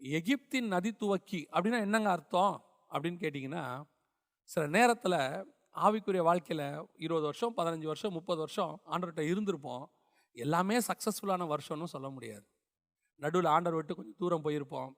எகிப்தின் 0.01 0.69
நதி 0.75 0.91
துவக்கி 1.01 1.41
அப்படின்னா 1.53 1.81
என்னங்க 1.87 2.11
அர்த்தம்? 2.17 2.55
அப்படின்னு 2.91 3.19
கேட்டிங்கன்னா 3.25 3.65
சில 4.51 4.63
நேரத்தில் 4.77 5.19
ஆவிக்குரிய 5.77 6.23
வாழ்க்கையில் 6.29 6.65
இருபது 6.99 7.27
வருஷம் 7.29 7.53
பதினஞ்சு 7.59 7.89
வருஷம் 7.91 8.15
முப்பது 8.19 8.41
வருஷம் 8.41 8.73
ஆண்டவர்கிட்ட 8.93 9.25
இருந்திருப்போம். 9.31 9.85
எல்லாமே 10.37 10.77
சக்ஸஸ்ஃபுல்லான 10.89 11.47
வருஷம்னு 11.53 11.89
சொல்ல 11.95 12.09
முடியாது. 12.11 12.45
நடுவில் 13.21 13.51
ஆண்டவர் 13.55 13.79
விட்டு 13.79 13.95
கொஞ்சம் 13.95 14.19
தூரம் 14.19 14.45
போயிருப்போம். 14.47 14.91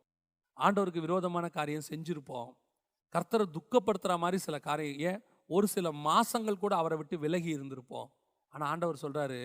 ஆண்டவருக்கு 0.57 1.05
விரோதமான 1.07 1.47
காரியம் 1.59 1.89
செஞ்சுருப்போம். 1.91 2.51
கர்த்தரை 3.15 3.47
துக்கப்படுத்துகிற 3.57 4.17
மாதிரி 4.19 4.39
சில 4.47 4.59
காரியம் 4.69 4.99
ஏன்? 5.11 5.21
ஒரு 5.55 5.67
சில 5.75 5.87
மாதங்கள் 6.07 6.63
கூட 6.65 6.75
அவரை 6.81 6.97
விட்டு 7.01 7.17
விலகி 7.25 7.51
இருந்திருப்போம். 7.57 8.09
ஆனால் 8.53 8.69
ஆண்டவர் 8.73 9.03
சொல்கிறாரு 9.05 9.41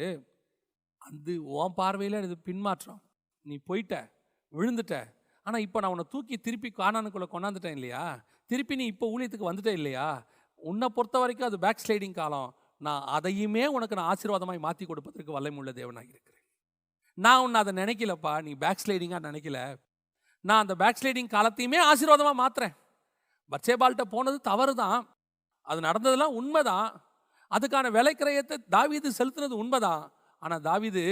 அது 1.01 1.33
உன் 1.57 1.75
பார்வையில் 1.79 2.23
இது 2.27 2.35
பின்மாற்றம். 2.49 3.01
நீ 3.45 3.55
போயிட்ட 3.69 3.95
விழுந்துட்ட. 4.53 4.95
ஆனால் 5.45 5.63
இப்போ 5.65 5.79
நான் 5.81 5.93
உன்னை 5.95 6.05
தூக்கி 6.13 6.35
திருப்பி 6.45 6.69
காணானுக்குள்ளே 6.79 7.27
கொண்டாந்துட்டேன் 7.33 7.77
இல்லையா? 7.77 8.03
திருப்பி 8.51 8.73
நீ 8.79 8.85
இப்போ 8.93 9.05
ஊழியத்துக்கு 9.13 9.49
வந்துட்டே 9.49 9.73
இல்லையா? 9.79 10.07
உன்னை 10.59 10.87
பொறுத்த 10.95 11.17
வரைக்கும் 11.21 11.49
அது 11.49 11.57
பேக் 11.65 11.83
ஸ்லைடிங் 11.83 12.17
காலம். 12.21 12.49
நான் 12.81 13.03
அதையுமே 13.17 13.63
உனக்கு 13.75 13.97
நான் 13.97 14.09
ஆசீர்வாதமாய் 14.13 14.65
மாற்றி 14.65 14.85
கொடுப்பதற்கு 14.85 15.35
வல்லமுள்ள 15.37 15.71
தேவனாக 15.79 16.09
இருக்கிறேன். 16.13 16.43
நான் 17.17 17.43
உன்னை 17.45 17.59
அதை 17.63 17.73
நினைக்கலப்பா. 17.81 18.33
நீ 18.47 18.51
பேக் 18.63 18.83
ஸ்லைடிங்காக 18.83 19.23
நினைக்கல. 19.29 19.59
நான் 20.45 20.63
அந்த 20.63 20.73
பேக் 20.81 20.99
ஸ்லைடிங் 20.99 21.31
காலத்தையுமே 21.35 21.79
ஆசீர்வாதமாக 21.91 22.37
மாற்றுறேன் 22.41 22.75
பட்சேபால்கிட்ட 23.51 24.05
போனது 24.15 24.37
தவறு 24.49 24.73
தான் 24.83 24.99
அது 25.67 25.79
நடந்ததெல்லாம் 25.87 26.37
உண்மைதான். 26.39 26.89
அதுக்கான 27.51 27.91
விலைக்கிரயத்தை 27.97 28.57
தாவீது 28.75 29.09
செலுத்துனது 29.19 29.55
உண்மைதான். 29.63 30.03
ஆனால் 30.41 30.63
தாவீது 30.69 31.03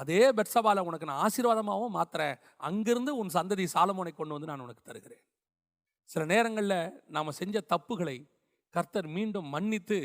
அதே 0.00 0.20
பெட்சபால 0.38 0.82
உனக்கு 0.88 1.08
நான் 1.08 1.22
ஆசீர்வாதமாகவும் 1.26 1.96
மாத்துறேன். 1.98 2.36
அங்கிருந்து 2.68 3.12
உன் 3.20 3.32
சந்ததி 3.34 3.64
சாலமோனை 3.74 4.12
கொண்டு 4.14 4.34
வந்து 4.34 4.50
நான் 4.50 4.64
உனக்கு 4.66 4.82
தருகிறேன். 4.82 5.22
சில 6.10 6.22
நேரங்களில் 6.24 6.78
நாம் 7.14 7.36
செஞ்ச 7.40 7.56
தப்புகளை 7.72 8.16
கர்த்தர் 8.74 9.08
மீண்டும் 9.16 9.48
மன்னித்து 9.54 9.98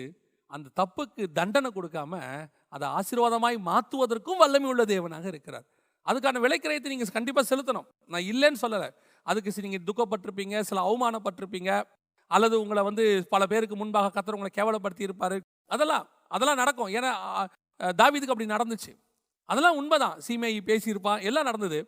அந்த 0.56 0.68
தப்புக்கு 0.80 1.24
தண்டனை 1.38 1.70
கொடுக்காம 1.78 2.14
அதை 2.76 2.86
ஆசீர்வாதமாய் 2.98 3.58
மாற்றுவதற்கும் 3.70 4.42
வல்லமை 4.42 4.68
உள்ள 4.70 4.84
தேவனாக 4.94 5.26
இருக்கிறார். 5.34 5.66
அதுக்கான 6.06 6.42
விலைக்கிரயத்தை 6.44 6.90
நீங்கள் 6.94 7.16
கண்டிப்பாக 7.18 7.46
செலுத்தணும். 7.52 7.88
நான் 8.12 8.28
இல்லைன்னு 8.32 8.60
சொல்லலை. 8.62 8.90
அதுக்கு 9.28 9.66
நீங்கள் 9.66 9.86
துக்கப்பட்டிருப்பீங்க 9.90 10.58
சில 10.70 10.82
அவமானப்பட்டிருப்பீங்க. 10.90 11.72
அல்லது 12.36 12.56
உங்களை 12.63 12.82
வந்து 12.90 13.04
பல 13.34 13.44
பேருக்கு 13.52 13.76
முன்பாக 13.82 14.12
கத்தர் 14.16 14.38
உங்களை 14.38 14.52
கேவலப்படுத்தி 14.58 15.08
இருப்பார் 15.08 15.38
அதெல்லாம் 15.76 16.06
அதெல்லாம் 16.36 16.60
நடக்கும். 16.62 16.90
ஏன்னா 16.98 17.12
தாவிதுக்கு 18.02 18.34
அப்படி 18.34 18.50
நடந்துச்சு. 18.56 18.92
அதெல்லாம் 19.52 19.78
உண்மைதான். 19.82 20.18
சீமை 20.26 20.54
பேசியிருப்பான் 20.70 21.24
எல்லாம் 21.30 21.48
நடந்தது. 21.50 21.80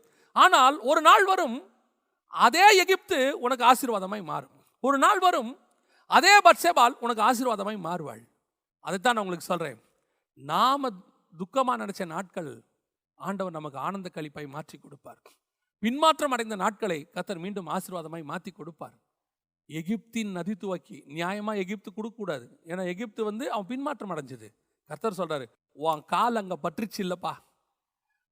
ஆனால் 0.44 0.76
ஒரு 0.90 1.02
நாள் 1.10 1.26
வரும் 1.32 1.58
அதே 2.46 2.66
எகிப்து 2.84 3.20
உனக்கு 3.46 3.64
ஆசீர்வாதமாய் 3.72 4.24
மாறும். 4.32 4.56
ஒரு 4.88 4.98
நாள் 5.06 5.22
வரும் 5.28 5.52
அதே 6.18 6.34
பட்சேபால் 6.48 6.96
உனக்கு 7.04 7.22
ஆசீர்வாதமாய் 7.30 7.80
மாறுவாள். 7.88 8.24
அதைத்தான் 8.86 9.16
நான் 9.16 9.24
உங்களுக்கு 9.26 9.52
சொல்கிறேன் 9.52 9.80
நாம 10.38 10.92
துக்கமாக 11.34 11.78
நினச்ச 11.84 12.06
நாட்கள் 12.14 12.52
ஆண்டவர் 13.20 13.58
நமக்கு 13.58 13.78
ஆனந்த 13.88 14.10
கழிப்பாய் 14.16 14.54
மாற்றி 14.56 14.76
கொடுப்பார். 14.78 15.20
பின்மாற்றம் 15.84 16.34
அடைந்த 16.36 16.56
நாட்களை 16.64 17.00
கத்தர் 17.16 17.42
மீண்டும் 17.44 17.70
ஆசீர்வாதமாய் 17.76 18.30
மாற்றி 18.32 18.52
கொடுப்பார். 18.52 18.96
எகிப்தின் 19.70 20.32
நதி 20.38 20.54
துவக்கி 20.62 20.98
நியாயமாக 21.18 21.62
எகிப்து 21.64 21.90
கொடுக்கக்கூடாது. 21.98 22.46
ஏன்னா 22.72 22.84
எகிப்து 22.94 23.22
வந்து 23.30 23.46
அவன் 23.54 23.70
பின்மாற்றம் 23.72 24.12
அடைஞ்சது. 24.14 24.48
கர்த்தர் 24.90 25.20
சொல்கிறாரு 25.20 25.46
உன் 25.76 26.04
கால் 26.14 26.40
அங்கே 26.42 26.58
பற்றிச்சு 26.66 27.00
இல்லைப்பா. 27.06 27.34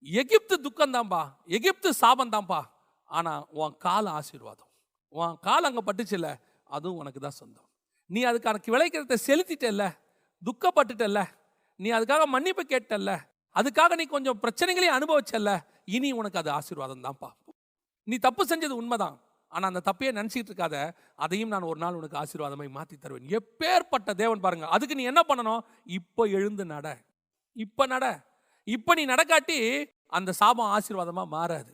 எகிப்து 0.03 0.55
துக்கம்தான்ப்பா 0.65 1.21
எகிப்து 1.57 1.89
சாபந்தான்ப்பா 2.01 2.61
ஆனால் 3.09 3.43
உன் 3.61 3.75
கால் 3.85 4.07
ஆசீர்வாதம். 4.17 4.69
உன் 5.13 5.35
கால் 5.47 5.67
அங்க 5.69 5.81
பட்டுச்சுல்ல 5.89 6.29
அதுவும் 6.75 6.99
உனக்கு 7.01 7.19
தான் 7.25 7.37
சொந்தம். 7.41 7.67
நீ 8.09 8.19
அதுக்கான 8.29 8.61
விளைக்கிறத 8.73 9.17
செலுத்திட்டல்ல 9.27 9.85
துக்கப்பட்டுட்டல்ல 10.43 11.19
நீ 11.79 11.89
அதுக்காக 11.97 12.23
மன்னிப்பு 12.35 12.63
கேட்டல்ல 12.73 13.11
அதுக்காக 13.55 13.95
நீ 13.99 14.05
கொஞ்சம் 14.15 14.39
பிரச்சனைகளையும் 14.43 14.97
அனுபவிச்சல்ல 14.97 15.51
இனி 15.95 16.09
உனக்கு 16.19 16.39
அது 16.41 16.49
ஆசீர்வாதம் 16.57 17.05
தான்ப்பா 17.07 17.29
நீ 18.07 18.15
தப்பு 18.25 18.43
செஞ்சது 18.51 18.75
உண்மைதான். 18.81 19.15
ஆனால் 19.53 19.69
அந்த 19.71 19.81
தப்பையே 19.89 20.11
நினச்சிட்டு 20.19 20.49
இருக்காத 20.51 20.77
அதையும் 21.25 21.51
நான் 21.53 21.67
ஒரு 21.71 21.79
நாள் 21.83 21.97
உனக்கு 21.99 22.19
ஆசீர்வாதமாய் 22.21 22.75
மாற்றி 22.77 22.95
தருவேன். 22.97 23.27
எப்பேற்பட்ட 23.39 24.13
தேவன் 24.21 24.43
பாருங்க 24.45 24.67
அதுக்கு 24.75 24.97
நீ 24.99 25.05
என்ன 25.11 25.21
பண்ணணும்? 25.29 25.61
இப்போ 25.99 26.23
எழுந்து 26.37 26.65
நட. 26.73 26.87
இப்போ 27.55 27.83
நட. 27.93 28.05
இப்போ 28.67 28.91
நீ 28.99 29.03
நடக்காட்டி 29.13 29.59
அந்த 30.17 30.29
சாபம் 30.41 30.71
ஆசீர்வாதமாக 30.77 31.33
மாறாது. 31.35 31.73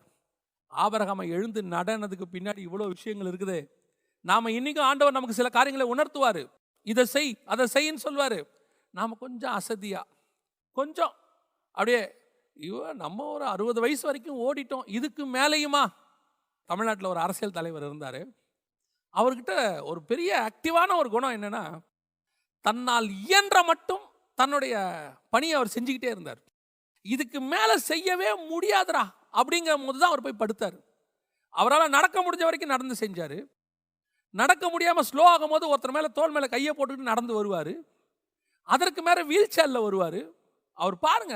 ஆபரகமாக 0.72 1.34
எழுந்து 1.38 1.62
நடனதுக்கு 1.76 2.26
பின்னாடி 2.36 2.62
இவ்வளோ 2.68 2.86
விஷயங்கள் 2.96 3.30
இருக்குது. 3.32 3.58
நாம் 4.26 4.56
இன்னைக்கும் 4.58 4.88
ஆண்டவர் 4.90 5.18
நமக்கு 5.18 5.40
சில 5.40 5.50
காரியங்களை 5.58 5.88
உணர்த்துவார். 5.94 6.44
இதை 6.88 7.04
செய் 7.16 7.32
அதை 7.54 7.66
செய்ன்னு 7.76 8.06
சொல்வார். 8.08 8.40
நாம் 8.94 9.22
கொஞ்சம் 9.24 9.56
அசதியாக 9.60 10.10
கொஞ்சம் 10.78 11.14
அப்படியே 11.78 12.02
ஐயோ 12.58 12.80
நம்ம 13.04 13.26
ஒரு 13.36 13.46
அறுபது 13.52 13.80
வயசு 13.84 14.04
வரைக்கும் 14.08 14.40
ஓடிட்டோம் 14.46 14.88
இதுக்கு 14.98 15.24
மேலேயுமா? 15.36 15.84
தமிழ்நாட்டில் 16.66 17.12
ஒரு 17.14 17.20
அரசியல் 17.20 17.58
தலைவர் 17.58 17.86
இருந்தார். 17.88 18.22
அவர்கிட்ட 19.14 19.54
ஒரு 19.90 20.00
பெரிய 20.12 20.30
ஆக்டிவான 20.48 20.96
ஒரு 21.02 21.10
குணம் 21.10 21.36
என்னன்னா 21.38 21.64
தன்னால் 22.66 23.08
இயன்ற 23.26 23.58
மட்டும் 23.64 24.04
தன்னுடைய 24.40 24.76
பணியை 25.30 25.56
அவர் 25.56 25.74
செஞ்சுக்கிட்டே 25.76 26.12
இருந்தார். 26.16 26.42
இதுக்கு 27.02 27.40
மேலே 27.54 27.76
செய்யவே 27.78 28.30
முடியாதுடா 28.52 29.04
அப்படிங்கிற 29.40 29.74
போது 29.86 30.00
தான் 30.00 30.12
அவர் 30.12 30.26
போய் 30.26 30.42
படுத்தார். 30.42 30.78
அவரால் 31.50 31.96
நடக்க 31.98 32.18
முடிஞ்ச 32.22 32.44
வரைக்கும் 32.44 32.74
நடந்து 32.76 32.96
செஞ்சார். 33.04 33.38
நடக்க 34.30 34.70
முடியாமல் 34.70 35.08
ஸ்லோ 35.10 35.24
ஆகும்போது 35.34 35.66
ஒருத்தர் 35.72 35.96
மேலே 35.98 36.10
தோல் 36.18 36.34
மேலே 36.36 36.48
கையை 36.48 36.72
போட்டுக்கிட்டு 36.78 37.12
நடந்து 37.12 37.34
வருவார். 37.34 37.74
அதற்கு 38.68 39.02
மேலே 39.02 39.24
வீல் 39.24 39.54
சேரில் 39.56 39.86
வருவார். 39.88 40.22
அவர் 40.74 40.98
பாருங்க 41.00 41.36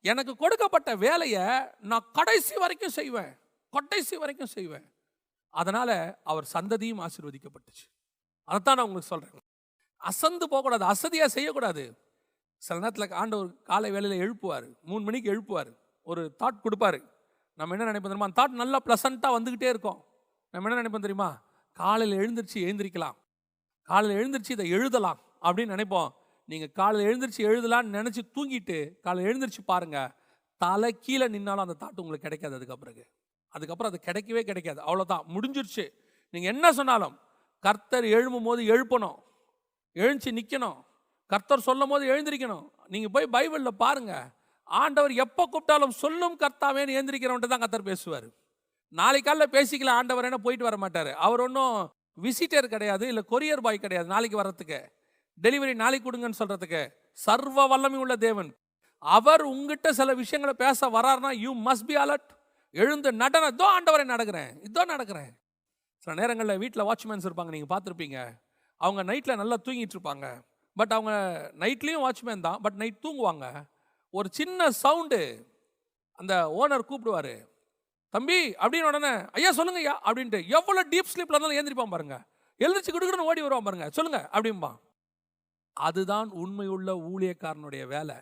எனக்கு 0.00 0.32
கொடுக்கப்பட்ட 0.36 0.90
வேலையை 0.96 1.44
நான் 1.90 2.10
கடைசி 2.12 2.54
வரைக்கும் 2.56 2.96
செய்வேன். 2.98 3.32
கொட்டைசி 3.72 4.16
வரைக்கும் 4.16 4.46
செய்வேன். 4.46 4.92
அதனால் 5.48 6.18
அவர் 6.22 6.48
சந்ததியும் 6.52 7.06
ஆசீர்வதிக்கப்பட்டுச்சு. 7.06 7.84
அதைத்தான் 8.44 8.76
நான் 8.76 8.86
உங்களுக்கு 8.86 9.12
சொல்கிறேன் 9.14 9.44
அசந்து 9.96 10.48
போகக்கூடாது 10.48 10.84
அசதியாக 10.84 11.28
செய்யக்கூடாது. 11.28 11.98
சில 12.56 12.78
நேரத்தில் 12.78 13.10
ஆண்டவர் 13.10 13.62
காலை 13.62 13.90
வேலையில் 13.90 14.22
எழுப்புவார். 14.24 14.74
மூணு 14.82 15.04
மணிக்கு 15.04 15.32
எழுப்புவார். 15.34 15.76
ஒரு 16.02 16.36
தாட் 16.38 16.64
கொடுப்பாரு. 16.64 17.00
நம்ம 17.54 17.76
என்ன 17.76 17.92
நினைப்போம் 17.92 18.12
தெரியுமா? 18.12 18.24
அந்த 18.24 18.42
தாட் 18.42 18.60
நல்லா 18.62 18.78
ப்ளசண்ட்டாக 18.84 19.36
வந்துக்கிட்டே 19.38 19.68
இருக்கும். 19.68 20.04
நம்ம 20.50 20.68
என்ன 20.68 20.82
நினைப்போம் 20.82 21.06
தெரியுமா? 21.06 21.42
காலையில் 21.72 22.18
எழுந்திரிச்சு 22.18 22.54
எழுந்திரிக்கலாம். 22.54 23.16
காலையில் 23.82 24.18
எழுந்திரிச்சு 24.22 24.50
இதை 24.50 24.68
எழுதலாம் 24.68 25.20
அப்படின்னு 25.42 25.74
நினைப்போம். 25.76 26.10
நீங்கள் 26.44 26.72
காலையில் 26.72 27.10
எழுந்திரிச்சு 27.10 27.38
எழுதலாம்னு 27.38 27.96
நினச்சி 27.98 28.22
தூங்கிட்டு 28.34 29.00
காலையில் 29.00 29.30
எழுந்திரிச்சு 29.30 29.62
பாருங்கள் 29.64 30.10
தலை 30.56 30.98
கீழே 30.98 31.28
நின்னாலும் 31.28 31.64
அந்த 31.66 31.76
தாட்டு 31.78 32.00
உங்களுக்கு 32.00 32.28
கிடைக்காது 32.28 32.54
அதுக்கப்புறம் 32.54 32.94
அதுக்கப்புறம் 33.54 33.90
அது 33.92 34.00
கிடைக்கவே 34.08 34.42
கிடைக்காது. 34.50 34.80
அவ்வளோதான் 34.86 35.24
முடிஞ்சிருச்சு. 35.34 35.84
நீங்கள் 36.34 36.52
என்ன 36.54 36.66
சொன்னாலும் 36.78 37.14
கர்த்தர் 37.64 38.06
எழும்பும் 38.16 38.46
போது 38.48 38.62
எழுப்பணும். 38.74 39.18
எழுந்துச்சு 39.96 40.32
நிற்கணும் 40.38 40.78
கர்த்தர் 41.32 41.66
சொல்லும் 41.66 41.90
போது 41.92 42.04
எழுந்திருக்கணும். 42.12 42.64
நீங்கள் 42.92 43.12
போய் 43.14 43.32
பைபிளில் 43.34 43.80
பாருங்கள் 43.84 44.28
ஆண்டவர் 44.68 45.12
எப்போ 45.24 45.42
கூப்பிட்டாலும் 45.52 45.94
சொல்லும் 46.02 46.36
கர்த்தாவேன்னு 46.42 46.96
எழுந்திரிக்கிறவன்ட்டு 46.98 47.50
தான் 47.52 47.62
கர்த்தர் 47.62 47.90
பேசுவார். 47.90 48.28
நாளைக்கு 49.00 49.26
காலைல 49.28 49.46
பேசிக்கலாம் 49.56 49.98
ஆண்டவர் 50.00 50.28
என்ன 50.28 50.38
போயிட்டு 50.46 50.68
வர 50.68 50.76
மாட்டார். 50.84 51.10
அவர் 51.26 51.42
ஒன்றும் 51.46 51.76
விசிட்டர் 52.24 52.72
கிடையாது 52.74 53.04
இல்லை 53.10 53.22
கொரியர் 53.32 53.64
பாய் 53.66 53.84
கிடையாது 53.84 54.08
நாளைக்கு 54.14 54.40
வர்றதுக்கு. 54.40 54.80
டெலிவரி 55.44 55.74
நாளைக்கு 55.82 56.06
கொடுங்கன்னு 56.08 56.40
சொல்கிறதுக்கு 56.40 56.82
சர்வ 57.18 57.66
வல்லமை 57.72 57.98
உள்ள 58.04 58.14
தேவன். 58.26 58.50
அவர் 59.02 59.42
உங்ககிட்ட 59.52 59.88
சில 60.00 60.10
விஷயங்களை 60.22 60.54
பேச 60.64 60.88
வராருனா 60.96 61.30
யூ 61.44 61.52
மஸ்ட் 61.68 61.86
பி 61.90 61.96
அலர்ட் 62.02 62.30
எழுந்து 62.80 63.12
நடன 63.22 63.48
இதோ 63.54 63.66
ஆண்டவரை 63.76 64.04
நடக்கிறேன் 64.12 64.50
இதோ 64.68 64.82
நடக்கிறேன். 64.92 65.30
சில 66.04 66.14
நேரங்களில் 66.20 66.60
வீட்டில் 66.62 66.86
வாட்ச்மேன்ஸ் 66.88 67.26
இருப்பாங்க 67.28 67.52
நீங்கள் 67.54 67.72
பார்த்துருப்பீங்க. 67.74 68.18
அவங்க 68.80 69.00
நைட்டில் 69.10 69.40
நல்லா 69.40 69.56
தூங்கிட்டு 69.66 69.96
இருப்பாங்க. 69.96 70.26
பட் 70.76 70.92
அவங்க 70.96 71.12
நைட்லேயும் 71.62 72.04
வாட்ச்மேன் 72.06 72.44
தான் 72.46 72.60
பட் 72.64 72.78
நைட் 72.82 73.02
தூங்குவாங்க. 73.06 73.46
ஒரு 74.10 74.28
சின்ன 74.38 74.70
சவுண்டு 74.82 75.20
அந்த 76.18 76.34
ஓனர் 76.60 76.88
கூப்பிடுவார் 76.90 77.34
தம்பி 78.14 78.38
அப்படின்னு 78.62 78.88
உடனே 78.90 79.12
ஐயா 79.36 79.50
சொல்லுங்க 79.58 79.80
ஐயா 79.82 79.94
அப்படின்ட்டு 80.08 80.40
எவ்வளோ 80.58 80.82
டீப் 80.92 81.10
ஸ்லீப்பில் 81.12 81.34
இருந்தாலும் 81.34 81.58
ஏந்திரிப்பான் 81.60 81.94
பாருங்க. 81.94 82.16
எழுந்திரிச்சு 82.60 82.92
கிடுக்குன்னு 82.94 83.28
ஓடி 83.30 83.42
வருவான் 83.44 83.66
பாருங்க. 83.68 83.86
சொல்லுங்க 83.98 84.20
அப்படிம்பான். 84.34 84.76
அதுதான் 85.76 86.28
உண்மையுள்ள 86.42 86.90
ஊழியக்காரனுடைய 87.10 87.84
வேலை. 87.94 88.16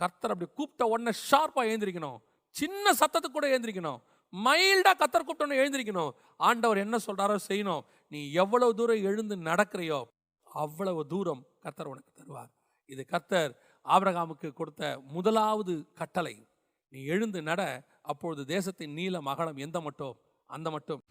கர்த்தர் 0.00 0.32
அப்படி 0.34 0.48
கூப்பிட்ட 0.58 0.84
உடனே 0.92 1.12
ஷார்ப்பாக 1.28 1.70
எழுந்திரிக்கணும் 1.70 2.18
சின்ன 2.50 2.92
சத்தத்துக்கு 2.92 3.32
கூட 3.32 3.58
எழுந்திரிக்கணும். 3.58 4.00
மைல்டாக 4.44 4.94
கத்தர் 5.00 5.26
கூப்பிட்டோன்னு 5.26 5.60
எழுந்திரிக்கணும். 5.62 6.10
ஆண்டவர் 6.36 6.78
என்ன 6.78 6.96
சொல்கிறாரோ 7.06 7.36
செய்யணும். 7.48 7.82
நீ 8.08 8.32
எவ்வளவு 8.32 8.74
தூரம் 8.74 9.02
எழுந்து 9.02 9.36
நடக்கிறையோ 9.36 10.02
அவ்வளவு 10.42 11.06
தூரம் 11.06 11.42
கத்தர் 11.64 11.90
உனக்கு 11.92 12.12
தருவார். 12.20 12.50
இது 12.86 13.06
கத்தர் 13.10 13.52
ஆபிரகாமுக்கு 13.84 14.52
கொடுத்த 14.52 15.00
முதலாவது 15.06 15.74
கட்டளை. 15.94 16.48
நீ 16.88 17.04
எழுந்து 17.04 17.42
நட 17.42 17.62
அப்பொழுது 18.02 18.44
தேசத்தின் 18.44 18.92
நீளம் 18.92 19.26
அகலம் 19.26 19.56
எந்த 19.56 19.80
மட்டும்? 19.80 20.16
அந்த 20.46 20.70
மட்டும். 20.70 21.02